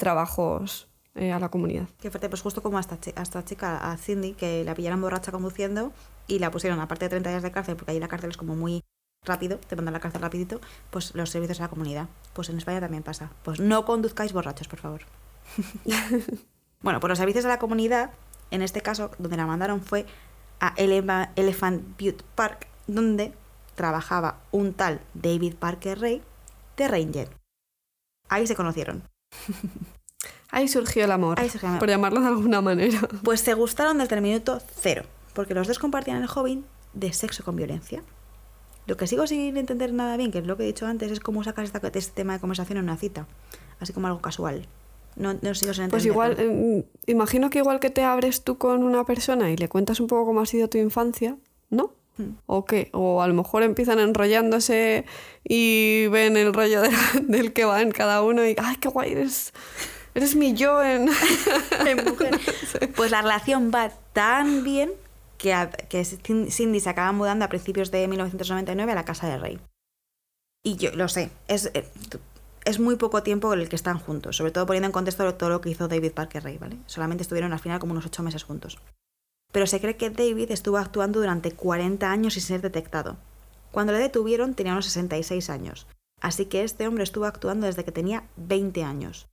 trabajos 0.00 0.89
eh, 1.14 1.32
a 1.32 1.38
la 1.38 1.48
comunidad. 1.50 1.88
Qué 2.00 2.10
fuerte, 2.10 2.28
pues 2.28 2.42
justo 2.42 2.62
como 2.62 2.78
a 2.78 2.80
esta, 2.80 2.98
chi- 3.00 3.12
a 3.16 3.22
esta 3.22 3.44
chica, 3.44 3.90
a 3.92 3.96
Cindy, 3.96 4.34
que 4.34 4.64
la 4.64 4.74
pillaron 4.74 5.00
borracha 5.00 5.32
conduciendo 5.32 5.92
y 6.26 6.38
la 6.38 6.50
pusieron, 6.50 6.80
aparte 6.80 7.06
de 7.06 7.10
30 7.10 7.30
días 7.30 7.42
de 7.42 7.50
cárcel, 7.52 7.76
porque 7.76 7.92
ahí 7.92 8.00
la 8.00 8.08
cárcel 8.08 8.30
es 8.30 8.36
como 8.36 8.54
muy 8.56 8.82
rápido, 9.24 9.58
te 9.58 9.76
mandan 9.76 9.94
a 9.94 9.98
la 9.98 10.00
cárcel 10.00 10.22
rapidito, 10.22 10.60
pues 10.90 11.14
los 11.14 11.30
servicios 11.30 11.60
a 11.60 11.64
la 11.64 11.68
comunidad. 11.68 12.08
Pues 12.32 12.48
en 12.48 12.58
España 12.58 12.80
también 12.80 13.02
pasa. 13.02 13.30
Pues 13.42 13.60
no 13.60 13.84
conduzcáis 13.84 14.32
borrachos, 14.32 14.68
por 14.68 14.78
favor. 14.78 15.02
bueno, 16.82 17.00
pues 17.00 17.08
los 17.08 17.18
servicios 17.18 17.44
a 17.44 17.48
la 17.48 17.58
comunidad, 17.58 18.10
en 18.50 18.62
este 18.62 18.80
caso, 18.80 19.10
donde 19.18 19.36
la 19.36 19.46
mandaron 19.46 19.80
fue 19.82 20.06
a 20.60 20.74
Elephant 20.76 21.82
Butte 22.00 22.22
Park, 22.34 22.66
donde 22.86 23.32
trabajaba 23.74 24.40
un 24.50 24.74
tal 24.74 25.00
David 25.14 25.54
Parker 25.56 26.00
Ray 26.00 26.22
de 26.76 26.88
Ranger. 26.88 27.28
Ahí 28.28 28.46
se 28.46 28.54
conocieron. 28.56 29.02
Ahí 30.52 30.68
surgió 30.68 31.04
el 31.04 31.12
amor, 31.12 31.38
Ahí 31.40 31.48
surgió 31.48 31.66
el 31.66 31.70
amor. 31.70 31.78
por 31.80 31.88
llamarlo 31.88 32.20
de 32.20 32.26
alguna 32.28 32.60
manera. 32.60 33.00
Pues 33.24 33.40
se 33.40 33.54
gustaron 33.54 33.98
desde 33.98 34.16
el 34.16 34.22
minuto 34.22 34.60
cero, 34.80 35.04
porque 35.34 35.54
los 35.54 35.66
dos 35.68 35.78
compartían 35.78 36.20
el 36.22 36.26
hobby 36.28 36.64
de 36.92 37.12
sexo 37.12 37.44
con 37.44 37.56
violencia. 37.56 38.02
Lo 38.86 38.96
que 38.96 39.06
sigo 39.06 39.26
sin 39.26 39.56
entender 39.56 39.92
nada 39.92 40.16
bien, 40.16 40.32
que 40.32 40.38
es 40.38 40.46
lo 40.46 40.56
que 40.56 40.64
he 40.64 40.66
dicho 40.66 40.86
antes, 40.86 41.12
es 41.12 41.20
cómo 41.20 41.44
sacas 41.44 41.64
esta- 41.72 41.86
este 41.94 42.12
tema 42.12 42.32
de 42.32 42.40
conversación 42.40 42.78
en 42.78 42.84
una 42.84 42.96
cita, 42.96 43.26
así 43.78 43.92
como 43.92 44.08
algo 44.08 44.20
casual. 44.20 44.66
No, 45.16 45.34
no 45.34 45.54
sigo 45.54 45.74
sin 45.74 45.88
Pues 45.88 46.04
entenderlo. 46.06 46.32
igual, 46.34 46.36
eh, 46.38 46.84
imagino 47.06 47.50
que 47.50 47.58
igual 47.58 47.78
que 47.78 47.90
te 47.90 48.02
abres 48.02 48.42
tú 48.42 48.58
con 48.58 48.82
una 48.82 49.04
persona 49.04 49.50
y 49.50 49.56
le 49.56 49.68
cuentas 49.68 50.00
un 50.00 50.06
poco 50.08 50.24
cómo 50.26 50.40
ha 50.40 50.46
sido 50.46 50.68
tu 50.68 50.78
infancia, 50.78 51.36
¿no? 51.68 51.92
Hmm. 52.16 52.36
¿O 52.46 52.64
qué? 52.64 52.90
O 52.92 53.22
a 53.22 53.28
lo 53.28 53.34
mejor 53.34 53.62
empiezan 53.62 53.98
enrollándose 54.00 55.04
y 55.44 56.06
ven 56.08 56.36
el 56.36 56.52
rollo 56.54 56.80
de- 56.80 56.90
del 57.22 57.52
que 57.52 57.64
va 57.64 57.82
en 57.82 57.90
cada 57.92 58.22
uno 58.22 58.44
y 58.46 58.56
¡ay, 58.58 58.76
qué 58.80 58.88
guay! 58.88 59.12
Eres, 59.12 59.52
eres 60.14 60.34
mi 60.36 60.54
yo 60.54 60.82
en... 60.82 61.08
Pues 62.96 63.10
la 63.10 63.22
relación 63.22 63.70
va 63.74 63.90
tan 64.12 64.64
bien 64.64 64.90
que, 65.38 65.54
que 65.88 66.02
Cin- 66.02 66.50
Cindy 66.50 66.80
se 66.80 66.90
acaba 66.90 67.12
mudando 67.12 67.44
a 67.44 67.48
principios 67.48 67.90
de 67.90 68.06
1999 68.08 68.92
a 68.92 68.94
la 68.94 69.04
casa 69.04 69.28
del 69.28 69.40
rey. 69.40 69.58
Y 70.62 70.76
yo 70.76 70.90
lo 70.92 71.08
sé, 71.08 71.30
es, 71.48 71.70
eh, 71.74 71.88
es 72.64 72.78
muy 72.78 72.96
poco 72.96 73.22
tiempo 73.22 73.52
el 73.54 73.68
que 73.68 73.76
están 73.76 73.98
juntos, 73.98 74.36
sobre 74.36 74.50
todo 74.52 74.66
poniendo 74.66 74.86
en 74.86 74.92
contexto 74.92 75.34
todo 75.34 75.48
lo 75.48 75.60
que 75.62 75.70
hizo 75.70 75.88
David 75.88 76.12
Parker 76.12 76.42
Rey, 76.44 76.58
¿vale? 76.58 76.76
Solamente 76.86 77.22
estuvieron 77.22 77.52
al 77.52 77.60
final 77.60 77.78
como 77.80 77.92
unos 77.92 78.04
ocho 78.06 78.22
meses 78.22 78.44
juntos. 78.44 78.78
Pero 79.52 79.66
se 79.66 79.80
cree 79.80 79.96
que 79.96 80.10
David 80.10 80.50
estuvo 80.50 80.76
actuando 80.76 81.18
durante 81.20 81.52
40 81.52 82.10
años 82.10 82.34
sin 82.34 82.42
ser 82.42 82.60
detectado. 82.60 83.16
Cuando 83.72 83.92
le 83.92 83.98
detuvieron 83.98 84.54
tenía 84.54 84.72
unos 84.72 84.84
66 84.86 85.48
años, 85.48 85.86
así 86.20 86.44
que 86.44 86.62
este 86.62 86.86
hombre 86.86 87.04
estuvo 87.04 87.24
actuando 87.24 87.66
desde 87.66 87.84
que 87.84 87.92
tenía 87.92 88.24
20 88.36 88.84
años. 88.84 89.26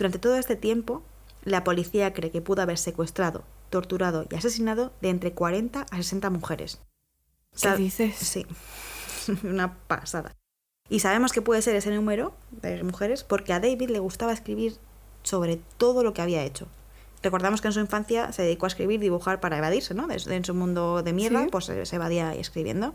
Durante 0.00 0.18
todo 0.18 0.36
este 0.36 0.56
tiempo, 0.56 1.02
la 1.44 1.62
policía 1.62 2.14
cree 2.14 2.30
que 2.30 2.40
pudo 2.40 2.62
haber 2.62 2.78
secuestrado, 2.78 3.44
torturado 3.68 4.24
y 4.30 4.34
asesinado 4.34 4.94
de 5.02 5.10
entre 5.10 5.34
40 5.34 5.82
a 5.90 5.96
60 5.96 6.30
mujeres. 6.30 6.80
¿Qué 7.60 7.76
dices? 7.76 8.16
Sí, 8.16 8.46
una 9.44 9.76
pasada. 9.86 10.32
Y 10.88 11.00
sabemos 11.00 11.34
que 11.34 11.42
puede 11.42 11.60
ser 11.60 11.76
ese 11.76 11.94
número 11.94 12.32
de 12.62 12.82
mujeres 12.82 13.24
porque 13.24 13.52
a 13.52 13.60
David 13.60 13.90
le 13.90 13.98
gustaba 13.98 14.32
escribir 14.32 14.78
sobre 15.22 15.60
todo 15.76 16.02
lo 16.02 16.14
que 16.14 16.22
había 16.22 16.44
hecho. 16.44 16.66
Recordamos 17.22 17.60
que 17.60 17.68
en 17.68 17.74
su 17.74 17.80
infancia 17.80 18.32
se 18.32 18.40
dedicó 18.40 18.64
a 18.64 18.68
escribir, 18.68 19.00
dibujar 19.00 19.38
para 19.38 19.58
evadirse, 19.58 19.92
¿no? 19.92 20.06
Desde 20.06 20.34
en 20.34 20.46
su 20.46 20.54
mundo 20.54 21.02
de 21.02 21.12
mierda, 21.12 21.42
Sí. 21.42 21.48
pues 21.52 21.68
eh, 21.68 21.84
se 21.84 21.96
evadía 21.96 22.34
escribiendo. 22.34 22.94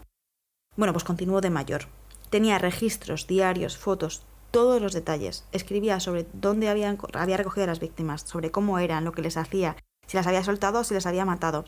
Bueno, 0.76 0.92
pues 0.92 1.04
continuó 1.04 1.40
de 1.40 1.52
mayor. 1.52 1.84
Tenía 2.32 2.58
registros, 2.58 3.28
diarios, 3.28 3.78
fotos, 3.78 4.24
todos 4.56 4.82
los 4.82 4.94
detalles. 4.94 5.44
Escribía 5.52 6.00
sobre 6.00 6.26
dónde 6.32 6.70
habían, 6.70 6.98
había 7.12 7.36
recogido 7.36 7.66
a 7.66 7.68
las 7.68 7.82
víctimas, 7.82 8.22
sobre 8.22 8.52
cómo 8.52 8.80
eran, 8.80 9.04
lo 9.04 9.12
que 9.12 9.22
les 9.22 9.36
hacía, 9.36 9.76
si 10.08 10.16
las 10.16 10.28
había 10.28 10.46
soltado 10.46 10.80
o 10.80 10.84
si 10.86 10.94
las 10.94 11.06
había 11.06 11.26
matado. 11.26 11.66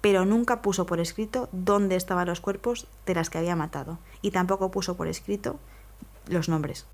Pero 0.00 0.24
nunca 0.24 0.60
puso 0.60 0.84
por 0.84 0.98
escrito 0.98 1.48
dónde 1.52 1.94
estaban 1.94 2.26
los 2.26 2.40
cuerpos 2.40 2.88
de 3.06 3.14
las 3.14 3.30
que 3.30 3.38
había 3.38 3.54
matado. 3.54 4.00
Y 4.20 4.32
tampoco 4.32 4.72
puso 4.72 4.96
por 4.96 5.06
escrito 5.06 5.60
los 6.26 6.48
nombres. 6.48 6.88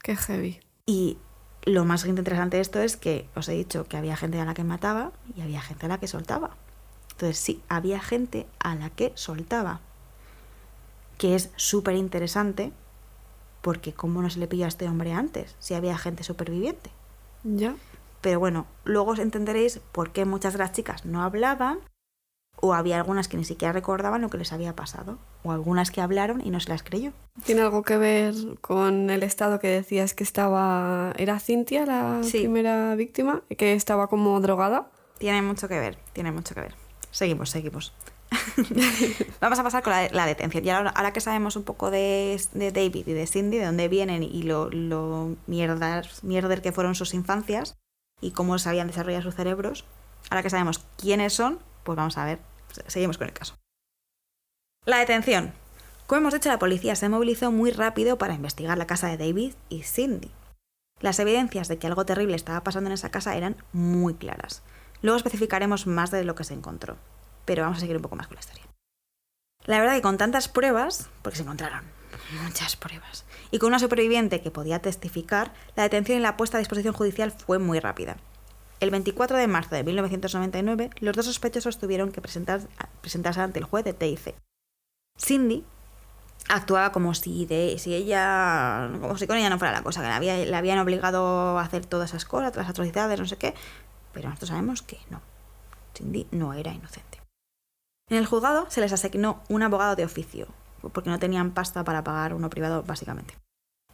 Qué 0.00 0.14
heavy. 0.14 0.60
Y 0.86 1.18
lo 1.64 1.84
más 1.84 2.06
interesante 2.06 2.58
de 2.58 2.62
esto 2.62 2.78
es 2.78 2.96
que 2.96 3.28
os 3.34 3.48
he 3.48 3.54
dicho 3.54 3.82
que 3.86 3.96
había 3.96 4.16
gente 4.16 4.38
a 4.38 4.44
la 4.44 4.54
que 4.54 4.62
mataba 4.62 5.10
y 5.34 5.40
había 5.40 5.60
gente 5.60 5.86
a 5.86 5.88
la 5.88 5.98
que 5.98 6.06
soltaba. 6.06 6.56
Entonces 7.10 7.36
sí, 7.36 7.64
había 7.68 7.98
gente 7.98 8.46
a 8.60 8.76
la 8.76 8.90
que 8.90 9.10
soltaba. 9.16 9.80
Que 11.18 11.34
es 11.34 11.50
súper 11.56 11.96
interesante 11.96 12.72
porque 13.62 13.92
cómo 13.92 14.22
no 14.22 14.30
se 14.30 14.38
le 14.38 14.46
pilló 14.46 14.64
a 14.64 14.68
este 14.68 14.88
hombre 14.88 15.12
antes, 15.12 15.56
si 15.58 15.74
había 15.74 15.96
gente 15.98 16.24
superviviente. 16.24 16.90
¿Ya? 17.44 17.74
Pero 18.20 18.38
bueno, 18.40 18.66
luego 18.84 19.12
os 19.12 19.18
entenderéis 19.18 19.80
por 19.92 20.10
qué 20.12 20.24
muchas 20.24 20.52
de 20.52 20.58
las 20.58 20.72
chicas 20.72 21.04
no 21.06 21.22
hablaban 21.22 21.78
o 22.62 22.74
había 22.74 22.96
algunas 22.98 23.28
que 23.28 23.38
ni 23.38 23.44
siquiera 23.46 23.72
recordaban 23.72 24.20
lo 24.20 24.28
que 24.28 24.36
les 24.36 24.52
había 24.52 24.76
pasado 24.76 25.16
o 25.42 25.52
algunas 25.52 25.90
que 25.90 26.02
hablaron 26.02 26.42
y 26.44 26.50
no 26.50 26.60
se 26.60 26.68
las 26.68 26.82
creyó. 26.82 27.12
¿Tiene 27.46 27.62
algo 27.62 27.82
que 27.82 27.96
ver 27.96 28.34
con 28.60 29.08
el 29.08 29.22
estado 29.22 29.58
que 29.60 29.68
decías 29.68 30.12
que 30.12 30.24
estaba... 30.24 31.12
¿Era 31.16 31.40
Cintia 31.40 31.86
la 31.86 32.22
Sí. 32.22 32.40
primera 32.40 32.94
víctima? 32.96 33.42
Que 33.56 33.72
estaba 33.72 34.08
como 34.08 34.38
drogada. 34.42 34.90
Tiene 35.18 35.40
mucho 35.40 35.68
que 35.68 35.78
ver, 35.80 35.96
tiene 36.12 36.32
mucho 36.32 36.54
que 36.54 36.60
ver. 36.60 36.74
Seguimos, 37.10 37.48
seguimos. 37.50 37.94
Vamos 39.40 39.58
a 39.58 39.62
pasar 39.62 39.82
con 39.82 39.92
la, 39.92 40.26
detención. 40.26 40.64
Y 40.64 40.70
ahora, 40.70 40.90
ahora 40.90 41.12
que 41.12 41.20
sabemos 41.20 41.56
un 41.56 41.64
poco 41.64 41.90
de, 41.90 42.40
David 42.54 43.08
y 43.08 43.12
de 43.12 43.26
Cindy, 43.26 43.58
de 43.58 43.66
dónde 43.66 43.88
vienen 43.88 44.22
y 44.22 44.42
lo, 44.42 44.70
lo 44.70 45.36
mierdas, 45.46 46.22
mierder 46.22 46.62
que 46.62 46.72
fueron 46.72 46.94
sus 46.94 47.14
infancias 47.14 47.76
y 48.20 48.32
cómo 48.32 48.58
se 48.58 48.68
habían 48.68 48.86
desarrollado 48.86 49.22
sus 49.22 49.34
cerebros, 49.34 49.84
ahora 50.30 50.42
que 50.42 50.50
sabemos 50.50 50.84
quiénes 50.96 51.32
son, 51.32 51.58
pues 51.84 51.96
vamos 51.96 52.18
a 52.18 52.24
ver, 52.24 52.38
seguimos 52.86 53.18
con 53.18 53.28
el 53.28 53.32
caso. 53.32 53.54
La 54.84 54.98
detención. 54.98 55.52
Como 56.06 56.20
hemos 56.20 56.34
dicho, 56.34 56.48
la 56.48 56.58
policía 56.58 56.96
se 56.96 57.08
movilizó 57.08 57.52
muy 57.52 57.70
rápido 57.70 58.18
para 58.18 58.34
investigar 58.34 58.76
la 58.76 58.86
casa 58.86 59.08
de 59.08 59.16
David 59.16 59.54
y 59.68 59.82
Cindy. 59.82 60.30
Las 61.00 61.18
evidencias 61.18 61.68
de 61.68 61.78
que 61.78 61.86
algo 61.86 62.04
terrible 62.04 62.36
estaba 62.36 62.62
pasando 62.62 62.88
en 62.88 62.94
esa 62.94 63.10
casa 63.10 63.36
eran 63.36 63.56
muy 63.72 64.14
claras. 64.14 64.62
Luego 65.02 65.16
especificaremos 65.16 65.86
más 65.86 66.10
de 66.10 66.24
lo 66.24 66.34
que 66.34 66.44
se 66.44 66.54
encontró, 66.54 66.96
pero 67.44 67.62
vamos 67.62 67.78
a 67.78 67.80
seguir 67.80 67.96
un 67.96 68.02
poco 68.02 68.16
más 68.16 68.26
con 68.26 68.36
la 68.36 68.40
historia. 68.40 68.64
La 69.64 69.78
verdad 69.78 69.94
que 69.94 70.02
con 70.02 70.18
tantas 70.18 70.48
pruebas, 70.48 71.08
porque 71.22 71.36
se 71.36 71.42
encontraron 71.42 71.84
muchas 72.42 72.76
pruebas, 72.76 73.24
y 73.50 73.58
con 73.58 73.68
una 73.68 73.78
superviviente 73.78 74.40
que 74.40 74.50
podía 74.50 74.80
testificar, 74.80 75.52
la 75.76 75.82
detención 75.82 76.18
y 76.18 76.22
la 76.22 76.36
puesta 76.36 76.56
a 76.56 76.60
disposición 76.60 76.94
judicial 76.94 77.32
fue 77.32 77.58
muy 77.58 77.78
rápida. 77.80 78.16
El 78.80 78.90
24 78.90 79.36
de 79.36 79.46
marzo 79.46 79.74
de 79.74 79.84
1999, 79.84 80.90
los 81.00 81.14
dos 81.14 81.26
sospechosos 81.26 81.78
tuvieron 81.78 82.12
que 82.12 82.22
presentar- 82.22 82.66
presentarse 83.02 83.40
ante 83.40 83.58
el 83.58 83.66
juez 83.66 83.84
de 83.84 83.92
TIC. 83.92 84.34
Cindy 85.18 85.64
actuaba 86.48 86.90
como 86.90 87.12
si 87.14 87.44
de 87.44 87.76
si 87.78 87.94
ella 87.94 88.90
como 89.00 89.18
si 89.18 89.26
con 89.26 89.36
ella 89.36 89.50
no 89.50 89.58
fuera 89.58 89.72
la 89.74 89.82
cosa 89.82 90.00
que 90.00 90.08
la, 90.08 90.16
había, 90.16 90.44
la 90.46 90.58
habían 90.58 90.78
obligado 90.78 91.58
a 91.58 91.62
hacer 91.62 91.84
todas 91.84 92.10
esas 92.10 92.24
cosas 92.24 92.50
todas 92.52 92.66
las 92.66 92.70
atrocidades 92.70 93.20
no 93.20 93.26
sé 93.26 93.36
qué 93.36 93.54
pero 94.14 94.30
nosotros 94.30 94.48
sabemos 94.48 94.80
que 94.80 94.98
no 95.10 95.20
Cindy 95.94 96.26
no 96.30 96.54
era 96.54 96.72
inocente 96.72 97.19
en 98.10 98.16
el 98.16 98.26
juzgado 98.26 98.66
se 98.68 98.80
les 98.80 98.92
asignó 98.92 99.42
un 99.48 99.62
abogado 99.62 99.96
de 99.96 100.04
oficio 100.04 100.48
porque 100.92 101.10
no 101.10 101.18
tenían 101.18 101.52
pasta 101.52 101.84
para 101.84 102.04
pagar 102.04 102.34
uno 102.34 102.50
privado 102.50 102.82
básicamente 102.82 103.34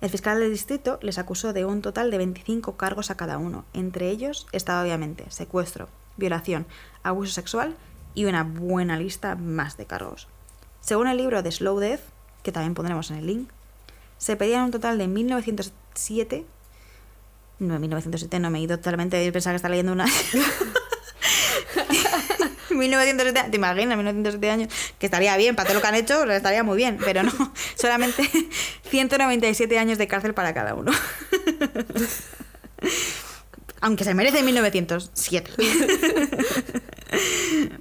el 0.01 0.11
fiscal 0.11 0.41
del 0.41 0.51
distrito 0.51 0.99
les 1.03 1.19
acusó 1.19 1.53
de 1.53 1.65
un 1.65 1.83
total 1.83 2.11
de 2.11 2.19
25 2.19 2.77
cargos 2.77 3.11
a 3.11 3.17
cada 3.17 3.39
uno 3.39 3.65
entre 3.73 4.11
ellos 4.11 4.47
estaba 4.53 4.83
obviamente 4.83 5.31
secuestro 5.31 5.89
violación 6.17 6.67
abuso 7.03 7.33
sexual 7.33 7.77
y 8.15 8.25
una 8.25 8.43
buena 8.43 8.99
lista 8.99 9.37
más 9.37 9.77
de 9.77 9.87
cargos 9.87 10.29
según 10.87 11.09
el 11.09 11.17
libro 11.17 11.43
de 11.43 11.51
Slow 11.51 11.81
Death, 11.81 12.03
que 12.45 12.53
también 12.53 12.75
pondremos 12.75 13.11
en 13.11 13.17
el 13.17 13.27
link, 13.27 13.49
se 14.19 14.37
pedían 14.37 14.67
un 14.67 14.71
total 14.71 14.99
de 14.99 15.09
1907. 15.09 16.47
No, 17.59 17.81
1907 17.81 18.39
no 18.39 18.51
me 18.51 18.61
he 18.61 18.63
ido 18.63 18.77
totalmente 18.77 19.17
de 19.17 19.33
pensar 19.33 19.51
que 19.51 19.57
está 19.57 19.69
leyendo 19.69 19.91
una. 19.91 20.07
1907, 22.77 23.51
¿te 23.51 23.57
imaginas? 23.57 23.97
1907 23.97 24.51
años, 24.51 24.73
que 24.99 25.07
estaría 25.07 25.37
bien, 25.37 25.57
para 25.57 25.69
todo 25.69 25.77
lo 25.77 25.83
que 25.83 25.89
han 25.89 25.95
hecho, 25.95 26.25
estaría 26.31 26.63
muy 26.63 26.77
bien, 26.77 26.99
pero 27.05 27.23
no, 27.23 27.33
solamente 27.75 28.29
197 28.91 29.79
años 29.79 29.99
de 29.99 30.07
cárcel 30.07 30.35
para 30.35 30.55
cada 30.55 30.75
uno. 30.75 30.93
Aunque 33.81 34.05
se 34.05 34.15
merece 34.15 34.43
1907. 34.43 35.51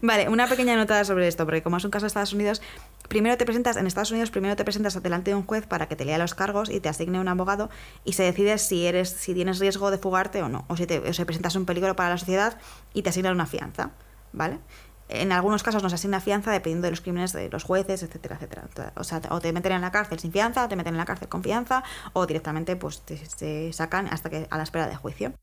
Vale, 0.02 0.30
una 0.30 0.48
pequeña 0.48 0.76
nota 0.76 1.04
sobre 1.06 1.28
esto, 1.28 1.46
porque 1.46 1.64
como 1.64 1.78
es 1.78 1.86
un 1.86 1.92
caso 1.92 2.04
de 2.04 2.08
Estados 2.08 2.34
Unidos, 2.34 2.62
primero 3.08 3.38
te 3.38 3.46
presentas, 3.46 3.78
en 3.78 3.88
Estados 3.88 4.12
Unidos, 4.12 4.30
primero 4.30 4.56
te 4.56 4.64
presentas 4.64 5.02
delante 5.02 5.32
de 5.32 5.36
un 5.36 5.46
juez 5.46 5.66
para 5.66 5.88
que 5.88 5.96
te 5.96 6.06
lea 6.06 6.18
los 6.18 6.36
cargos 6.36 6.70
y 6.70 6.80
te 6.80 6.90
asigne 6.90 7.20
un 7.20 7.28
abogado 7.28 7.70
y 8.04 8.14
se 8.14 8.24
decide 8.24 8.58
si 8.58 8.86
eres, 8.86 9.10
si 9.10 9.34
tienes 9.34 9.60
riesgo 9.60 9.90
de 9.90 9.98
fugarte 9.98 10.44
o 10.44 10.50
no, 10.50 10.66
o 10.68 10.78
si 10.78 10.86
te 10.86 11.00
o 11.00 11.14
si 11.14 11.26
presentas 11.26 11.56
un 11.56 11.66
peligro 11.66 11.96
para 11.96 12.10
la 12.10 12.18
sociedad 12.18 12.58
y 12.94 13.02
te 13.02 13.10
asignan 13.10 13.34
una 13.34 13.46
fianza, 13.46 13.92
¿vale? 14.34 14.60
En 15.08 15.32
algunos 15.32 15.62
casos 15.62 15.84
nos 15.84 15.94
asigna 15.94 16.20
fianza 16.20 16.52
dependiendo 16.52 16.88
de 16.88 16.92
los 16.92 17.02
crímenes 17.02 17.32
de 17.34 17.50
los 17.50 17.64
jueces, 17.64 18.02
etcétera, 18.02 18.36
etcétera. 18.36 18.68
O 18.96 19.04
sea, 19.04 19.22
o 19.30 19.40
te 19.40 19.54
meten 19.54 19.74
en 19.74 19.82
la 19.82 19.92
cárcel 19.92 20.20
sin 20.20 20.32
fianza, 20.32 20.66
o 20.66 20.68
te 20.68 20.76
meten 20.76 20.96
en 20.96 20.98
la 20.98 21.06
cárcel 21.06 21.30
con 21.30 21.44
fianza, 21.44 21.84
o 22.14 22.26
directamente 22.26 22.76
pues 22.76 23.02
te, 23.02 23.72
sacan 23.74 24.08
hasta 24.08 24.30
que 24.30 24.48
a 24.50 24.58
la 24.58 24.64
espera 24.64 24.88
de 24.88 24.96
juicio. 24.96 25.34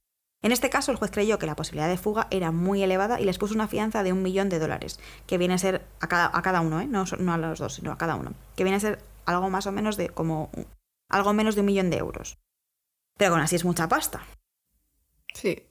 En 0.43 0.51
este 0.51 0.71
caso, 0.71 0.91
el 0.91 0.99
juez 0.99 1.13
creyó 1.13 1.39
que 1.39 1.47
la 1.47 1.55
posibilidad 1.55 1.89
de 1.89 1.97
fuga 1.97 2.27
era 2.31 2.51
muy 2.51 2.83
elevada 2.83 3.21
y 3.21 3.25
les 3.25 3.39
puso 3.39 3.55
una 3.55 3.69
fianza 3.69 4.03
de 4.03 4.13
un 4.13 4.23
millón 4.23 4.49
de 4.49 4.59
dólares, 4.59 4.99
que 5.29 5.39
viene 5.39 5.55
a 5.55 5.59
ser 5.59 5.87
a 6.01 6.09
cada, 6.09 6.31
a 6.37 6.43
cada 6.43 6.61
uno, 6.61 6.81
¿eh? 6.81 6.87
no, 6.87 7.05
no 7.19 7.33
a 7.33 7.39
los 7.39 7.61
dos, 7.61 7.75
sino 7.75 7.93
a 7.93 7.99
cada 7.99 8.17
uno, 8.17 8.35
que 8.57 8.65
viene 8.65 8.77
a 8.77 8.81
ser 8.81 8.99
algo 9.25 9.51
más 9.51 9.69
o 9.69 9.73
menos 9.73 9.97
de 9.97 10.09
como 10.09 10.51
algo 11.09 11.33
menos 11.33 11.55
de 11.55 11.61
un 11.61 11.67
millón 11.67 11.91
de 11.91 11.99
euros. 11.99 12.39
Pero 13.17 13.35
aún 13.35 13.43
así 13.43 13.55
es 13.55 13.65
mucha 13.65 13.89
pasta. 13.89 14.27
Sí. 15.35 15.65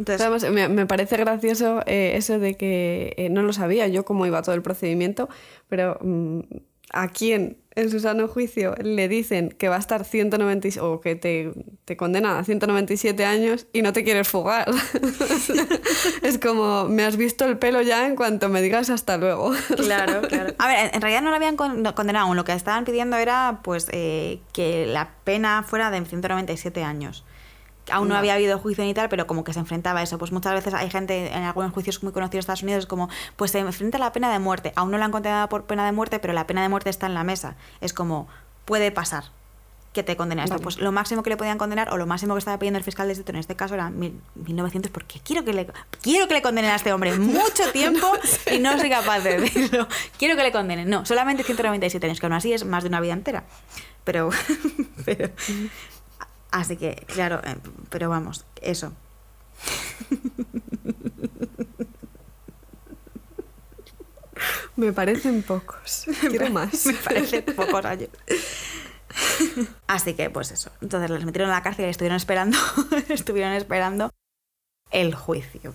Entonces, 0.00 0.22
Además, 0.22 0.50
me, 0.50 0.66
me 0.70 0.86
parece 0.86 1.18
gracioso 1.18 1.82
eh, 1.84 2.12
eso 2.16 2.38
de 2.38 2.54
que 2.54 3.12
eh, 3.18 3.28
no 3.28 3.42
lo 3.42 3.52
sabía 3.52 3.86
yo 3.86 4.06
cómo 4.06 4.24
iba 4.24 4.40
todo 4.40 4.54
el 4.54 4.62
procedimiento, 4.62 5.28
pero 5.68 5.98
mm, 6.00 6.40
¿a 6.94 7.08
quién 7.08 7.58
en 7.76 7.90
su 7.90 8.00
sano 8.00 8.26
juicio 8.26 8.74
le 8.82 9.08
dicen 9.08 9.50
que 9.50 9.68
va 9.68 9.76
a 9.76 9.78
estar 9.78 10.06
197 10.06 10.80
o 10.80 11.02
que 11.02 11.16
te, 11.16 11.52
te 11.84 11.98
condenan 11.98 12.38
a 12.38 12.44
197 12.44 13.26
años 13.26 13.66
y 13.74 13.82
no 13.82 13.92
te 13.92 14.02
quieres 14.02 14.26
fugar? 14.26 14.70
es 16.22 16.38
como, 16.38 16.88
me 16.88 17.04
has 17.04 17.18
visto 17.18 17.44
el 17.44 17.58
pelo 17.58 17.82
ya 17.82 18.06
en 18.06 18.16
cuanto 18.16 18.48
me 18.48 18.62
digas 18.62 18.88
hasta 18.88 19.18
luego. 19.18 19.52
Claro, 19.76 20.22
claro. 20.28 20.54
A 20.56 20.66
ver, 20.66 20.90
en 20.94 21.00
realidad 21.02 21.20
no 21.20 21.28
lo 21.28 21.36
habían 21.36 21.56
condenado 21.56 22.26
aún. 22.26 22.38
Lo 22.38 22.44
que 22.44 22.52
estaban 22.52 22.86
pidiendo 22.86 23.18
era 23.18 23.60
pues 23.62 23.86
eh, 23.92 24.40
que 24.54 24.86
la 24.86 25.10
pena 25.24 25.62
fuera 25.62 25.90
de 25.90 26.02
197 26.02 26.82
años. 26.84 27.24
Aún 27.90 28.08
no 28.08 28.14
No. 28.14 28.18
había 28.18 28.34
habido 28.34 28.58
juicio 28.58 28.84
ni 28.84 28.94
tal, 28.94 29.08
pero 29.08 29.26
como 29.26 29.44
que 29.44 29.52
se 29.52 29.58
enfrentaba 29.60 30.00
a 30.00 30.02
eso. 30.02 30.18
Pues 30.18 30.32
muchas 30.32 30.54
veces 30.54 30.74
hay 30.74 30.90
gente 30.90 31.28
en 31.32 31.42
algunos 31.44 31.72
juicios 31.72 32.02
muy 32.02 32.12
conocidos 32.12 32.32
de 32.32 32.40
Estados 32.40 32.62
Unidos 32.62 32.86
como, 32.86 33.08
pues 33.36 33.50
se 33.50 33.58
enfrenta 33.58 33.98
a 33.98 34.00
la 34.00 34.12
pena 34.12 34.32
de 34.32 34.38
muerte. 34.38 34.72
Aún 34.76 34.90
no 34.90 34.98
la 34.98 35.04
han 35.06 35.12
condenado 35.12 35.48
por 35.48 35.64
pena 35.64 35.84
de 35.86 35.92
muerte, 35.92 36.18
pero 36.18 36.32
la 36.32 36.46
pena 36.46 36.62
de 36.62 36.68
muerte 36.68 36.90
está 36.90 37.06
en 37.06 37.14
la 37.14 37.24
mesa. 37.24 37.56
Es 37.80 37.92
como, 37.92 38.28
puede 38.64 38.90
pasar 38.92 39.24
que 39.92 40.04
te 40.04 40.16
condene 40.16 40.42
a 40.42 40.44
esto. 40.44 40.54
Vale. 40.54 40.62
Pues 40.62 40.78
lo 40.78 40.92
máximo 40.92 41.24
que 41.24 41.30
le 41.30 41.36
podían 41.36 41.58
condenar, 41.58 41.92
o 41.92 41.96
lo 41.96 42.06
máximo 42.06 42.34
que 42.34 42.38
estaba 42.38 42.56
pidiendo 42.60 42.78
el 42.78 42.84
fiscal 42.84 43.08
de 43.08 43.10
distrito 43.14 43.32
en 43.32 43.38
este 43.38 43.56
caso 43.56 43.74
era 43.74 43.90
mil- 43.90 44.20
1900, 44.36 44.88
porque 44.92 45.18
quiero 45.18 45.44
que 45.44 45.52
le 45.52 45.66
quiero 46.00 46.28
que 46.28 46.34
le 46.34 46.42
condenen 46.42 46.70
a 46.70 46.76
este 46.76 46.92
hombre 46.92 47.12
mucho 47.18 47.72
tiempo 47.72 48.06
y 48.52 48.60
no 48.60 48.78
soy 48.78 48.88
capaz 48.88 49.18
de 49.18 49.40
decirlo. 49.40 49.88
Quiero 50.16 50.36
que 50.36 50.44
le 50.44 50.52
condenen. 50.52 50.88
No, 50.88 51.04
solamente 51.06 51.42
197 51.42 52.06
años, 52.06 52.20
que 52.20 52.26
aún 52.26 52.34
así 52.34 52.52
es 52.52 52.64
más 52.64 52.84
de 52.84 52.88
una 52.88 53.00
vida 53.00 53.14
entera. 53.14 53.42
Pero, 54.04 54.30
pero- 55.04 55.30
así 56.50 56.76
que, 56.76 57.04
claro, 57.06 57.40
eh, 57.44 57.56
pero 57.88 58.08
vamos, 58.08 58.44
eso. 58.60 58.92
Me 64.76 64.92
parecen 64.92 65.42
pocos. 65.42 66.06
Quiero 66.20 66.50
más. 66.50 66.86
Me 66.86 66.94
parece 66.94 67.42
pocos 67.42 67.84
años. 67.84 68.08
Así 69.86 70.14
que, 70.14 70.30
pues 70.30 70.50
eso. 70.52 70.70
Entonces 70.80 71.10
les 71.10 71.24
metieron 71.24 71.50
en 71.50 71.54
la 71.54 71.62
cárcel 71.62 71.86
y 71.86 71.88
estuvieron 71.88 72.16
esperando, 72.16 72.56
estuvieron 73.08 73.52
esperando 73.52 74.10
el 74.90 75.14
juicio. 75.14 75.74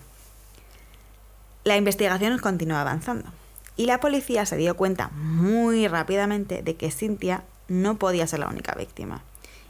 La 1.64 1.78
investigación 1.78 2.38
continuó 2.40 2.78
avanzando 2.78 3.32
y 3.76 3.86
la 3.86 4.00
policía 4.00 4.46
se 4.46 4.58
dio 4.58 4.76
cuenta 4.78 5.10
muy 5.10 5.88
rápidamente 5.88 6.62
de 6.62 6.76
que 6.76 6.92
Cynthia 6.92 7.44
no 7.68 7.98
podía 7.98 8.28
ser 8.28 8.40
la 8.40 8.48
única 8.48 8.74
víctima. 8.76 9.24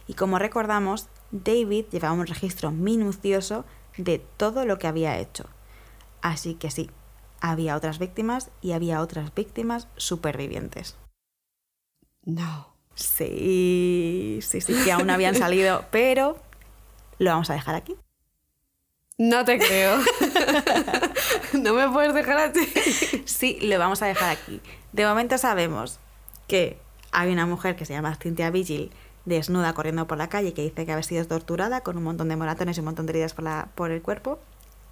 Y 0.08 0.14
como 0.14 0.40
recordamos, 0.40 1.08
David 1.32 1.86
llevaba 1.92 2.14
un 2.14 2.28
registro 2.28 2.72
minucioso 2.72 3.66
de 3.98 4.20
todo 4.20 4.66
lo 4.66 4.78
que 4.78 4.88
había 4.88 5.18
hecho. 5.18 5.46
Así 6.22 6.56
que 6.56 6.72
sí, 6.72 6.90
había 7.42 7.76
otras 7.76 8.00
víctimas 8.00 8.52
y 8.62 8.72
había 8.74 9.02
otras 9.02 9.34
víctimas 9.34 9.88
supervivientes. 9.96 10.98
No. 12.24 12.74
Sí, 12.96 14.40
sí, 14.42 14.62
sí, 14.62 14.74
que 14.84 14.92
aún 14.92 15.08
no 15.08 15.14
habían 15.14 15.36
salido, 15.36 15.86
pero 15.92 16.38
lo 17.20 17.32
vamos 17.32 17.50
a 17.50 17.54
dejar 17.54 17.76
aquí. 17.76 17.96
No 19.18 19.46
te 19.46 19.58
creo. 19.58 19.98
no 21.54 21.74
me 21.74 21.90
puedes 21.90 22.14
dejar 22.14 22.38
así. 22.38 23.24
Sí, 23.26 23.60
lo 23.62 23.78
vamos 23.80 24.02
a 24.02 24.08
dejar 24.08 24.30
aquí. 24.32 24.62
De 24.92 25.06
momento 25.06 25.38
sabemos 25.38 26.00
que 26.48 26.80
hay 27.12 27.32
una 27.32 27.46
mujer 27.46 27.76
que 27.76 27.86
se 27.86 27.94
llama 27.94 28.16
Cynthia 28.16 28.50
Vigil 28.50 28.92
desnuda 29.26 29.74
corriendo 29.74 30.08
por 30.08 30.18
la 30.18 30.30
calle 30.30 30.54
que 30.54 30.62
dice 30.64 30.86
que 30.86 30.92
había 30.92 31.04
sido 31.04 31.26
torturada 31.26 31.82
con 31.82 31.98
un 31.98 32.04
montón 32.04 32.30
de 32.30 32.36
moratones 32.36 32.78
y 32.78 32.80
un 32.82 32.86
montón 32.86 33.06
de 33.06 33.12
heridas 33.14 33.34
por, 33.34 33.44
la- 33.44 33.70
por 33.76 33.92
el 33.92 34.02
cuerpo 34.02 34.40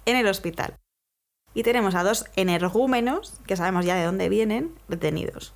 en 0.06 0.16
el 0.16 0.26
hospital. 0.26 0.76
Y 1.54 1.62
tenemos 1.62 1.94
a 1.94 2.02
dos 2.02 2.26
energúmenos, 2.36 3.40
que 3.46 3.56
sabemos 3.56 3.84
ya 3.84 3.94
de 3.94 4.04
dónde 4.04 4.28
vienen, 4.28 4.74
detenidos. 4.88 5.54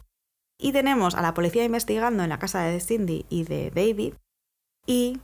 Y 0.61 0.73
tenemos 0.73 1.15
a 1.15 1.23
la 1.23 1.35
policía 1.35 1.65
investigando 1.65 2.23
en 2.23 2.29
la 2.29 2.39
casa 2.39 2.63
de 2.63 2.81
Cindy 2.81 3.27
y 3.29 3.45
de 3.45 3.71
David 3.71 4.15
y 4.87 5.21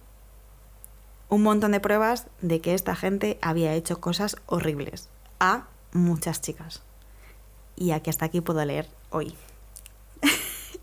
un 1.29 1.43
montón 1.43 1.73
de 1.73 1.81
pruebas 1.81 2.27
de 2.41 2.61
que 2.61 2.75
esta 2.75 2.95
gente 2.95 3.39
había 3.41 3.75
hecho 3.75 4.01
cosas 4.01 4.37
horribles 4.47 5.09
a 5.41 5.67
muchas 5.93 6.41
chicas. 6.41 6.83
Y 7.77 7.93
aquí 7.93 8.11
hasta 8.11 8.27
aquí 8.27 8.41
puedo 8.41 8.65
leer 8.65 8.89
hoy. 9.11 9.35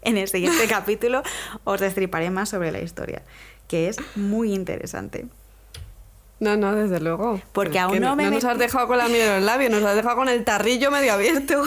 En 0.01 0.17
el 0.17 0.27
siguiente 0.27 0.67
capítulo 0.69 1.23
os 1.63 1.79
destriparé 1.79 2.29
más 2.29 2.49
sobre 2.49 2.71
la 2.71 2.79
historia, 2.79 3.21
que 3.67 3.87
es 3.87 3.97
muy 4.15 4.53
interesante. 4.53 5.25
No, 6.39 6.57
no, 6.57 6.73
desde 6.75 6.99
luego. 6.99 7.39
Porque 7.53 7.77
Es 7.77 7.83
aún 7.83 7.99
no 7.99 8.15
me 8.15 8.29
nos 8.31 8.43
met- 8.43 8.49
has 8.49 8.57
dejado 8.57 8.87
con 8.87 8.97
la 8.97 9.07
miel 9.07 9.21
en 9.27 9.35
los 9.35 9.43
labios, 9.43 9.69
nos 9.71 9.83
has 9.83 9.95
dejado 9.95 10.15
con 10.15 10.27
el 10.27 10.43
tarrillo 10.43 10.89
medio 10.89 11.13
abierto. 11.13 11.61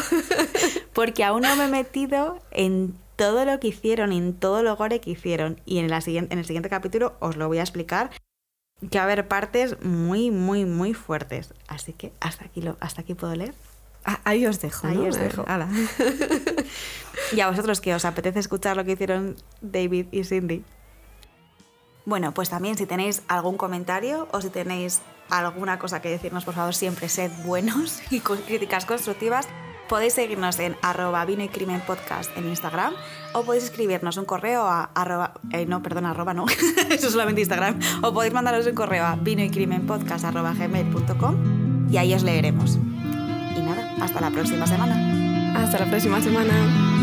Porque 0.93 1.23
aún 1.23 1.43
no 1.43 1.55
me 1.55 1.67
he 1.67 1.69
metido 1.69 2.41
en 2.51 2.95
todo 3.15 3.45
lo 3.45 3.61
que 3.61 3.69
hicieron, 3.69 4.13
en 4.13 4.35
todo 4.35 4.65
lo 4.65 4.75
gore 4.75 5.01
que 5.01 5.11
hicieron. 5.11 5.61
Y 5.65 5.79
en, 5.79 5.89
la 5.89 6.01
siguiente, 6.01 6.33
en 6.33 6.41
el 6.41 6.45
siguiente 6.45 6.69
capítulo 6.71 7.15
os 7.21 7.37
lo 7.37 7.47
voy 7.47 7.59
a 7.59 7.63
explicar. 7.63 8.11
Que 8.91 8.99
va 8.99 9.03
a 9.03 9.05
haber 9.05 9.29
partes 9.29 9.81
muy, 9.81 10.33
muy, 10.33 10.65
muy 10.65 10.93
fuertes. 10.93 11.55
Así 11.69 11.93
que 11.93 12.13
hasta 12.19 12.45
aquí, 12.47 12.61
lo, 12.61 12.77
hasta 12.81 13.03
aquí 13.03 13.15
puedo 13.15 13.35
leer. 13.37 13.55
Ah, 14.05 14.21
ahí 14.25 14.47
os 14.47 14.61
dejo. 14.61 14.87
Ahí 14.87 14.99
¿no? 14.99 15.09
os 15.09 15.19
dejo. 15.19 15.45
Ala. 15.47 15.69
Y 17.33 17.41
a 17.41 17.49
vosotros 17.49 17.81
que 17.81 17.95
os 17.95 18.05
apetece 18.05 18.39
escuchar 18.39 18.77
lo 18.77 18.85
que 18.85 18.93
hicieron 18.93 19.37
David 19.61 20.07
y 20.13 20.25
Cindy. 20.25 20.65
Bueno, 22.07 22.35
pues 22.35 22.51
también 22.51 22.77
si 22.77 22.87
tenéis 22.87 23.23
algún 23.29 23.57
comentario 23.57 24.29
o 24.33 24.41
si 24.41 24.51
tenéis 24.51 25.01
alguna 25.31 25.79
cosa 25.79 26.03
que 26.03 26.11
decirnos, 26.11 26.45
por 26.45 26.55
favor, 26.55 26.75
siempre 26.75 27.09
sed 27.09 27.31
buenos 27.45 28.03
y 28.11 28.21
con 28.21 28.39
críticas 28.39 28.85
constructivas. 28.85 29.49
Podéis 29.89 30.15
seguirnos 30.15 30.59
en 30.61 30.77
arroba 30.81 31.25
vino 31.27 31.45
y 31.45 31.49
crimen 31.49 31.81
podcast 31.83 32.35
en 32.39 32.49
Instagram 32.49 32.95
o 33.35 33.43
podéis 33.43 33.65
escribirnos 33.65 34.17
un 34.17 34.25
correo 34.25 34.65
a 34.65 34.85
arroba, 34.95 35.35
eh, 35.53 35.67
no, 35.67 35.83
perdón, 35.83 36.07
arroba 36.07 36.33
no, 36.33 36.47
eso 36.91 37.07
es 37.07 37.13
solamente 37.13 37.43
Instagram, 37.43 37.79
o 38.03 38.15
podéis 38.15 38.33
mandaros 38.33 38.67
un 38.67 38.75
correo 38.75 39.05
a 39.05 39.17
vino 39.17 39.43
y 39.43 39.51
crimen 39.51 39.87
podcast 39.87 40.25
arroba 40.25 40.55
gmail.com 40.55 41.91
y 41.91 41.99
ahí 41.99 42.15
os 42.15 42.23
leeremos. 42.23 42.77
Y 42.77 43.61
nada, 43.61 43.84
hasta 44.01 44.21
la 44.21 44.31
próxima 44.31 44.67
semana. 44.67 44.97
Hasta 45.57 45.79
la 45.79 45.87
próxima 45.87 46.21
semana. 46.21 46.94